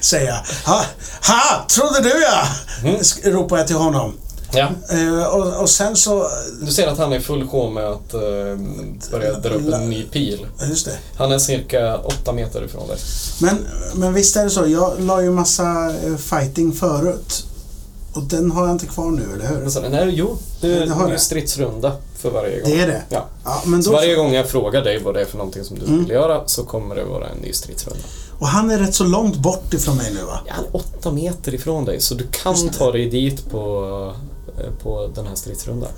Säger 0.00 0.26
jag. 0.26 0.40
Ha, 0.72 0.84
ha, 1.26 1.66
trodde 1.68 2.00
du 2.02 2.22
ja! 2.22 2.46
Mm. 2.82 3.00
Ropar 3.36 3.58
jag 3.58 3.66
till 3.66 3.76
honom. 3.76 4.18
Ja. 4.54 4.68
Eh, 4.90 5.24
och, 5.34 5.60
och 5.62 5.70
sen 5.70 5.96
så... 5.96 6.28
Du 6.62 6.72
ser 6.72 6.86
att 6.88 6.98
han 6.98 7.12
är 7.12 7.16
i 7.16 7.20
full 7.20 7.48
sjå 7.48 7.70
med 7.70 7.84
att 7.86 8.14
eh, 8.14 8.20
börja 9.10 9.32
dra 9.38 9.50
upp 9.54 9.74
en 9.74 9.90
ny 9.90 10.02
pil. 10.02 10.46
Just 10.68 10.86
det. 10.86 10.98
Han 11.16 11.32
är 11.32 11.38
cirka 11.38 11.98
åtta 11.98 12.32
meter 12.32 12.64
ifrån 12.64 12.88
dig. 12.88 12.96
Men, 13.40 13.58
men 13.94 14.14
visst 14.14 14.36
är 14.36 14.44
det 14.44 14.50
så. 14.50 14.66
Jag 14.66 15.00
la 15.00 15.22
ju 15.22 15.30
massa 15.30 15.94
eh, 16.06 16.16
fighting 16.16 16.72
förut. 16.72 17.44
Och 18.14 18.22
den 18.22 18.50
har 18.50 18.66
jag 18.66 18.74
inte 18.74 18.86
kvar 18.86 19.10
nu, 19.10 19.22
eller 19.34 19.46
hur? 19.48 19.66
Och 19.66 19.72
så, 19.72 19.80
nej, 19.80 20.08
jo, 20.12 20.36
det, 20.60 20.68
är 20.72 21.10
ju 21.10 21.18
stridsrunda 21.18 21.92
för 22.18 22.30
varje 22.30 22.60
gång. 22.60 22.70
Det 22.70 22.80
är 22.80 22.86
det? 22.86 23.02
Ja. 23.08 23.26
Ja, 23.44 23.62
men 23.64 23.82
Så 23.82 23.90
då, 23.90 23.96
varje 23.96 24.14
gång 24.14 24.32
jag 24.34 24.48
frågar 24.48 24.84
dig 24.84 24.98
vad 25.02 25.14
det 25.14 25.20
är 25.20 25.24
för 25.24 25.38
någonting 25.38 25.64
som 25.64 25.78
du 25.78 25.86
Mm. 25.86 25.98
vill 25.98 26.10
göra 26.10 26.42
så 26.46 26.64
kommer 26.64 26.94
det 26.94 27.04
vara 27.04 27.28
en 27.28 27.36
ny 27.38 27.52
stridsrunda. 27.52 27.98
och 28.38 28.46
han 28.46 28.70
är 28.70 28.78
rätt 28.78 28.94
så 28.94 29.04
långt 29.04 29.36
bort 29.36 29.74
ifrån 29.74 29.96
mig 29.96 30.12
nu 30.14 30.22
va? 30.24 30.38
Ja, 30.46 30.52
han 30.56 30.64
är 30.64 30.76
åtta 30.76 31.12
meter 31.12 31.54
ifrån 31.54 31.84
dig 31.84 32.00
så 32.00 32.14
du 32.14 32.26
kan 32.30 32.68
ta 32.68 32.92
dig 32.92 33.10
dit 33.10 33.50
på, 33.50 33.84
eh, 34.14 34.20
på 34.82 35.10
den 35.14 35.26
här 35.26 35.34
stridsrundan. 35.34 35.90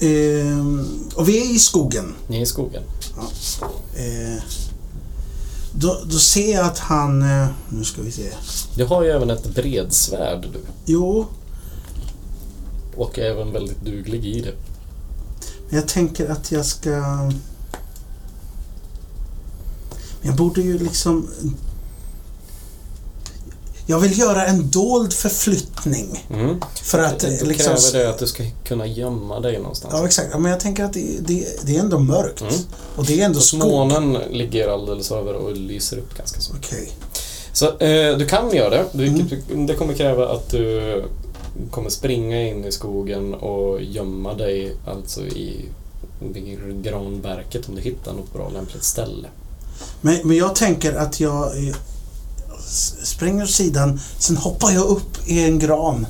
Ehm, 0.00 1.08
och 1.14 1.28
vi 1.28 1.38
är 1.50 1.54
i 1.54 1.58
skogen. 1.58 2.14
Ni 2.28 2.36
är 2.36 2.42
i 2.42 2.46
skogen. 2.46 2.82
Eh, 3.96 4.42
då, 5.72 6.02
då 6.06 6.18
ser 6.18 6.52
jag 6.54 6.66
att 6.66 6.78
han... 6.78 7.22
Eh, 7.22 7.48
nu 7.68 7.84
ska 7.84 8.02
vi 8.02 8.12
se. 8.12 8.32
Du 8.74 8.84
har 8.84 9.02
ju 9.02 9.10
även 9.10 9.30
ett 9.30 9.54
bredsvärd 9.54 10.48
du. 10.52 10.58
Jo, 10.84 11.26
Och 12.96 13.18
är 13.18 13.24
även 13.24 13.52
väldigt 13.52 13.80
duglig 13.84 14.24
i 14.26 14.40
det. 14.40 14.54
men 15.68 15.76
jag 15.76 15.88
tänker 15.88 16.28
att 16.30 16.52
jag 16.52 16.66
ska... 16.66 16.90
Men 20.20 20.30
jag 20.30 20.36
borde 20.36 20.60
ju 20.60 20.78
liksom... 20.78 21.28
Jag 23.88 24.00
vill 24.00 24.18
göra 24.18 24.46
en 24.46 24.70
dold 24.70 25.12
förflyttning. 25.12 26.26
Mm. 26.30 26.60
För 26.82 26.98
att 26.98 27.24
eh, 27.24 27.30
Då 27.40 27.46
liksom... 27.46 27.76
kräver 27.76 28.04
det 28.04 28.10
att 28.10 28.18
du 28.18 28.26
ska 28.26 28.42
kunna 28.64 28.86
gömma 28.86 29.40
dig 29.40 29.58
någonstans. 29.58 29.94
Ja, 29.96 30.06
exakt. 30.06 30.28
Ja, 30.32 30.38
men 30.38 30.50
jag 30.50 30.60
tänker 30.60 30.84
att 30.84 30.92
det, 30.92 31.06
det, 31.20 31.66
det 31.66 31.76
är 31.76 31.80
ändå 31.80 31.98
mörkt. 31.98 32.40
Mm. 32.40 32.54
Och 32.96 33.04
det 33.04 33.20
är 33.20 33.24
ändå 33.24 33.40
skog. 33.40 33.60
månen 33.60 34.18
ligger 34.30 34.68
alldeles 34.68 35.12
över 35.12 35.34
och 35.34 35.56
lyser 35.56 35.98
upp 35.98 36.16
ganska 36.16 36.40
så 36.40 36.54
mycket. 36.54 36.72
Okej. 36.72 36.92
Så 37.52 37.66
eh, 37.78 38.18
du 38.18 38.26
kan 38.26 38.54
göra 38.54 38.70
det. 38.70 38.84
Du, 38.92 39.06
Mm. 39.06 39.66
Det 39.66 39.74
kommer 39.74 39.94
kräva 39.94 40.28
att 40.28 40.50
du 40.50 41.04
kommer 41.70 41.90
springa 41.90 42.42
in 42.48 42.64
i 42.64 42.72
skogen 42.72 43.34
och 43.34 43.82
gömma 43.82 44.34
dig 44.34 44.76
alltså 44.86 45.20
i 45.20 45.64
granverket 46.82 47.68
om 47.68 47.74
du 47.74 47.80
hittar 47.80 48.12
något 48.12 48.32
bra 48.32 48.48
lämpligt 48.48 48.84
ställe. 48.84 49.28
Men, 50.00 50.16
men 50.24 50.36
jag 50.36 50.54
tänker 50.54 50.94
att 50.94 51.20
jag 51.20 51.68
eh, 51.68 51.74
springer 53.04 53.44
åt 53.44 53.50
sidan, 53.50 54.00
sen 54.18 54.36
hoppar 54.36 54.70
jag 54.70 54.84
upp 54.86 55.18
i 55.28 55.44
en 55.44 55.58
gran. 55.58 56.06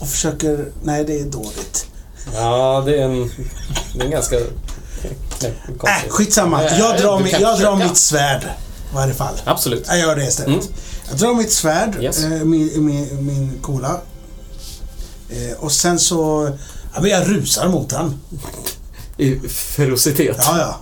Och 0.00 0.08
försöker... 0.08 0.68
Nej, 0.82 1.04
det 1.04 1.20
är 1.20 1.24
dåligt. 1.24 1.86
Ja, 2.34 2.82
det 2.86 2.98
är 2.98 3.04
en, 3.04 3.30
det 3.94 4.00
är 4.00 4.04
en 4.04 4.10
ganska 4.10 4.36
Äh, 5.84 6.08
skitsamma. 6.08 6.56
Nej, 6.62 6.78
Jag 6.78 6.98
drar, 7.00 7.18
du 7.18 7.24
mi, 7.24 7.30
kan 7.30 7.40
jag 7.40 7.58
drar 7.60 7.76
mitt 7.76 7.96
svärd. 7.96 8.42
I 8.92 8.94
varje 8.94 9.14
fall. 9.14 9.34
Absolut. 9.44 9.84
Jag 9.88 9.98
gör 9.98 10.16
det 10.16 10.24
istället. 10.26 10.62
Mm. 10.62 10.66
Jag 11.08 11.18
drar 11.18 11.34
mitt 11.34 11.52
svärd, 11.52 12.02
Yes. 12.02 12.24
eh, 12.24 12.30
min, 12.30 12.84
min, 12.86 13.26
min 13.26 13.58
kola. 13.62 14.00
Eh, 15.30 15.56
och 15.60 15.72
sen 15.72 15.98
så... 15.98 16.50
Ja, 16.94 17.00
men 17.00 17.10
jag 17.10 17.28
rusar 17.30 17.68
mot 17.68 17.92
han. 17.92 18.20
I 19.16 19.38
ferocitet. 19.48 20.36
Ja, 20.40 20.58
ja. 20.58 20.76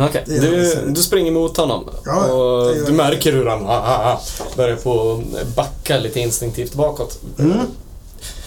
Okej, 0.00 0.24
jag 0.26 0.42
du, 0.42 0.84
du 0.94 1.02
springer 1.02 1.32
mot 1.32 1.56
honom 1.56 1.84
Ja, 2.04 2.32
och 2.32 2.74
du 2.86 2.92
märker 2.92 3.32
hur 3.32 3.46
han 3.46 3.66
ah, 3.66 3.68
ah, 3.70 4.12
ah, 4.12 4.20
börjar 4.56 4.76
på 4.76 5.22
backa 5.56 5.98
lite 5.98 6.20
instinktivt 6.20 6.74
bakåt. 6.74 7.18
Mm. 7.38 7.58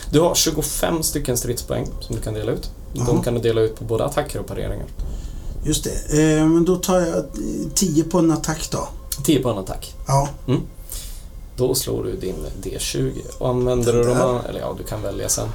Du 0.10 0.20
har 0.20 0.36
25 0.36 1.04
stycken 1.04 1.38
stridspoäng 1.38 1.88
som 2.02 2.16
du 2.16 2.22
kan 2.22 2.34
dela 2.34 2.52
ut. 2.52 2.70
De 2.94 3.00
Ja. 3.16 3.24
kan 3.24 3.34
du 3.34 3.40
dela 3.40 3.62
ut 3.62 3.76
på 3.76 3.84
både 3.84 4.06
attacker 4.06 4.40
och 4.40 4.46
pareringar. 4.48 4.86
Just 5.66 5.84
det. 5.84 6.22
Eh, 6.38 6.48
men 6.48 6.66
då 6.66 6.76
tar 6.76 7.00
jag 7.00 7.18
eh, 7.18 7.24
10 7.76 8.04
på 8.04 8.18
en 8.20 8.32
attack 8.32 8.70
då. 8.72 8.88
10 9.26 9.40
på 9.40 9.50
en 9.50 9.58
attack. 9.58 9.94
Ja. 10.08 10.30
Då 11.58 11.76
slår 11.76 12.04
du 12.04 12.16
din 12.16 12.36
D20. 12.64 13.12
Och 13.38 13.50
använder 13.50 13.94
du 13.94 14.04
dem, 14.04 14.40
eller 14.50 14.60
ja, 14.60 14.76
du 14.78 14.84
kan 14.84 15.02
välja 15.02 15.30
sen. 15.30 15.48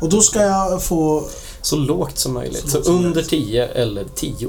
Och 0.00 0.08
då 0.08 0.20
ska 0.20 0.42
jag 0.42 0.82
få... 0.82 1.24
Så 1.62 1.76
lågt 1.76 2.18
som 2.18 2.34
möjligt. 2.34 2.70
Så 2.70 2.82
Så, 2.82 2.92
under 2.92 3.10
möjligt. 3.10 3.30
10 3.30 3.66
eller 3.66 4.04
10. 4.14 4.48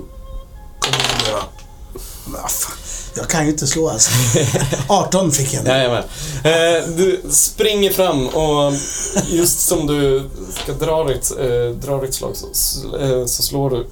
Men 2.26 2.42
fan. 2.50 2.78
Jag 3.18 3.28
kan 3.30 3.46
ju 3.46 3.52
inte 3.52 3.68
slå 3.68 3.90
alltså. 3.90 4.12
18 4.88 5.32
fick 5.32 5.54
jag. 5.54 5.66
Jajamän. 5.68 6.04
Eh, 6.44 6.88
du 6.98 7.22
springer 7.30 7.92
fram 7.92 8.28
och 8.28 8.74
just 9.28 9.60
som 9.60 9.88
du 9.88 10.30
ska 10.64 10.74
dra 10.74 11.04
ditt, 11.04 11.32
eh, 11.40 11.76
dra 11.88 12.02
ditt 12.02 12.14
slag 12.14 12.32
så, 12.36 12.48
eh, 12.98 13.26
så 13.26 13.44
slår 13.44 13.70
du 13.70 13.88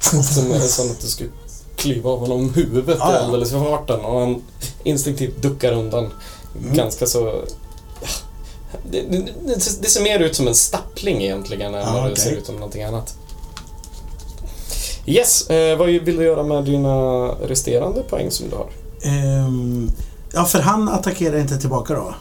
som, 0.00 0.22
som 0.60 0.90
att 0.90 1.00
du 1.00 1.06
ska 1.06 1.24
klyva 1.76 2.10
av 2.10 2.18
honom 2.18 2.54
huvudet 2.54 2.96
Ja, 3.00 3.12
ja. 3.12 3.18
alldeles 3.18 3.50
för 3.50 3.60
farten 3.60 4.00
och 4.00 4.20
han 4.20 4.42
instinktivt 4.84 5.42
duckar 5.42 5.72
undan 5.72 6.10
Mm. 6.62 6.76
ganska 6.76 7.06
så... 7.06 7.44
Ja, 8.00 8.08
det, 8.90 9.00
det, 9.00 9.18
det, 9.46 9.82
det 9.82 9.88
ser 9.88 10.02
mer 10.02 10.18
ut 10.20 10.36
som 10.36 10.48
en 10.48 10.54
stappling 10.54 11.22
egentligen 11.22 11.74
än 11.74 11.80
Ja, 11.80 11.92
vad 11.92 12.04
det 12.04 12.12
okej. 12.12 12.24
ser 12.24 12.30
ut 12.32 12.46
som 12.46 12.54
någonting 12.54 12.82
annat. 12.82 13.14
Yes, 15.06 15.50
eh, 15.50 15.78
vad 15.78 15.88
vill 15.88 16.16
du 16.16 16.24
göra 16.24 16.42
med 16.42 16.64
dina 16.64 17.26
resterande 17.28 18.02
poäng 18.02 18.30
som 18.30 18.48
du 18.48 18.56
har? 18.56 18.70
Ehm, 19.02 19.90
ja, 20.32 20.44
för 20.44 20.58
han 20.60 20.88
attackerar 20.88 21.38
inte 21.38 21.58
tillbaka 21.58 21.94
då. 21.94 22.14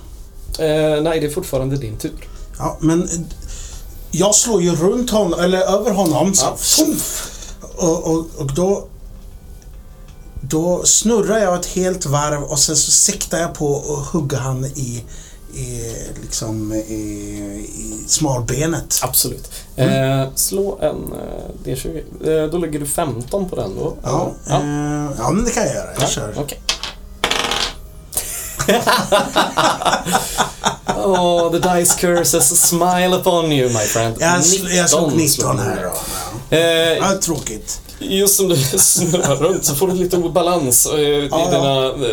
Eh, 0.63 1.01
nej, 1.01 1.19
det 1.19 1.25
är 1.25 1.29
fortfarande 1.29 1.77
din 1.77 1.97
tur. 1.97 2.29
Ja, 2.57 2.77
men 2.79 3.03
eh, 3.03 3.19
jag 4.11 4.35
slår 4.35 4.61
ju 4.61 4.75
runt 4.75 5.09
honom, 5.09 5.39
eller 5.39 5.59
över 5.59 5.91
honom. 5.91 6.33
Så, 6.33 6.45
Ja. 6.45 6.95
Och, 7.87 8.11
och, 8.11 8.25
och 8.37 8.53
då... 8.55 8.87
Då 10.43 10.83
snurrar 10.85 11.37
jag 11.37 11.59
ett 11.59 11.65
helt 11.65 12.05
varv 12.05 12.43
och 12.43 12.59
sen 12.59 12.75
så 12.75 12.91
siktar 12.91 13.37
jag 13.37 13.53
på 13.53 13.77
att 13.77 14.07
hugga 14.07 14.37
han 14.37 14.65
i, 14.65 15.03
i, 15.55 15.93
liksom, 16.21 16.73
i, 16.73 16.83
i 17.75 18.03
smalbenet. 18.07 18.99
Absolut. 19.03 19.51
Mm. 19.81 20.21
Eh, 20.21 20.27
slå 20.35 20.79
en 20.81 21.13
eh, 21.13 21.65
D20. 21.65 22.43
Eh, 22.43 22.49
då 22.51 22.57
lägger 22.57 22.79
du 22.79 22.85
15 22.85 23.49
på 23.49 23.55
den 23.55 23.75
då? 23.75 23.93
Ja, 24.03 24.31
ja. 24.47 24.53
eh, 24.55 25.09
ja 25.17 25.29
men 25.31 25.45
det 25.45 25.51
kan 25.51 25.63
jag 25.65 25.73
göra. 25.75 25.89
Jag 25.93 26.03
Ja, 26.03 26.07
kör. 26.07 26.33
Okej. 26.37 26.59
oh, 31.05 31.51
the 31.51 31.59
dice 31.59 31.95
curses 31.99 32.61
smile 32.67 33.15
upon 33.19 33.51
you, 33.51 33.69
my 33.69 33.79
friend. 33.85 34.15
Jag, 34.19 34.39
sl- 34.39 34.69
jag 34.75 34.89
slog 34.89 35.11
19 35.17 35.27
slår 35.29 35.53
du. 35.53 35.59
här 35.59 35.83
då. 35.83 35.93
Ja. 36.49 36.57
Eh, 36.57 36.97
Ja, 36.97 37.17
tråkigt. 37.21 37.81
just 37.99 38.35
som 38.35 38.47
du 38.49 38.55
snurrar 38.77 39.35
runt 39.35 39.65
så 39.65 39.75
får 39.75 39.87
du 39.87 39.93
lite 39.93 40.17
obalans 40.17 40.85
eh, 40.93 40.99
i 40.99 41.27
Ja, 41.31 41.37
dina 41.51 42.05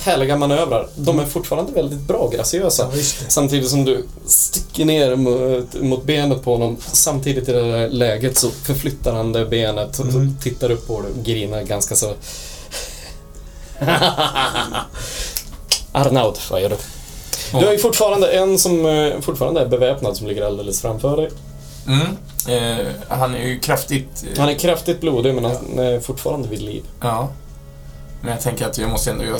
härliga 0.00 0.36
manövrar. 0.36 0.88
De 0.96 1.18
är 1.18 1.26
fortfarande 1.26 1.72
väldigt 1.72 2.00
bra, 2.00 2.28
graciösa. 2.34 2.82
Ja, 2.82 2.96
det. 2.96 3.02
Samtidigt 3.32 3.70
som 3.70 3.84
du 3.84 4.06
sticker 4.26 4.84
ner 4.84 5.16
mot, 5.16 5.74
mot 5.82 6.04
benet 6.04 6.42
på 6.44 6.52
honom. 6.52 6.76
Samtidigt 6.92 7.48
i 7.48 7.52
det 7.52 7.72
där 7.72 7.88
läget 7.88 8.38
så 8.38 8.50
förflyttar 8.50 9.12
han 9.14 9.32
det 9.32 9.46
benet 9.46 9.98
och 9.98 10.06
Mm. 10.06 10.36
tittar 10.42 10.70
upp 10.70 10.86
på 10.86 11.00
dig 11.02 11.10
och 11.18 11.24
grinar 11.24 11.62
ganska 11.62 11.94
så... 11.96 12.14
Arnaud, 15.92 16.38
vad 16.50 16.62
gör 16.62 16.68
du? 16.68 16.76
Du 17.58 17.64
har 17.66 17.72
ju 17.72 17.78
fortfarande 17.78 18.28
en 18.32 18.58
som 18.58 18.86
eh, 18.86 19.20
fortfarande 19.20 19.60
är 19.60 19.66
beväpnad 19.66 20.16
som 20.16 20.26
ligger 20.26 20.42
alldeles 20.46 20.80
framför 20.82 21.16
dig. 21.16 21.30
Mm. 21.86 22.06
Eh, 22.48 22.86
han 23.08 23.34
är 23.34 23.46
ju 23.46 23.58
kraftigt... 23.60 24.24
eh, 24.32 24.38
Han 24.40 24.48
är 24.48 24.54
kraftigt 24.54 25.00
blodig 25.00 25.34
men 25.34 25.44
han 25.44 25.78
är 25.78 26.00
fortfarande 26.00 26.48
vid 26.48 26.62
liv. 26.62 26.82
Ja. 27.00 27.28
Men 28.22 28.30
jag 28.32 28.40
tänker 28.40 28.66
att 28.66 28.78
jag 28.78 28.90
måste 28.90 29.10
ändå 29.10 29.24
göra... 29.24 29.38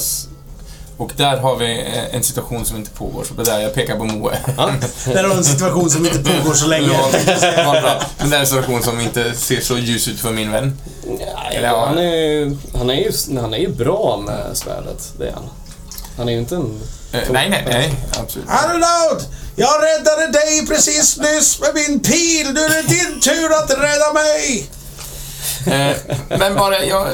Och 1.03 1.13
där 1.17 1.37
har 1.37 1.57
vi 1.57 1.81
eh, 1.81 2.15
en 2.15 2.23
situation 2.23 2.65
som 2.65 2.77
inte 2.77 2.91
pågår, 2.91 3.25
så 3.25 3.35
det 3.35 3.45
där 3.45 3.61
jag 3.61 3.75
pekar 3.75 3.97
på 3.97 4.05
Moe. 4.05 4.39
Ja. 4.57 4.71
Där 5.13 5.23
har 5.23 5.31
du 5.31 5.37
en 5.37 5.45
situation 5.45 5.91
som 5.91 6.07
inte 6.07 6.19
pågår 6.19 6.55
så 6.55 6.67
länge. 6.67 6.99
Men 8.19 8.31
det 8.31 8.37
är 8.37 8.41
en 8.41 8.47
situation 8.47 8.83
som 8.83 9.01
inte 9.01 9.35
ser 9.35 9.61
så 9.61 9.79
ljus 9.79 10.09
ut 10.09 10.21
för 10.21 10.31
min 10.31 10.51
vän. 10.51 10.79
Nej, 11.07 11.57
Eller 11.57 11.69
ja. 11.69 11.87
han, 11.87 11.99
är, 11.99 12.57
han, 12.79 12.91
är 12.91 12.95
ju, 12.95 13.13
han 13.41 13.55
är 13.55 13.59
ju 13.59 13.69
bra 13.69 14.23
med 14.27 14.57
svärdet, 14.57 15.13
det 15.19 15.29
är 15.29 15.33
han. 15.33 15.49
Han 16.17 16.29
är 16.29 16.33
ju 16.33 16.39
inte 16.39 16.55
en... 16.55 16.81
Eh, 17.13 17.21
nej, 17.31 17.51
nej, 17.51 17.65
nej. 17.67 17.95
Absolut. 18.21 18.49
Arnold! 18.49 19.27
Jag 19.57 19.83
räddade 19.83 20.33
dig 20.33 20.67
precis 20.67 21.19
nyss 21.19 21.61
med 21.61 21.75
min 21.75 22.01
pil. 22.01 22.53
Nu 22.55 22.61
är 22.61 22.83
det 22.83 22.89
din 22.89 23.21
tur 23.21 23.53
att 23.53 23.71
rädda 23.71 24.13
mig! 24.13 24.71
Eh, 25.67 25.97
men 26.39 26.55
bara, 26.55 26.85
jag... 26.85 27.07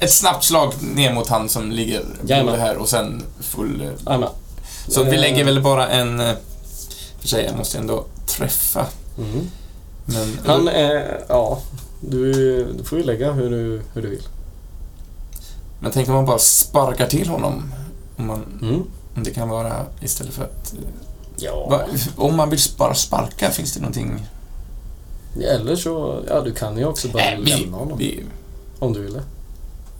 Ett 0.00 0.12
snabbt 0.12 0.44
slag 0.44 0.72
ner 0.94 1.14
mot 1.14 1.28
han 1.28 1.48
som 1.48 1.70
ligger 1.72 2.04
Jajamän. 2.26 2.54
det 2.54 2.60
här 2.60 2.76
och 2.76 2.88
sen 2.88 3.22
full... 3.40 3.80
eh, 3.80 3.86
Jajamän. 4.06 4.28
Så 4.88 5.02
vi 5.04 5.14
Eh, 5.14 5.20
lägger 5.20 5.44
väl 5.44 5.62
bara 5.62 5.88
en... 5.88 6.20
eh, 6.20 6.32
För 7.20 7.28
sig, 7.28 7.44
jag 7.44 7.56
måste 7.56 7.78
ändå 7.78 8.04
träffa. 8.26 8.86
Mm. 9.18 9.50
Men... 10.04 10.38
Han 10.46 10.68
är... 10.68 11.24
Ja. 11.28 11.58
Du, 12.00 12.32
du 12.78 12.84
får 12.84 12.98
ju 12.98 13.04
lägga 13.04 13.32
hur 13.32 13.50
du, 13.50 13.82
hur 13.94 14.02
du 14.02 14.08
vill. 14.08 14.22
Men 15.80 15.92
tänk 15.92 16.08
om 16.08 16.14
man 16.14 16.24
bara 16.26 16.38
sparkar 16.38 17.06
till 17.06 17.28
honom. 17.28 17.72
Om, 18.16 18.26
man, 18.26 18.44
Mm. 18.62 18.82
om 19.16 19.22
det 19.24 19.30
kan 19.30 19.48
vara 19.48 19.86
istället 20.00 20.34
för 20.34 20.44
att... 20.44 20.74
Ja. 21.36 21.66
Va, 21.70 21.80
om 22.16 22.36
man 22.36 22.50
vill 22.50 22.60
bara 22.78 22.94
sparka, 22.94 23.50
finns 23.50 23.72
det 23.74 23.80
någonting... 23.80 24.26
Eller 25.40 25.76
så... 25.76 26.22
Ja, 26.28 26.40
du 26.40 26.54
kan 26.54 26.78
ju 26.78 26.84
också 26.84 27.08
bara 27.08 27.22
vi, 27.40 27.50
lämna 27.50 27.76
honom. 27.76 27.98
vi, 27.98 28.24
Om 28.78 28.92
du 28.92 29.00
ville. 29.00 29.22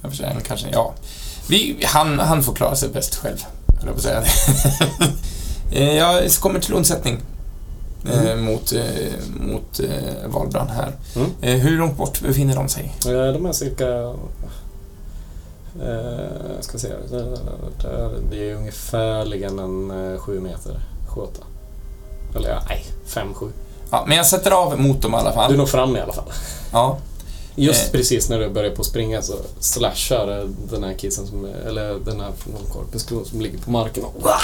Jag 0.03 0.15
säga, 0.15 0.33
kanske, 0.47 0.69
ja. 0.73 0.95
Vi, 1.49 1.85
han, 1.87 2.19
han 2.19 2.43
får 2.43 2.55
klara 2.55 2.77
sig 2.77 2.89
bäst 2.89 3.15
själv, 3.15 3.37
höll 3.79 3.87
jag 3.87 3.95
på 3.95 3.99
att 3.99 4.03
säga. 4.03 4.25
Eh, 5.73 5.97
jag 5.97 6.31
kommer 6.33 6.61
till 6.61 6.75
undsättning 6.75 7.19
eh, 8.13 8.37
mot, 8.37 8.73
eh, 8.73 9.13
mot 9.41 9.81
eh, 9.81 10.29
Valbrand 10.29 10.71
här. 10.71 10.93
Mm. 11.17 11.61
Hur 11.61 11.79
långt 11.79 11.97
bort 11.97 12.21
befinner 12.21 12.57
de 12.57 12.69
sig? 12.69 12.95
De 13.05 13.47
är 13.47 13.53
cirka... 13.53 14.15
Eh, 15.83 16.61
ska 16.61 16.79
se. 16.79 16.89
Det 18.31 18.51
är 18.51 18.55
ungefärligen 18.55 19.59
en 19.59 20.13
eh, 20.13 20.19
sju 20.19 20.41
meter. 20.41 20.81
Sju, 21.09 21.21
åtta. 21.21 21.43
Eller 22.37 22.49
ja, 22.49 22.63
nej. 22.69 22.85
Fem, 23.07 23.35
sju. 23.35 23.49
Ja, 23.91 24.05
men 24.09 24.17
jag 24.17 24.27
sätter 24.27 24.51
av 24.51 24.81
mot 24.81 25.03
dem 25.03 25.13
i 25.15 25.17
alla 25.17 25.31
Du 25.31 25.35
fall. 25.35 25.57
når 25.57 25.67
fram 25.67 25.97
i 25.97 26.01
alla 26.01 26.13
fall. 26.13 26.33
Ja, 26.73 26.99
Just 27.57 27.87
Eh. 27.87 27.93
precis 27.93 28.29
när 28.29 28.39
du 28.39 28.49
börjar 28.49 28.71
på 28.75 28.81
att 28.81 28.87
springa 28.87 29.23
så 29.23 29.35
slashar 29.61 30.39
eh, 30.39 30.45
den 30.71 30.85
här 30.85 30.95
kissen 30.99 31.27
som, 31.27 31.45
eller 31.67 31.95
den 32.05 32.21
här 32.21 32.33
korpusklon 32.73 33.25
som 33.25 33.41
ligger 33.41 33.59
på 33.59 33.71
marken 33.71 34.05
och 34.05 34.15
wah! 34.23 34.41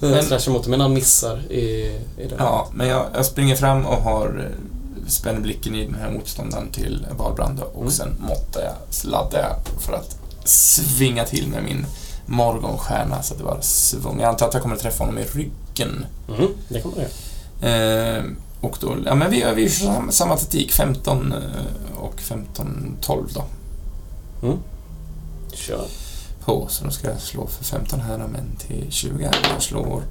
Den 0.00 0.10
Men- 0.10 0.24
slashar 0.24 0.52
mot 0.52 0.62
dig, 0.62 0.70
men 0.70 0.80
han 0.80 0.92
missar 0.94 1.52
i, 1.52 1.60
i 2.18 2.26
det. 2.28 2.34
ja 2.38 2.68
men 2.72 2.88
jag, 2.88 3.06
jag 3.14 3.26
springer 3.26 3.56
fram 3.56 3.86
och 3.86 3.96
har 4.02 4.26
eh, 4.50 5.08
spänner 5.10 5.40
blicken 5.40 5.74
i 5.74 5.84
den 5.84 5.94
här 5.94 6.10
motståndaren 6.10 6.70
till 6.70 7.06
Valbrand 7.18 7.60
och 7.60 7.80
Mm. 7.80 7.90
sen 7.90 8.14
måttar 8.20 8.60
jag, 8.60 8.74
sladdar 8.90 9.38
jag 9.40 9.82
för 9.82 9.92
att 9.92 10.16
svinga 10.44 11.24
till 11.24 11.48
med 11.48 11.62
min 11.64 11.86
morgonstjärna 12.26 13.22
så 13.22 13.34
att 13.34 13.38
det 13.38 13.44
bara 13.44 13.62
svung. 13.62 14.20
Jag 14.20 14.28
antar 14.28 14.48
att 14.48 14.54
jag 14.54 14.62
kommer 14.62 14.76
träffa 14.76 15.04
honom 15.04 15.18
i 15.18 15.24
ryggen. 15.24 16.06
Mm, 16.38 16.48
det 16.68 16.80
kommer 16.80 16.96
det. 16.96 17.68
Eh, 18.16 18.22
och 18.60 18.76
då, 18.80 18.96
ja 19.06 19.14
men 19.14 19.30
vi, 19.30 19.44
vi 19.56 19.70
kör 19.70 20.10
samma, 20.10 20.36
taktik, 20.36 20.72
15 20.72 21.32
eh, 21.32 21.98
och 21.98 22.20
15, 22.20 22.96
12 23.00 23.28
då. 23.34 23.44
Kör. 25.52 25.86
På, 26.44 26.66
så 26.70 26.84
då 26.84 26.90
ska 26.90 27.08
jag 27.08 27.20
slå 27.20 27.46
för 27.46 27.64
15 27.64 28.00
här 28.00 28.18
men 28.18 28.56
till 28.66 28.86
20. 28.90 29.30
Jag 29.52 29.62
slår 29.62 30.02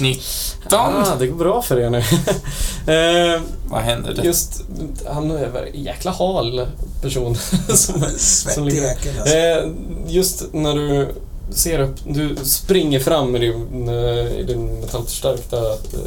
19. 0.00 0.78
Ah, 0.78 1.16
det 1.18 1.26
går 1.26 1.36
bra 1.36 1.62
för 1.62 1.78
er 1.80 1.90
nu. 1.90 1.98
eh, 2.92 3.42
Vad 3.68 3.82
händer? 3.82 4.14
Det? 4.14 4.22
just, 4.22 4.62
han 5.08 5.30
är 5.30 5.66
en 5.66 5.82
jäkla 5.82 6.10
hal 6.10 6.66
person. 7.02 7.36
som, 7.68 8.04
som 8.18 8.64
ligger 8.64 8.90
alltså. 9.20 9.36
Eh, 9.36 9.68
just 10.06 10.52
när 10.52 10.74
du 10.74 11.14
ser 11.54 11.78
upp, 11.80 11.96
du 12.06 12.36
springer 12.42 13.00
fram 13.00 13.36
i 13.36 13.38
din, 13.38 13.88
eh, 13.88 14.40
i 14.40 14.44
din 14.46 14.80
metallförstärkta 14.80 15.56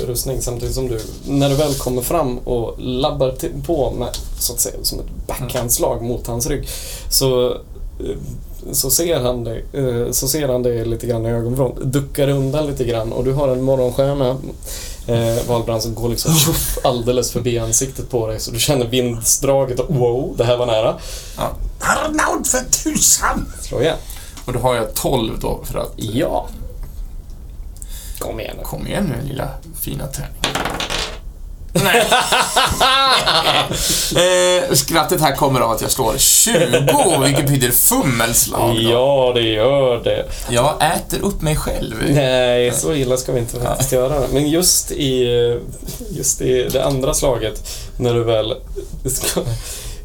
rustning 0.08 0.42
samtidigt 0.42 0.76
som 0.76 0.88
du, 0.88 1.00
när 1.28 1.50
du 1.50 1.56
väl 1.56 1.74
kommer 1.74 2.02
fram 2.02 2.38
och 2.38 2.76
labbar 2.80 3.32
till, 3.32 3.52
på 3.66 3.92
med, 3.92 4.18
så 4.40 4.54
att 4.54 4.60
säga, 4.60 4.76
som 4.82 5.00
ett 5.00 5.28
backhandslag 5.28 6.02
mot 6.02 6.28
hans 6.28 6.48
rygg, 6.48 6.68
så 7.10 7.52
eh, 7.52 8.18
så 8.72 8.92
ser 8.92 9.20
han 9.20 9.44
dig, 9.44 9.66
eh, 9.74 10.12
så 10.12 10.28
ser 10.28 10.48
han 10.48 10.64
dig 10.64 10.86
lite 10.86 11.08
grann 11.08 11.26
i 11.26 11.30
ögonvrån, 11.30 11.78
duckar 11.84 12.28
undan 12.28 12.68
lite 12.68 12.84
grann 12.84 13.14
och 13.14 13.24
du 13.24 13.34
har 13.34 13.48
en 13.48 13.62
morgonstjärna 13.62 14.38
eh, 15.08 15.48
Valbrand 15.48 15.84
som 15.84 15.96
går 15.96 16.10
liksom 16.10 16.34
tjoff, 16.34 16.78
alldeles 16.84 17.32
förbi 17.32 17.60
ansiktet 17.60 18.10
på 18.10 18.28
dig 18.28 18.40
så 18.40 18.52
du 18.52 18.60
känner 18.60 18.86
vindsdraget 18.86 19.80
och 19.80 19.96
wow, 19.96 20.34
det 20.38 20.44
här 20.44 20.58
var 20.58 20.66
nära. 20.66 20.96
Arnold 21.80 22.48
för 22.48 22.60
tusan! 22.84 23.54
Slå 23.62 23.82
igen. 23.82 23.98
Och 24.46 24.54
då 24.54 24.60
har 24.60 24.76
jag 24.76 24.94
12 24.94 25.40
då 25.40 25.64
för 25.64 25.80
att... 25.80 25.94
Ja. 25.96 26.48
Kom 28.20 28.40
igen 28.40 28.56
nu. 28.58 28.64
Kom 28.64 28.88
igen 28.88 29.14
nu 29.16 29.28
lilla 29.28 29.50
fina 29.82 30.08
tärning. 30.08 30.56
Nej. 31.84 32.08
eh, 34.70 34.74
skrattet 34.74 35.22
här 35.22 35.36
kommer 35.36 35.60
av 35.60 35.72
att 35.72 35.82
jag 35.82 35.92
slår 35.92 36.18
20, 36.18 37.24
vilket 37.26 37.46
betyder 37.46 37.72
fummelslag. 37.72 38.76
Då. 38.76 38.82
Ja, 38.82 39.32
det 39.36 39.42
gör 39.42 40.04
det. 40.04 40.26
Jag 40.50 40.76
äter 40.96 41.22
upp 41.22 41.42
mig 41.42 41.56
själv. 41.56 41.96
Nej, 42.10 42.72
så 42.72 42.94
illa 42.94 43.18
ska 43.18 43.32
vi 43.32 43.40
inte 43.40 43.60
faktiskt 43.60 43.92
göra. 43.92 44.28
Men 44.34 44.50
just 44.50 44.92
i, 44.92 45.28
just 46.10 46.42
i 46.42 46.70
det 46.72 46.86
andra 46.86 47.14
slaget, 47.14 47.68
när 47.98 48.14
du 48.14 48.24
väl 48.24 48.54
ska, 49.06 49.42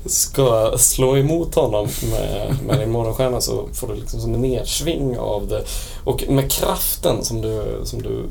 ska 0.06 0.74
slå 0.78 1.16
emot 1.16 1.54
honom 1.54 1.88
med, 2.10 2.56
med 2.66 2.78
din 2.78 2.90
morgonstjärna 2.90 3.40
så 3.40 3.68
får 3.72 3.88
du 3.88 3.94
liksom 3.94 4.20
som 4.20 4.34
en 4.34 4.40
nedsving 4.40 5.18
av 5.18 5.48
det. 5.48 5.64
Och 6.04 6.24
med 6.28 6.50
kraften 6.50 7.24
som 7.24 7.42
du, 7.42 7.80
som 7.84 8.02
du 8.02 8.24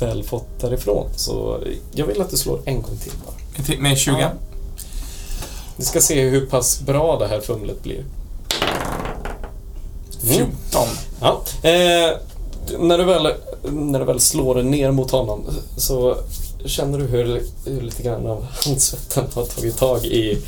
väl 0.00 0.22
fått 0.22 0.60
därifrån. 0.60 1.08
Så 1.16 1.60
jag 1.92 2.06
vill 2.06 2.20
att 2.20 2.30
du 2.30 2.36
slår 2.36 2.60
en 2.64 2.82
gång 2.82 2.96
till 2.96 3.12
bara. 3.24 3.76
Med 3.78 3.98
20. 3.98 4.16
Ja. 4.20 4.30
Vi 5.76 5.84
ska 5.84 6.00
se 6.00 6.22
hur 6.22 6.46
pass 6.46 6.80
bra 6.80 7.18
det 7.18 7.26
här 7.26 7.40
fumlet 7.40 7.82
blir. 7.82 8.04
14. 10.22 10.50
Ja. 11.20 11.42
Eh, 11.62 12.16
när, 12.78 12.98
du 12.98 13.04
väl, 13.04 13.32
när 13.62 13.98
du 13.98 14.04
väl 14.04 14.20
slår 14.20 14.62
ner 14.62 14.90
mot 14.90 15.10
honom 15.10 15.44
så 15.76 16.16
känner 16.68 16.98
du 16.98 17.04
hur, 17.06 17.42
hur 17.66 17.80
lite 17.80 18.02
grann 18.02 18.26
av 18.26 18.46
handsvetten 18.50 19.24
har 19.34 19.44
tagit 19.44 19.76
tag 19.78 20.04
i... 20.04 20.38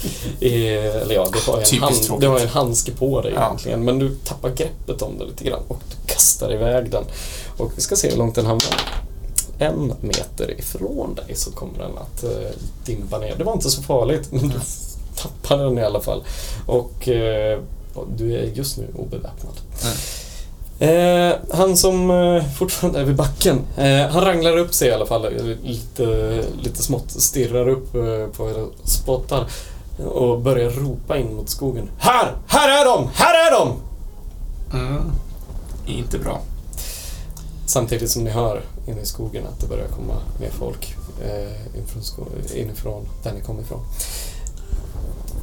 i 0.40 0.66
eller 0.76 1.14
ja, 1.14 1.28
du 1.32 1.50
har 1.52 1.58
ju 1.58 1.76
en, 1.76 1.82
hand, 1.82 2.20
du 2.20 2.28
har 2.28 2.40
en 2.40 2.48
handske 2.48 2.92
på 2.92 3.20
dig 3.20 3.32
Ja. 3.34 3.46
egentligen. 3.46 3.84
Men 3.84 3.98
du 3.98 4.14
tappar 4.24 4.50
greppet 4.50 5.02
om 5.02 5.18
det 5.18 5.24
lite 5.24 5.44
grann 5.44 5.60
och 5.68 5.78
du 5.90 6.12
kastar 6.12 6.52
iväg 6.52 6.90
den. 6.90 7.04
Och 7.56 7.72
vi 7.76 7.80
ska 7.82 7.96
se 7.96 8.10
hur 8.10 8.16
långt 8.16 8.34
den 8.34 8.46
hamnar. 8.46 8.80
En 9.58 9.92
meter 10.00 10.58
ifrån 10.58 11.14
dig 11.14 11.34
så 11.36 11.50
kommer 11.50 11.78
den 11.78 11.98
att 11.98 12.24
eh, 12.24 12.30
dimpa 12.86 13.18
ner. 13.18 13.34
Det 13.38 13.44
var 13.44 13.52
inte 13.52 13.70
så 13.70 13.82
farligt, 13.82 14.28
men 14.32 14.48
du 14.48 14.60
tappade 15.16 15.64
den 15.64 15.78
i 15.78 15.82
alla 15.82 16.00
fall. 16.00 16.24
Och 16.66 17.08
eh, 17.08 17.58
du 18.16 18.34
är 18.34 18.42
just 18.44 18.78
nu 18.78 18.86
obeväpnad. 18.96 19.54
Eh, 20.82 21.32
han 21.50 21.76
som 21.76 22.10
eh, 22.10 22.44
fortfarande 22.58 23.00
är 23.00 23.04
vid 23.04 23.16
backen, 23.16 23.60
eh, 23.76 24.06
han 24.10 24.24
ranglar 24.24 24.56
upp 24.56 24.74
sig 24.74 24.88
i 24.88 24.92
alla 24.92 25.06
fall 25.06 25.26
lite, 25.62 26.04
lite 26.62 26.82
smått, 26.82 27.10
stirrar 27.10 27.68
upp 27.68 27.94
eh, 27.94 28.26
på 28.36 28.50
era 28.50 28.66
spottar 28.84 29.46
och 30.04 30.40
börjar 30.40 30.70
ropa 30.70 31.18
in 31.18 31.34
mot 31.34 31.48
skogen. 31.48 31.90
Här! 31.98 32.32
Här 32.46 32.80
är 32.80 32.84
de! 32.84 33.08
Här 33.14 33.46
är 33.46 33.50
de! 33.50 33.76
Mm. 34.78 35.12
Inte 35.86 36.18
bra. 36.18 36.40
Samtidigt 37.66 38.10
som 38.10 38.24
ni 38.24 38.30
hör 38.30 38.60
inne 38.86 39.00
i 39.00 39.06
skogen 39.06 39.46
att 39.46 39.60
det 39.60 39.66
börjar 39.66 39.88
komma 39.88 40.14
mer 40.40 40.50
folk 40.50 40.96
eh, 41.24 41.78
inifrån, 41.78 42.26
inifrån 42.54 43.08
där 43.22 43.32
ni 43.32 43.40
kom 43.40 43.60
ifrån. 43.60 43.80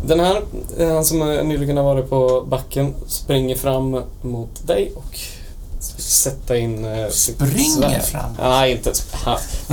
Den 0.05 0.19
här, 0.19 0.41
eh, 0.77 0.93
han 0.93 1.05
som 1.05 1.19
nyligen 1.19 1.77
har 1.77 1.83
varit 1.83 2.09
på 2.09 2.45
backen, 2.49 2.93
springer 3.07 3.55
fram 3.55 4.01
mot 4.21 4.67
dig 4.67 4.91
och 4.95 5.19
sätta 5.97 6.57
in 6.57 6.85
eh, 6.85 7.09
Springer 7.09 7.99
fram? 7.99 8.31
Nej, 8.39 8.71
inte... 8.71 8.93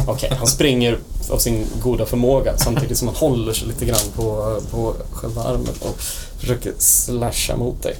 Okej, 0.06 0.32
han 0.38 0.46
springer 0.46 0.98
av 1.30 1.38
sin 1.38 1.66
goda 1.82 2.06
förmåga 2.06 2.56
samtidigt 2.58 2.98
som 2.98 3.08
han 3.08 3.16
håller 3.16 3.52
sig 3.52 3.68
lite 3.68 3.84
grann 3.84 3.98
på, 4.16 4.60
på 4.70 4.94
själva 5.12 5.42
armen 5.42 5.74
och 5.80 6.00
försöker 6.38 6.72
slasha 6.78 7.56
mot 7.56 7.82
dig. 7.82 7.96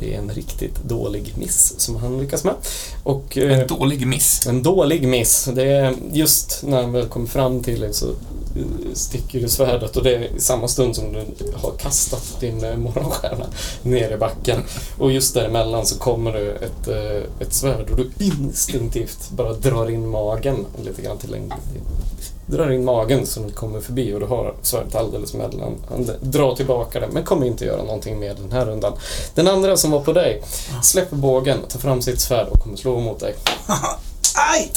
Det 0.00 0.14
är 0.14 0.18
en 0.18 0.30
riktigt 0.30 0.84
dålig 0.84 1.34
miss 1.36 1.74
som 1.78 1.96
han 1.96 2.18
lyckas 2.18 2.44
med. 2.44 2.54
Och, 3.02 3.38
eh, 3.38 3.58
En 3.58 3.66
dålig 3.66 4.06
miss. 4.06 4.46
en 4.46 4.62
dålig 4.62 5.08
miss. 5.08 5.48
Det 5.54 5.64
är 5.64 5.94
just 6.12 6.62
när 6.66 6.82
han 6.82 6.92
väl 6.92 7.08
kommer 7.08 7.26
fram 7.26 7.62
till 7.62 7.80
dig 7.80 7.94
så 7.94 8.06
sticker 8.92 9.40
du 9.40 9.48
svärdet 9.48 9.96
och 9.96 10.02
det 10.02 10.14
är 10.14 10.36
i 10.36 10.40
samma 10.40 10.68
stund 10.68 10.96
som 10.96 11.12
du 11.12 11.22
har 11.54 11.72
kastat 11.78 12.40
din 12.40 12.64
eh, 12.64 12.76
morgonstjärna 12.76 13.46
ner 13.82 14.10
i 14.10 14.16
backen. 14.16 14.62
Och 14.98 15.12
just 15.12 15.34
däremellan 15.34 15.86
så 15.86 15.98
kommer 15.98 16.32
det 16.32 16.50
ett, 16.50 16.88
eh, 16.88 17.46
ett 17.46 17.54
svärd 17.54 17.90
och 17.90 17.96
du 17.96 18.10
instinktivt 18.18 19.30
bara 19.30 19.52
drar 19.52 19.90
in 19.90 20.08
magen 20.08 20.66
lite 20.84 21.02
grann 21.02 21.18
till 21.18 21.34
en... 21.34 21.52
Drar 22.46 22.70
in 22.70 22.84
magen 22.84 23.26
så 23.26 23.40
den 23.40 23.50
kommer 23.50 23.80
förbi 23.80 24.14
och 24.14 24.20
du 24.20 24.26
har 24.26 24.54
svärdet 24.62 24.94
alldeles 24.94 25.34
mellan. 25.34 25.74
Dra 26.20 26.56
tillbaka 26.56 27.00
det 27.00 27.08
men 27.12 27.24
kommer 27.24 27.46
inte 27.46 27.64
göra 27.64 27.82
någonting 27.82 28.18
med 28.18 28.36
den 28.36 28.52
här 28.52 28.66
rundan. 28.66 28.92
Den 29.34 29.48
andra 29.48 29.76
som 29.76 29.90
var 29.90 30.00
på 30.00 30.12
dig 30.12 30.42
släpper 30.82 31.16
bågen, 31.16 31.58
tar 31.68 31.78
fram 31.78 32.02
sitt 32.02 32.20
svärd 32.20 32.48
och 32.48 32.60
kommer 32.60 32.76
slå 32.76 33.00
mot 33.00 33.20
dig. 33.20 33.34
Aj! 34.52 34.72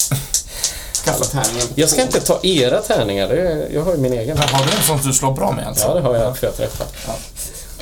Kasta 1.03 1.25
tärningen. 1.25 1.67
Jag 1.75 1.89
ska 1.89 2.01
inte 2.01 2.19
ta 2.21 2.39
era 2.43 2.81
tärningar, 2.81 3.29
är, 3.29 3.69
jag 3.73 3.83
har 3.83 3.91
ju 3.91 3.97
min 3.97 4.13
egen. 4.13 4.37
Men 4.37 4.47
har 4.49 4.65
du 4.65 4.71
en 4.71 4.83
sån 4.83 4.99
du 5.07 5.13
slår 5.13 5.31
bra 5.31 5.51
med 5.51 5.67
alltså? 5.67 5.87
Ja, 5.87 5.93
det 5.93 6.01
har 6.01 6.15
jag 6.15 6.37
för 6.37 6.47
jag 6.47 6.55
träffar. 6.55 6.87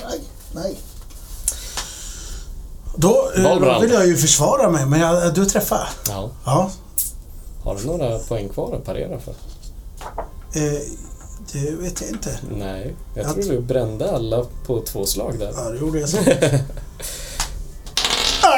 Nej, 0.09 0.19
nej. 0.55 0.75
Då, 2.95 3.31
eh, 3.37 3.43
då 3.59 3.79
vill 3.79 3.91
jag 3.91 4.07
ju 4.07 4.17
försvara 4.17 4.69
mig, 4.69 4.85
men 4.85 4.99
jag, 4.99 5.33
du 5.33 5.45
träffar. 5.45 5.89
Ja. 6.07 6.29
Ja. 6.45 6.71
Har 7.63 7.75
du 7.75 7.85
några 7.85 8.19
poäng 8.19 8.49
kvar 8.49 8.75
att 8.75 8.85
parera 8.85 9.19
för? 9.19 9.31
Eh, 10.53 10.79
det 11.51 11.71
vet 11.71 12.01
jag 12.01 12.09
inte. 12.09 12.39
Nej, 12.57 12.95
jag 13.15 13.25
Jag 13.25 13.33
tror 13.33 13.43
tror- 13.43 13.53
du 13.53 13.61
brände 13.61 14.11
alla 14.15 14.45
på 14.65 14.81
två 14.81 15.05
slag 15.05 15.39
där. 15.39 15.53
Ja, 15.55 15.69
det 15.69 15.77
gjorde 15.79 15.99
jag 15.99 16.09
så. 16.09 16.17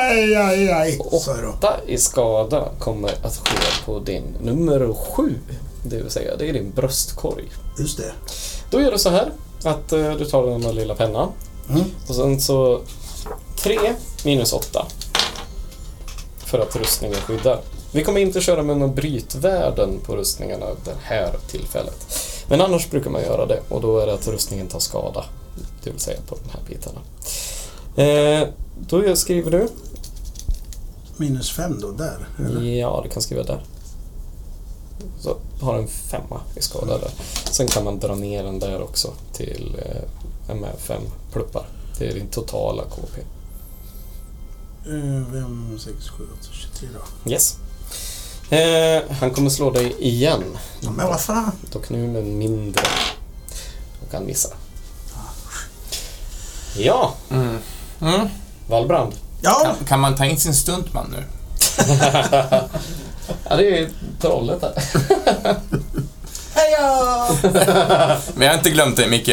aj, 0.09 0.35
aj, 0.35 0.71
aj. 0.71 0.99
Åtta 0.99 1.73
i 1.87 1.97
skada 1.97 2.69
kommer 2.79 3.11
att 3.25 3.37
ske 3.37 3.85
på 3.85 3.99
din 3.99 4.23
nummer 4.41 4.93
sju. 4.93 5.35
Det 5.85 5.95
vill 5.97 6.09
säga, 6.11 6.35
det 6.37 6.49
är 6.49 6.53
din 6.53 6.71
bröstkorg. 6.75 7.43
Just 7.79 7.97
det. 7.97 8.11
Då 8.69 8.81
gör 8.81 8.91
du 8.91 8.97
så 8.97 9.09
här 9.09 9.31
att 9.63 9.91
eh, 9.93 10.11
du 10.13 10.25
tar 10.25 10.45
den 10.47 10.61
där 10.61 10.73
lilla 10.73 10.95
pennan 10.95 11.29
Mm. 11.69 11.83
och 12.09 12.15
sen 12.15 12.41
så 12.41 12.81
3 13.57 13.77
minus 14.25 14.53
8 14.53 14.85
för 16.45 16.59
att 16.59 16.75
rustningen 16.75 17.15
skyddar. 17.17 17.59
Vi 17.91 18.03
kommer 18.03 18.21
inte 18.21 18.41
köra 18.41 18.63
med 18.63 18.77
några 18.77 18.93
brytvärden 18.93 19.99
på 20.05 20.15
rustningarna 20.15 20.65
det 20.85 20.95
här 21.03 21.29
tillfället. 21.51 21.95
Men 22.47 22.61
annars 22.61 22.89
brukar 22.89 23.09
man 23.09 23.21
göra 23.21 23.45
det 23.45 23.59
och 23.69 23.81
då 23.81 23.99
är 23.99 24.05
det 24.07 24.13
att 24.13 24.27
rustningen 24.27 24.67
tar 24.67 24.79
skada. 24.79 25.25
Det 25.83 25.89
vill 25.89 25.99
säga 25.99 26.17
på 26.27 26.35
de 26.43 26.49
här 26.49 26.59
bitarna. 26.67 26.99
Eh, 27.95 28.47
då 28.79 29.15
skriver 29.15 29.51
du. 29.51 29.67
Minus 31.17 31.51
fem 31.51 31.79
då, 31.81 31.91
där. 31.91 32.27
Eller? 32.39 32.61
Ja, 32.61 33.01
du 33.03 33.09
kan 33.09 33.21
skriva 33.21 33.43
där. 33.43 33.63
Så 35.19 35.37
har 35.61 35.75
en 35.77 35.87
femma 35.87 36.41
i 36.55 36.61
skada 36.61 36.97
där. 36.97 37.11
Sen 37.51 37.67
kan 37.67 37.83
man 37.83 37.99
dra 37.99 38.15
ner 38.15 38.43
den 38.43 38.59
där 38.59 38.81
också 38.81 39.13
till 39.33 39.75
eh, 40.47 40.55
med 40.55 40.75
fem 40.79 41.01
pluppar. 41.31 41.65
Det 41.99 42.07
är 42.09 42.13
din 42.13 42.27
totala 42.27 42.83
KP. 42.83 43.21
Eh, 44.85 45.31
Fem, 45.31 45.79
sex, 45.79 46.09
sju, 46.09 46.23
åtta, 46.33 46.47
23 46.51 46.87
då. 46.93 47.31
Yes. 47.31 47.57
Eh, 48.49 49.03
han 49.19 49.31
kommer 49.31 49.49
slå 49.49 49.71
dig 49.71 49.95
igen. 49.99 50.43
Ja, 50.81 50.91
men 50.91 51.07
vad 51.07 51.21
fan. 51.21 51.51
Dock 51.71 51.89
nu 51.89 52.07
med 52.07 52.23
mindre. 52.25 52.83
Och 54.07 54.13
han 54.13 54.25
missar. 54.25 54.51
Ja, 56.77 57.13
Mm. 57.29 57.57
Mm. 58.01 58.27
Valbrand. 58.67 59.13
Ja, 59.43 59.59
Kan, 59.63 59.75
kan 59.87 59.99
man 59.99 60.15
ta 60.15 60.25
in 60.25 60.37
sin 60.39 60.53
stuntman 60.53 61.15
nu? 61.17 61.23
Ja, 63.49 63.55
det 63.55 63.79
är 63.79 63.89
trollet 64.21 64.61
här. 64.61 64.73
heja! 66.55 67.25
Men 68.35 68.45
jag 68.45 68.53
har 68.53 68.57
inte 68.57 68.69
glömt 68.69 68.95
dig, 68.97 69.07
Micke. 69.09 69.29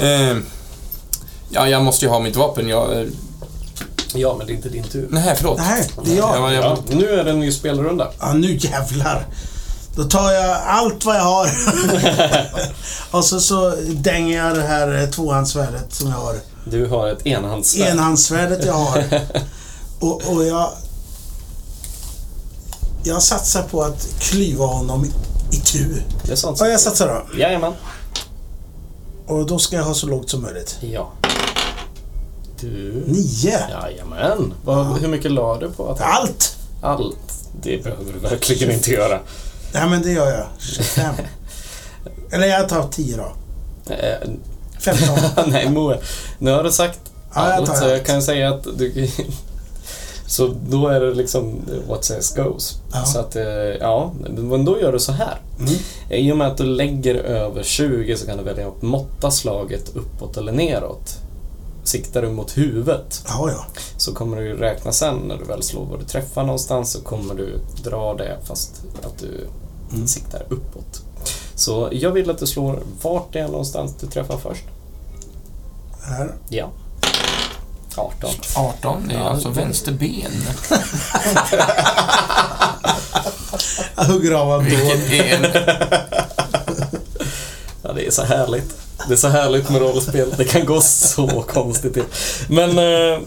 Eh, 0.00 0.36
ja, 1.50 1.68
jag 1.68 1.82
måste 1.84 2.04
ju 2.04 2.10
ha 2.10 2.20
mitt 2.20 2.36
vapen. 2.36 2.68
Jag... 2.68 2.92
eh, 3.00 3.06
Ja, 4.16 4.34
men 4.38 4.46
det 4.46 4.52
är 4.52 4.54
inte 4.54 4.68
din 4.68 4.84
tur. 4.84 5.08
Nej, 5.10 5.34
förlåt. 5.36 5.58
Nej, 5.58 5.88
det 6.04 6.12
är 6.12 6.16
Ja, 6.16 6.36
jag. 6.38 6.52
jag, 6.52 6.64
Ja, 6.64 6.78
nu 6.90 7.08
är 7.20 7.24
det 7.24 7.30
en 7.30 7.40
ny 7.40 7.52
spelrunda. 7.52 8.10
Ja, 8.20 8.32
nu 8.32 8.56
jävlar. 8.56 9.26
Då 9.96 10.04
tar 10.04 10.32
jag 10.32 10.56
allt 10.66 11.04
vad 11.04 11.16
jag 11.16 11.22
har. 11.22 11.48
och 13.10 13.24
så, 13.24 13.40
så 13.40 13.74
dänger 13.88 14.36
jag 14.46 14.56
det 14.56 14.62
här 14.62 15.02
eh, 15.02 15.08
tvåhandssvärdet 15.10 15.94
som 15.94 16.08
jag 16.10 16.16
har. 16.16 16.34
Du 16.64 16.86
har 16.86 17.08
ett 17.08 17.26
enhandssvärd. 17.26 17.88
Enhandssvärdet 17.88 18.64
jag 18.64 18.72
har. 18.72 19.04
Och, 20.00 20.22
och 20.32 20.44
jag... 20.44 20.70
Jag 23.04 23.22
satsar 23.22 23.62
på 23.62 23.82
att 23.82 24.06
klyva 24.18 24.66
honom 24.66 25.04
i, 25.50 25.56
tu. 25.56 26.02
Det 26.22 26.32
är 26.32 26.36
sånt 26.36 26.60
Ja, 26.60 26.66
jag 26.66 26.80
satsar 26.80 27.08
då. 27.08 27.38
Jajamän. 27.38 27.72
Och 29.26 29.46
då 29.46 29.58
ska 29.58 29.76
jag 29.76 29.84
ha 29.84 29.94
så 29.94 30.06
lågt 30.06 30.30
som 30.30 30.42
möjligt. 30.42 30.78
Ja. 30.80 31.12
Du... 32.60 33.02
Nio! 33.06 33.58
Jajamän. 33.70 34.54
Vad, 34.64 34.98
hur 35.00 35.08
mycket 35.08 35.30
la 35.30 35.58
du 35.58 35.70
på 35.70 35.90
att 35.90 36.00
Allt! 36.00 36.56
Allt. 36.82 37.48
Det 37.62 37.84
behöver 37.84 38.12
du 38.12 38.18
verkligen 38.18 38.70
inte 38.70 38.90
göra. 38.90 39.20
Nej, 39.72 39.88
men 39.88 40.02
det 40.02 40.12
gör 40.12 40.30
jag. 40.30 40.46
25. 40.58 41.14
Eller 42.30 42.46
jag 42.46 42.68
tar 42.68 42.88
10 42.88 43.16
då. 43.16 43.32
Eh, 44.86 44.94
15. 45.34 45.50
Nej, 45.50 45.70
Moe. 45.70 45.98
Nu 46.38 46.50
har 46.50 46.62
du 46.62 46.72
sagt 46.72 47.00
Ja, 47.34 47.48
jag 47.48 47.56
allt, 47.56 47.66
tar 47.66 47.74
så 47.74 47.88
jag 47.88 48.06
kan 48.06 48.22
säga 48.22 48.48
att 48.54 48.64
du... 48.78 49.08
Så 50.26 50.54
då 50.68 50.88
är 50.88 51.00
det 51.00 51.14
liksom 51.14 51.60
what 51.88 52.04
says 52.04 52.34
goes. 52.36 52.78
Ja. 52.92 53.04
Så 53.04 53.18
att, 53.18 53.36
eh, 53.36 53.44
ja, 53.80 54.12
men 54.36 54.64
då 54.64 54.80
gör 54.80 54.92
du 54.92 54.98
så 54.98 55.12
här. 55.12 55.40
Mm. 55.58 55.72
I 56.10 56.32
och 56.32 56.36
med 56.36 56.46
att 56.46 56.56
du 56.56 56.64
lägger 56.64 57.14
över 57.14 57.62
20 57.62 58.16
så 58.16 58.26
kan 58.26 58.38
du 58.38 58.44
välja 58.44 58.68
att 58.68 58.82
måtta 58.82 59.30
slaget 59.30 59.96
uppåt 59.96 60.36
eller 60.36 60.52
neråt. 60.52 61.16
Siktar 61.84 62.22
du 62.22 62.28
mot 62.30 62.56
huvudet 62.58 63.22
Ja, 63.28 63.50
ja. 63.50 63.64
så 63.96 64.14
kommer 64.14 64.36
du 64.36 64.56
räkna 64.56 64.92
sen 64.92 65.16
när 65.28 65.36
du 65.36 65.44
väl 65.44 65.62
slår 65.62 65.84
vad 65.84 65.98
du 66.00 66.04
träffar 66.04 66.42
någonstans 66.42 66.92
så 66.92 67.00
kommer 67.00 67.34
du 67.34 67.58
dra 67.84 68.14
det 68.14 68.36
fast 68.44 68.82
att 69.02 69.18
du 69.18 69.46
Mm. 69.92 70.06
siktar 70.06 70.42
uppåt. 70.48 71.02
Så 71.54 71.88
jag 71.92 72.10
vill 72.10 72.30
att 72.30 72.38
du 72.38 72.46
slår 72.46 72.78
vart 73.02 73.32
det 73.32 73.38
är 73.40 73.48
någonstans 73.48 73.94
du 74.00 74.06
träffar 74.06 74.36
först. 74.36 74.64
Här. 76.04 76.34
Ja. 76.48 76.70
18. 77.96 78.30
18, 78.56 79.04
det 79.08 79.14
är 79.14 79.18
Ja, 79.18 79.28
alltså 79.28 79.48
vänster 79.48 79.92
ben. 79.92 80.32
Jag 83.96 84.04
hugger 84.04 84.32
av 84.32 84.46
honom. 84.46 84.66
Ja, 87.82 87.92
det 87.92 88.06
är 88.06 88.10
så 88.10 88.22
härligt. 88.22 88.76
Det 89.08 89.14
är 89.14 89.16
så 89.16 89.28
härligt 89.28 89.70
med 89.70 89.80
rollspel. 89.80 90.34
Det 90.36 90.44
kan 90.44 90.66
gå 90.66 90.80
så 90.80 91.42
konstigt 91.42 91.94
till. 91.94 92.04
Men 92.48 92.70
eh, 92.70 93.18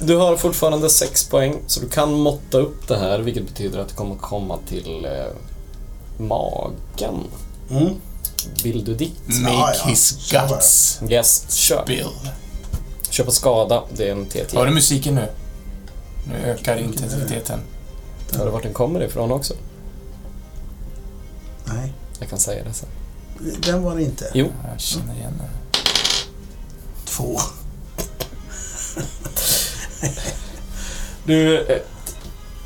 du 0.00 0.16
har 0.16 0.36
fortfarande 0.36 0.90
6 0.90 1.28
poäng, 1.28 1.56
så 1.66 1.80
du 1.80 1.88
kan 1.88 2.12
måtta 2.12 2.58
upp 2.58 2.88
det 2.88 2.96
här, 2.96 3.18
vilket 3.18 3.46
betyder 3.48 3.78
att 3.78 3.88
du 3.88 3.94
kommer 3.94 4.16
komma 4.16 4.58
till 4.68 5.04
eh, 5.04 5.26
magen. 6.26 7.24
Mm. 7.70 7.94
Vill 8.62 8.84
du 8.84 8.94
dit? 8.94 9.12
Ja, 9.26 9.34
Make 9.40 9.76
ja. 9.84 9.90
his 9.90 10.30
guts 10.30 11.00
Yes, 11.08 11.46
kör. 11.50 11.84
bill. 11.86 12.06
Kör 13.10 13.24
på 13.24 13.30
skada, 13.30 13.82
det 13.96 14.08
är 14.08 14.12
en 14.12 14.26
T10. 14.26 14.56
Hör 14.56 14.66
du 14.66 14.72
musiken 14.72 15.14
nu? 15.14 15.28
Nu 16.28 16.34
ökar 16.50 16.76
intensiteten. 16.76 17.60
Hör 18.32 18.44
du 18.44 18.50
vart 18.50 18.62
den 18.62 18.72
kommer 18.72 19.02
ifrån 19.02 19.32
också? 19.32 19.54
Nej, 21.64 21.92
Jag 22.18 22.28
kan 22.30 22.38
säga 22.38 22.64
det 22.64 22.72
sen. 22.72 22.88
den 23.66 23.82
var 23.82 23.96
det 23.96 24.02
inte. 24.02 24.30
Jo. 24.34 24.48
Jag 24.72 24.80
känner 24.80 25.14
igen 25.14 25.32
det. 25.38 25.48
Två. 27.04 27.38
Du, 31.24 31.58
eh, 31.66 31.78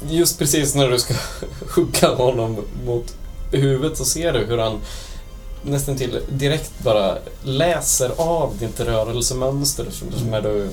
just 0.08 0.38
precis 0.38 0.74
när 0.74 0.88
du 0.90 0.98
ska 0.98 1.14
hugga 1.74 2.14
honom 2.14 2.64
mot 2.86 3.14
huvudet 3.52 3.98
så 3.98 4.04
ser 4.04 4.32
du 4.32 4.38
hur 4.46 4.58
han 4.58 4.80
nästan 5.64 5.96
till 5.96 6.20
direkt 6.28 6.72
bara 6.82 7.18
läser 7.42 8.10
av 8.16 8.56
ditt 8.58 8.80
rörelsemönster 8.80 9.86
som 9.90 10.12
som 10.12 10.30
när 10.30 10.42
du... 10.42 10.70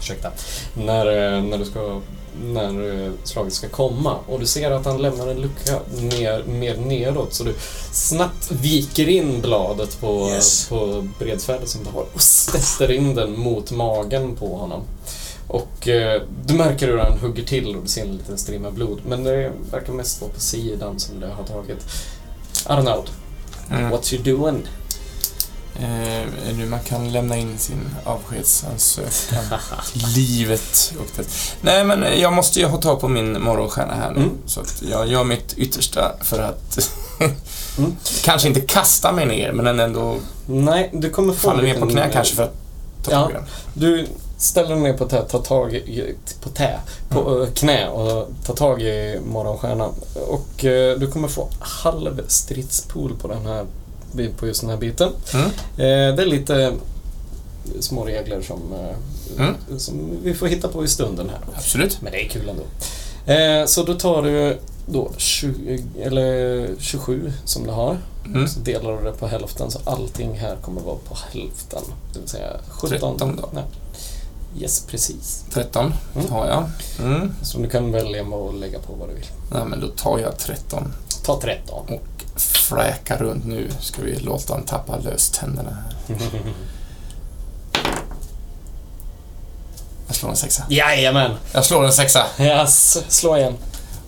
Ursäkta. 0.00 0.30
När, 0.74 1.06
eh, 1.06 1.42
när 1.42 1.58
du 1.58 1.64
ska... 1.64 2.00
När 2.44 3.04
eh, 3.04 3.12
slaget 3.24 3.52
ska 3.52 3.68
komma 3.68 4.16
och 4.28 4.40
du 4.40 4.46
ser 4.46 4.70
att 4.70 4.84
han 4.86 5.02
lämnar 5.02 5.26
en 5.28 5.36
lucka 5.40 5.80
ner, 6.00 6.44
mer 6.44 6.76
neråt 6.76 7.34
så 7.34 7.44
du 7.44 7.54
snabbt 7.92 8.50
viker 8.50 9.08
in 9.08 9.40
bladet 9.40 10.00
på, 10.00 10.28
Yes. 10.30 10.68
på 10.68 11.08
bredsvärdet 11.18 11.68
som 11.68 11.84
du 11.84 11.90
har 11.90 12.06
och 12.14 12.20
sätter 12.22 12.90
in 12.90 13.14
den 13.14 13.38
mot 13.38 13.70
magen 13.70 14.36
på 14.36 14.56
honom. 14.56 14.82
Och 15.48 15.88
eh, 15.88 16.22
du 16.46 16.54
märker 16.54 16.86
hur 16.88 16.98
han 16.98 17.18
hugger 17.18 17.42
till 17.44 17.76
och 17.76 17.82
du 17.82 17.88
ser 17.88 18.02
en 18.02 18.16
liten 18.16 18.38
strimma 18.38 18.70
blod. 18.70 19.00
Men 19.06 19.24
det 19.24 19.52
verkar 19.70 19.92
mest 19.92 20.20
vara 20.20 20.32
på 20.32 20.40
sidan 20.40 20.98
som 21.00 21.20
det 21.20 21.26
har 21.28 21.44
tagit. 21.44 21.86
Arnold, 22.66 23.08
Mm. 23.70 23.90
what 23.90 24.12
you 24.12 24.22
doing? 24.22 24.62
Eh, 25.76 26.26
nu 26.56 26.66
man 26.66 26.80
kan 26.80 27.12
lämna 27.12 27.36
in 27.36 27.58
sin 27.58 27.80
avskedsansökan 28.04 29.44
livet. 30.16 30.92
Och 30.98 31.06
det. 31.16 31.26
Nej, 31.60 31.84
men 31.84 32.20
jag 32.20 32.32
måste 32.32 32.60
ju 32.60 32.66
ha 32.66 32.76
tag 32.80 33.00
på 33.00 33.08
min 33.08 33.42
morgonstjärna 33.42 33.94
här 33.94 34.10
nu. 34.10 34.16
Mm. 34.20 34.30
Så 34.46 34.60
att 34.60 34.82
jag 34.90 35.08
gör 35.08 35.24
mitt 35.24 35.54
yttersta 35.56 36.12
för 36.22 36.38
att 36.42 36.78
Mm. 37.78 37.96
kanske 38.24 38.48
inte 38.48 38.60
kasta 38.60 39.12
mig 39.12 39.26
ner, 39.26 39.52
men 39.52 39.80
ändå 39.80 40.16
Nej, 40.46 40.90
du 40.92 41.10
kommer 41.10 41.32
få 41.32 41.40
falla 41.40 41.58
en 41.58 41.64
ner 41.64 41.80
på 41.80 41.86
knä 41.86 42.10
kanske 42.12 42.34
för 42.36 42.42
att 42.42 42.54
ta 43.02 43.10
Ja. 43.10 43.20
tag 43.22 43.30
i 43.30 43.34
den. 43.34 43.44
Du 43.74 44.06
ställer 44.38 44.68
dig 44.74 44.78
ner 44.82 44.92
på 44.92 45.04
tä, 45.08 45.22
tar 45.22 45.38
tag 45.38 45.74
i, 45.74 46.14
på 46.42 46.48
tä, 46.48 46.80
på 47.08 47.42
eh, 47.42 47.48
knä 47.50 47.88
och 47.88 48.28
tar 48.46 48.54
tag 48.54 48.82
i 48.82 49.20
morgonstjärnan. 49.26 49.94
Och 50.28 50.64
eh, 50.64 50.98
du 50.98 51.06
kommer 51.10 51.28
få 51.28 51.48
halv 51.60 52.22
stridspool 52.28 53.12
på 53.22 53.28
den 53.28 53.46
här, 53.46 53.66
på 54.38 54.46
just 54.46 54.60
den 54.60 54.70
här 54.70 54.76
biten. 54.76 55.10
Mm. 55.34 55.46
Eh, 55.46 56.16
det 56.16 56.22
är 56.22 56.26
lite 56.26 56.72
små 57.80 58.04
regler 58.04 58.42
som, 58.42 58.60
eh, 58.72 58.96
Mm. 59.38 59.54
som 59.78 60.18
vi 60.22 60.34
får 60.34 60.46
hitta 60.46 60.68
på 60.68 60.84
i 60.84 60.88
stunden 60.88 61.28
här. 61.30 61.38
Absolut. 61.56 61.98
Men 62.02 62.12
det 62.12 62.24
är 62.24 62.28
kul 62.28 62.48
ändå. 62.48 62.62
Eh, 63.32 63.66
så 63.66 63.82
då 63.82 63.94
tar 63.94 64.22
du 64.22 64.58
då 64.86 65.10
20, 65.16 65.84
eller 66.02 66.68
27 66.78 67.32
som 67.44 67.64
du 67.64 67.70
har. 67.70 67.98
Mm. 68.26 68.48
Så 68.48 68.60
delar 68.60 68.92
du 68.98 69.04
det 69.04 69.12
på 69.12 69.26
hälften 69.26 69.70
så 69.70 69.78
allting 69.84 70.38
här 70.38 70.56
kommer 70.56 70.80
vara 70.80 70.96
på 71.08 71.16
hälften. 71.32 71.82
Det 72.12 72.18
vill 72.20 72.28
säga 72.28 72.50
17. 72.68 72.90
13 72.90 73.36
då. 73.42 73.48
Nej. 73.52 73.64
Yes, 74.58 74.80
precis. 74.86 75.44
13 75.52 75.94
Mm. 76.16 76.30
har 76.32 76.46
jag. 76.46 76.64
Mm. 77.06 77.34
Så 77.42 77.58
du 77.58 77.68
kan 77.70 77.92
välja 77.92 78.22
att 78.22 78.54
lägga 78.54 78.78
på 78.78 78.92
vad 78.92 79.08
du 79.08 79.14
vill. 79.14 79.26
Ja, 79.52 79.64
men 79.64 79.80
då 79.80 79.88
tar 79.88 80.18
jag 80.18 80.38
13 80.38 80.92
Ta 81.24 81.40
13. 81.40 81.84
och 81.88 82.40
fräkar 82.40 83.16
runt 83.18 83.44
nu. 83.46 83.68
Ska 83.80 84.02
vi 84.02 84.16
låta 84.16 84.52
honom 84.52 84.66
tappa 84.66 84.96
lös 84.96 85.30
tänderna 85.30 85.70
här. 85.70 86.16
Jag 90.06 90.16
slår 90.16 90.30
en 90.30 90.36
sexa. 90.36 90.62
Jajamän! 90.68 91.30
Jag 91.52 91.64
slår 91.64 91.84
en 91.84 91.92
sexa. 91.92 92.26
Yes, 92.38 92.98
slå 93.08 93.36
igen. 93.36 93.54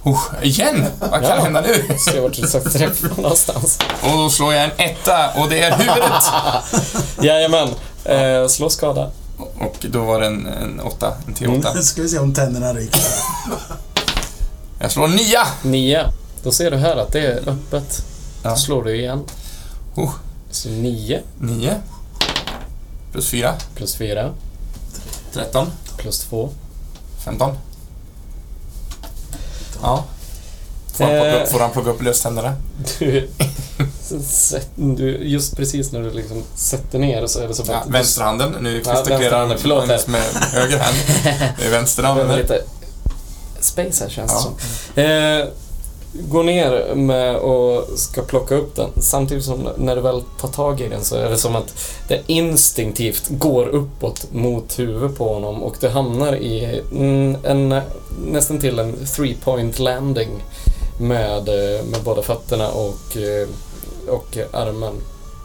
Oh, 0.03 0.21
igen! 0.43 0.87
Vad 1.01 1.11
kan 1.11 1.23
Ja. 1.25 1.35
hända 1.43 1.61
nu? 1.61 1.85
Se 1.99 2.21
vart 2.21 2.33
du 2.33 2.43
sagt 2.49 2.73
träff 2.73 3.03
någonstans. 3.17 3.79
Och 4.03 4.11
då 4.19 4.31
slår 4.31 4.55
jag 4.55 4.65
en 4.65 4.71
etta 4.91 5.31
och 5.37 5.49
det 5.49 5.63
är 5.63 5.77
huvudet. 5.79 6.23
Jajamän. 7.23 7.69
Eh, 8.05 8.47
slå 8.49 8.71
skada. 8.71 9.11
Och 9.61 9.77
då 9.91 10.05
var 10.05 10.21
det 10.21 10.27
en, 10.27 10.47
en 10.47 10.81
åtta, 10.81 11.15
en 11.27 11.35
T8. 11.35 11.45
Mm. 11.47 11.63
Nu 11.75 11.83
ska 11.83 12.03
vi 12.03 12.09
se 12.09 12.19
om 12.19 12.35
tänderna 12.35 12.75
ryker. 12.75 13.01
Jag 14.79 14.91
slår 14.93 15.09
nia! 15.09 15.47
Nio. 15.63 16.13
Då 16.43 16.53
ser 16.53 16.71
du 16.71 16.77
här 16.77 16.97
att 16.97 17.13
det 17.13 17.21
är 17.21 17.49
öppet. 17.49 18.05
Ja. 18.43 18.51
Då 18.51 18.57
slår 18.57 18.85
du 18.85 18.97
igen. 18.97 19.25
Oh, 19.95 20.13
Så 20.51 20.69
nio 20.69 21.23
nio. 21.39 21.75
Plus 23.13 23.29
fyra. 23.31 23.55
plus 23.75 23.95
fyra 23.97 24.33
13. 25.33 25.67
plus 25.97 26.19
två. 26.21 26.51
15. 27.25 27.57
Ja. 29.83 30.05
Får 30.93 31.05
han 31.05 31.13
plocka 31.15 31.41
Eh. 31.43 31.47
får 31.49 31.61
han 31.61 31.71
plocka 31.71 31.91
upp 31.91 32.03
löständerna? 32.03 32.55
Du, 32.99 33.29
sätt- 34.25 34.71
du, 34.75 35.19
just 35.23 35.57
precis 35.57 35.93
när 35.93 36.01
du 36.01 36.11
liksom 36.11 36.43
sätter 36.57 36.99
ner 36.99 37.27
så 37.27 37.41
är 37.41 37.49
det 37.49 37.55
som 37.55 37.65
Ja, 37.69 37.75
att... 37.77 37.89
vänsterhanden. 37.91 38.55
Nu 38.61 38.83
Ja, 38.87 39.05
vänsterhanden, 39.09 39.59
förlåt 39.61 40.09
med 40.09 40.23
höger 40.53 40.79
hand. 40.79 40.97
Det 41.59 41.67
är 41.67 41.71
vänster 41.71 42.03
Det 42.03 42.37
lite 42.37 42.63
space 43.61 44.05
här 44.05 44.11
känns 44.11 44.33
det 44.33 44.39
Ja. 44.39 44.41
som. 44.95 45.03
Eh, 45.03 45.47
går 46.31 46.43
ner 46.45 46.95
med 46.95 47.37
och 47.37 47.99
ska 47.99 48.23
plocka 48.23 48.55
upp 48.55 48.77
den. 48.77 48.91
Samtidigt 49.03 49.45
som 49.45 49.69
när 49.77 49.97
du 49.97 50.03
väl 50.03 50.23
tar 50.41 50.49
tag 50.49 50.81
i 50.81 50.89
den 50.89 51.05
så 51.05 51.17
är 51.17 51.31
det 51.31 51.39
som 51.39 51.57
att 51.57 51.75
det 52.09 52.21
instinktivt 52.27 53.23
går 53.29 53.67
uppåt 53.67 54.27
mot 54.33 54.79
huvudet 54.79 55.19
på 55.19 55.35
honom 55.35 55.63
och 55.63 55.77
det 55.81 55.89
hamnar 55.89 56.37
i 56.37 56.81
mm, 56.93 57.37
en, 57.45 57.81
nästan 58.27 58.59
till 58.61 58.79
en 58.79 59.07
three 59.17 59.37
point 59.45 59.79
landing 59.79 60.29
med, 61.01 61.49
eh, 61.49 61.85
med 61.85 62.01
båda 62.05 62.23
fötterna 62.23 62.69
och, 62.69 63.17
eh, 63.17 63.49
och 64.09 64.39
armen. 64.53 64.95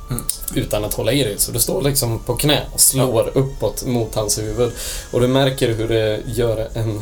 Mm. 0.10 0.24
Utan 0.56 0.86
att 0.86 0.94
hålla 0.94 1.12
i 1.12 1.24
dig. 1.24 1.36
Så 1.38 1.52
du 1.52 1.60
står 1.60 1.82
liksom 1.82 2.20
på 2.20 2.36
knä 2.36 2.62
och 2.74 2.80
slår 2.80 3.32
uppåt 3.34 3.86
mot 3.86 4.16
hans 4.16 4.40
huvud. 4.40 4.72
Och 5.12 5.22
du 5.22 5.28
märker 5.28 5.74
hur 5.74 5.88
det 5.88 6.20
gör 6.26 6.70
en 6.74 7.02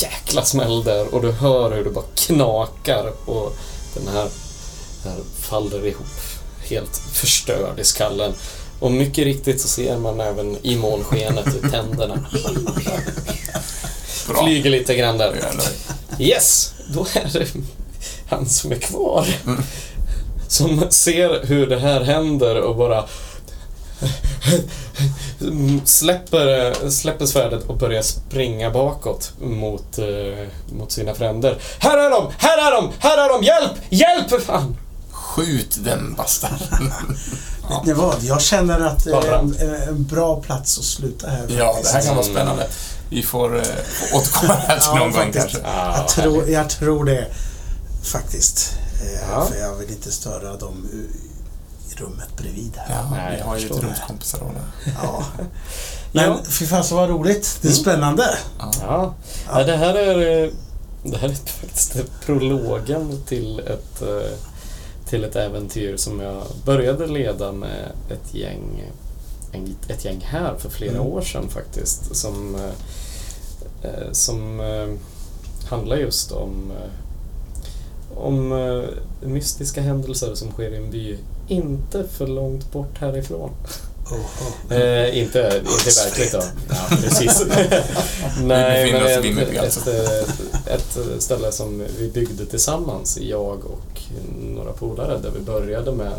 jäkla 0.00 0.44
smäll 0.44 0.84
där 0.84 1.14
och 1.14 1.22
du 1.22 1.32
hör 1.32 1.70
hur 1.70 1.84
det 1.84 1.90
bara 1.90 2.04
knakar 2.14 3.12
och 3.24 3.56
den 3.94 4.08
här, 4.08 4.28
här 5.04 5.16
faller 5.40 5.86
ihop 5.86 6.06
helt 6.68 6.96
förstörd 7.12 7.78
i 7.78 7.84
skallen. 7.84 8.32
Och 8.80 8.92
mycket 8.92 9.24
riktigt 9.24 9.60
så 9.60 9.68
ser 9.68 9.98
man 9.98 10.20
även 10.20 10.56
i 10.62 10.76
månskenet 10.76 11.46
hur 11.46 11.70
tänderna 11.70 12.26
flyger 14.42 14.70
lite 14.70 14.94
grann 14.94 15.18
där. 15.18 15.36
Yes, 16.18 16.74
då 16.94 17.06
är 17.14 17.30
det 17.32 17.46
han 18.28 18.48
som 18.48 18.72
är 18.72 18.76
kvar. 18.76 19.26
Mm. 19.46 19.62
Som 20.52 20.84
ser 20.90 21.46
hur 21.46 21.66
det 21.66 21.78
här 21.78 22.00
händer 22.00 22.60
och 22.60 22.76
bara 22.76 23.04
släpper, 25.84 26.74
släpper 26.90 27.26
svärdet 27.26 27.64
och 27.66 27.76
börjar 27.76 28.02
springa 28.02 28.70
bakåt 28.70 29.32
mot, 29.40 29.98
eh, 29.98 30.46
mot 30.78 30.92
sina 30.92 31.14
fränder. 31.14 31.58
Här 31.78 31.98
är 31.98 32.10
de! 32.10 32.30
Här 32.38 32.58
är 32.58 32.70
de! 32.82 32.90
Här 32.98 33.18
är 33.18 33.28
de! 33.28 33.44
Hjälp! 33.46 33.70
Hjälp 33.88 34.30
för 34.30 34.38
fan! 34.38 34.76
Skjut 35.10 35.78
den 35.84 36.14
bastarden. 36.14 36.68
Vet 37.70 37.84
ni 37.84 37.92
vad? 37.92 38.22
Jag 38.22 38.42
känner 38.42 38.80
att 38.80 39.04
det 39.04 39.10
är 39.12 39.32
en, 39.32 39.56
en 39.88 40.04
bra 40.04 40.40
plats 40.40 40.78
att 40.78 40.84
sluta 40.84 41.28
här. 41.30 41.46
Ja, 41.58 41.78
det 41.82 41.88
här 41.92 42.02
kan 42.02 42.16
vara 42.16 42.26
spännande. 42.26 42.66
Vi 43.10 43.22
får 43.22 43.56
eh, 43.56 43.62
återkomma 44.14 44.54
här 44.54 44.76
till 44.78 44.86
Ja, 44.92 44.98
någon 44.98 45.12
gång 45.12 45.22
faktiskt. 45.32 45.48
kanske. 45.52 45.68
Ah, 45.68 45.96
Jag 45.96 46.08
tror, 46.08 46.48
jag 46.48 46.70
tror 46.70 47.04
det 47.04 47.26
faktiskt. 48.04 48.72
Eh, 49.02 49.30
Ja. 49.30 49.44
För 49.44 49.56
jag 49.60 49.74
vill 49.76 49.90
inte 49.90 50.12
störa 50.12 50.56
dem 50.56 50.88
i- 50.92 51.32
rummet 51.96 52.36
bredvid 52.36 52.72
här. 52.76 52.94
Ja, 52.94 53.10
Nej, 53.10 53.32
vi 53.32 53.38
jag 53.38 53.46
har 53.46 53.56
ju 53.56 53.68
förstår. 53.68 53.86
rumskompisar 53.86 54.40
Ja. 55.02 55.24
Men 56.12 56.24
Ja. 56.24 56.38
fy 56.48 56.66
fasen 56.66 56.96
vad 56.96 57.08
roligt. 57.08 57.58
Det 57.62 57.68
är 57.68 57.72
spännande. 57.72 58.38
Ja. 58.58 58.70
Ja. 58.82 59.14
ja, 59.48 59.64
det 59.64 59.76
här 59.76 59.94
är, 59.94 60.44
eh, 60.44 60.50
det 61.02 61.16
här 61.16 61.28
är 61.28 61.34
faktiskt 61.60 61.96
prologen 62.26 63.22
till 63.26 63.58
ett, 63.58 64.02
eh, 64.02 64.38
till 65.06 65.24
ett 65.24 65.36
äventyr 65.36 65.96
som 65.96 66.20
jag 66.20 66.42
började 66.64 67.06
leda 67.06 67.52
med 67.52 67.92
ett 68.10 68.34
gäng, 68.34 68.84
en- 69.52 69.76
ett 69.88 70.04
gäng 70.04 70.20
här 70.30 70.54
för 70.58 70.70
flera 70.70 70.92
Mm. 70.96 71.06
år 71.06 71.22
sedan 71.22 71.48
faktiskt. 71.48 72.16
Som, 72.16 72.56
som 74.12 74.60
handlar 75.70 75.96
just 75.96 76.32
om, 76.32 76.72
om 78.16 78.52
eh, 78.52 79.28
mystiska 79.28 79.80
händelser 79.80 80.34
som 80.34 80.50
sker 80.50 80.70
i 80.70 80.76
en 80.76 80.90
by 80.90 81.16
inte 81.48 82.04
för 82.08 82.26
långt 82.26 82.72
bort 82.72 82.98
härifrån. 82.98 83.50
Oh, 84.10 84.18
oh. 84.18 84.76
Eh, 84.76 85.18
inte, 85.18 85.62
inte 85.62 85.90
verkligt 86.04 86.32
då. 86.32 86.42
Ja, 86.68 86.96
precis. 86.96 87.46
Nej, 88.42 88.92
men 88.92 89.06
ett, 89.06 89.38
ett, 89.38 89.58
alltså. 89.60 89.90
ett, 89.90 90.96
ett 90.96 91.22
ställe 91.22 91.52
som 91.52 91.82
vi 91.98 92.08
byggde 92.08 92.46
tillsammans, 92.46 93.18
jag 93.20 93.64
och 93.64 94.02
några 94.54 94.72
polare, 94.72 95.18
där 95.18 95.30
vi 95.30 95.40
började 95.40 95.92
med 95.92 96.12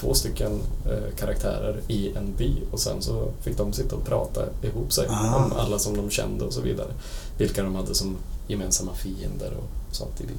två 0.00 0.14
stycken 0.14 0.60
eh, 0.86 1.16
karaktärer 1.18 1.80
i 1.88 2.08
en 2.16 2.34
by 2.38 2.52
och 2.72 2.80
sen 2.80 3.02
så 3.02 3.28
fick 3.42 3.56
de 3.56 3.72
sitta 3.72 3.96
och 3.96 4.04
prata 4.06 4.40
ihop 4.62 4.92
sig 4.92 5.06
Ah. 5.10 5.36
om 5.36 5.52
alla 5.52 5.78
som 5.78 5.96
de 5.96 6.10
kände 6.10 6.44
och 6.44 6.52
så 6.52 6.60
vidare. 6.60 6.90
Vilka 7.38 7.62
de 7.62 7.74
hade 7.74 7.94
som 7.94 8.16
gemensamma 8.48 8.94
fiender 8.94 9.52
och 9.58 9.96
sånt 9.96 10.20
i 10.20 10.26
byn. 10.26 10.36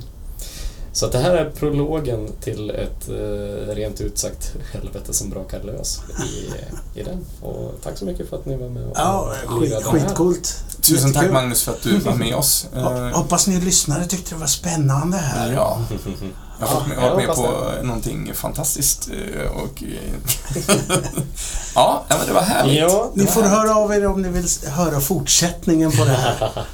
Så 0.93 1.07
det 1.07 1.17
här 1.17 1.31
är 1.33 1.49
prologen 1.49 2.27
till 2.41 2.69
ett 2.69 3.09
eh, 3.09 3.75
rent 3.75 4.01
ut 4.01 4.17
sagt 4.17 4.53
helvete 4.73 5.13
som 5.13 5.29
brakar 5.29 5.63
lös 5.63 5.99
i, 6.25 6.99
i 6.99 7.03
den. 7.03 7.25
Och 7.41 7.73
tack 7.83 7.97
så 7.97 8.05
mycket 8.05 8.29
för 8.29 8.37
att 8.37 8.45
ni 8.45 8.57
var 8.57 8.69
med 8.69 8.83
och 8.83 8.93
Ja, 8.95 9.33
skit, 9.45 9.73
skitcoolt. 9.83 10.63
Tusen 10.81 11.13
tack. 11.13 11.31
Magnus 11.31 11.63
för 11.63 11.71
att 11.71 11.81
du 11.83 11.97
var 11.97 12.13
med 12.15 12.35
oss. 12.35 12.67
Eh, 12.75 12.79
Ho- 12.83 13.11
Hoppas 13.11 13.47
ni 13.47 13.61
lyssnare 13.61 14.05
tyckte 14.05 14.35
det 14.35 14.39
var 14.39 14.47
spännande 14.47 15.17
här. 15.17 15.53
Ja, 15.53 15.85
jag 16.59 16.67
har 16.67 16.75
varit 16.75 16.87
med, 16.87 16.97
Ja, 17.01 17.13
varit 17.13 17.27
med 17.27 17.35
på 17.35 17.71
någonting 17.83 18.31
fantastiskt 18.33 19.09
eh, 19.09 19.51
och... 19.51 19.83
ja, 21.75 22.03
men 22.09 22.27
det 22.27 22.33
var 22.33 22.41
härligt. 22.41 22.79
Ja, 22.79 23.11
Ni 23.15 23.23
Det 23.23 23.25
var 23.29 23.33
får 23.33 23.41
härligt. 23.41 23.57
höra 23.59 23.75
av 23.77 23.93
er 23.93 24.05
om 24.07 24.21
ni 24.21 24.29
vill 24.29 24.47
höra 24.67 24.99
fortsättningen 24.99 25.91
på 25.91 26.03
det 26.05 26.11
här. 26.11 26.51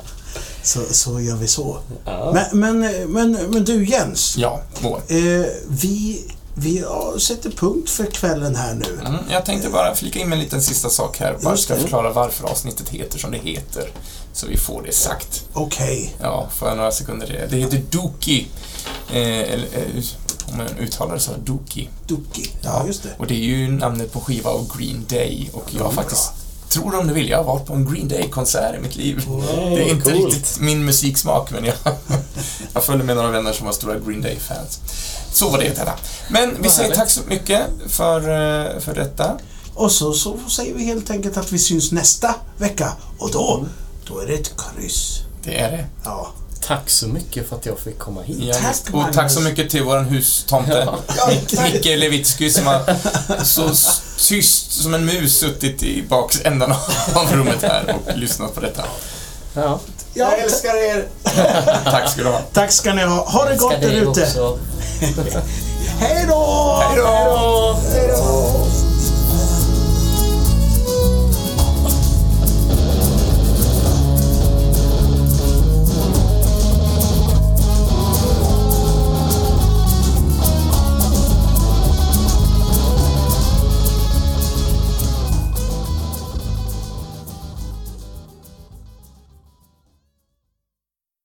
Så, 0.68 0.80
så 0.91 1.20
gör 1.20 1.36
vi 1.36 1.47
så. 1.47 1.78
ja. 2.05 2.32
Men, 2.51 2.59
men, 2.59 3.11
men, 3.11 3.32
men 3.32 3.63
du 3.63 3.86
Jens. 3.86 4.38
Ja, 4.38 4.61
vår. 4.82 5.01
Eh, 5.07 5.45
vi, 5.68 6.26
vi 6.53 6.84
sätter 7.20 7.49
punkt 7.51 7.89
för 7.89 8.05
kvällen 8.05 8.55
här 8.55 8.74
nu. 8.74 8.99
Mm, 9.05 9.20
jag 9.30 9.45
tänkte 9.45 9.70
bara 9.70 9.95
flika 9.95 10.20
in 10.20 10.30
med 10.30 10.38
en 10.38 10.43
liten 10.43 10.61
sista 10.61 10.89
sak 10.89 11.20
här. 11.20 11.38
Bara 11.43 11.57
ska 11.57 11.76
förklara 11.76 12.11
varför 12.11 12.47
avsnittet 12.47 12.89
heter 12.89 13.20
som 13.20 13.32
det 13.32 13.38
heter. 13.38 13.89
Så 14.34 14.47
vi 14.47 14.57
får 14.57 14.82
det 14.82 14.93
sagt. 14.93 15.43
Okej. 15.53 16.15
Ja, 16.22 16.49
får 16.55 16.68
jag 16.68 16.78
några 16.78 16.91
sekunder. 16.91 17.28
Det 17.28 17.47
Det 17.55 17.57
heter 17.57 17.82
Doki. 17.89 18.47
Eh, 19.11 19.18
eller, 19.53 19.68
eh, 19.74 20.03
om 20.51 20.57
man 20.57 20.68
uttalar 20.80 21.13
det 21.13 21.20
så, 21.20 21.32
Dookie. 21.45 21.89
Dookie. 22.07 22.47
Ja, 22.61 22.84
just 22.88 23.03
det. 23.03 23.09
Och 23.18 23.28
det 23.28 23.34
är 23.34 23.45
ju 23.45 23.72
namnet 23.72 24.13
på 24.13 24.20
skiva 24.20 24.49
av 24.49 24.78
Green 24.78 25.05
Day 25.09 25.49
och 25.53 25.74
jag 25.78 25.84
har 25.84 25.91
faktiskt, 25.91 26.32
tror 26.70 26.95
om 26.99 27.07
du 27.07 27.13
vill, 27.13 27.30
jag 27.30 27.38
har 27.38 27.43
varit 27.43 27.65
på 27.65 27.74
en 27.74 27.93
Green 27.93 28.07
Day-konsert 28.07 28.76
i 28.76 28.80
mitt 28.80 28.95
liv. 28.95 29.26
det 29.76 29.84
är 29.84 29.89
inte 29.89 30.11
coolt. 30.11 30.26
riktigt 30.36 30.59
min 30.59 30.86
musiksmak, 30.86 31.51
men 31.51 31.65
jag, 31.65 31.76
jag 32.74 32.84
följde 32.84 33.05
med 33.05 33.15
några 33.15 33.32
vänner 33.32 33.53
som 33.53 33.65
var 33.65 33.74
stora 33.74 33.99
Green 33.99 34.22
Day-fans. 34.22 34.80
Så 35.32 35.49
var 35.49 35.57
det 35.57 35.70
detta. 35.70 35.93
Men 36.30 36.49
vi 36.49 36.55
Vad 36.61 36.72
säger 36.72 36.84
härligt. 36.84 36.99
tack 36.99 37.09
så 37.09 37.22
mycket 37.28 37.61
för, 37.88 38.20
eh, 38.22 38.80
för 38.80 38.95
detta. 38.95 39.38
Och 39.74 39.91
så, 39.91 40.13
så 40.13 40.38
säger 40.49 40.74
vi 40.76 40.84
helt 40.86 41.09
enkelt 41.09 41.38
att 41.38 41.51
vi 41.51 41.59
syns 41.59 41.91
nästa 41.91 42.36
vecka. 42.57 42.91
Och 43.20 43.32
då, 43.32 43.57
Mm. 43.57 43.70
då 44.07 44.20
är 44.20 44.28
det 44.28 44.34
ett 44.34 44.51
kryss. 44.57 45.20
Det 45.43 45.59
är 45.59 45.72
det. 45.72 45.86
Ja. 46.03 46.28
Tack 46.62 46.89
så 46.89 47.08
mycket 47.08 47.49
för 47.49 47.55
att 47.55 47.66
jag 47.66 47.80
fick 47.80 47.99
komma 47.99 48.22
hit. 48.22 48.38
Ja, 48.93 48.99
och 48.99 49.14
tack 49.14 49.32
så 49.32 49.41
mycket 49.41 49.70
till 49.70 49.84
vår 49.84 49.99
hustomte, 49.99 50.88
Ja, 51.18 51.30
Micke 51.64 51.86
Levitsky, 51.86 52.49
som 52.49 52.66
har 52.68 52.95
så 53.43 53.70
tyst 54.20 54.72
som 54.84 54.93
en 54.93 55.05
mus 55.05 55.38
suttit 55.38 55.84
i 55.84 56.03
baksändan 56.10 56.72
av 57.14 57.32
rummet 57.36 57.62
här 57.62 57.95
och 58.05 58.18
lyssnat 58.18 58.55
på 58.55 58.62
detta. 58.62 58.84
Ja. 59.53 59.80
Jag 60.14 60.39
älskar 60.39 60.76
er. 60.78 61.05
Tack 61.91 62.10
ska 62.12 62.24
du 62.24 62.30
ha. 62.30 62.39
Tack 62.53 62.72
ska 62.72 62.93
ni 62.93 63.03
ha. 63.03 63.26
Ha 63.26 63.45
det 63.45 63.55
gott 63.55 63.82
där 63.82 63.91
ute. 63.91 64.08
också. 64.10 64.60
Hej 65.99 66.26
då! 66.28 66.84
Hej 66.89 66.97
då! 66.97 67.80
Hej 67.93 68.08
då! 68.08 68.86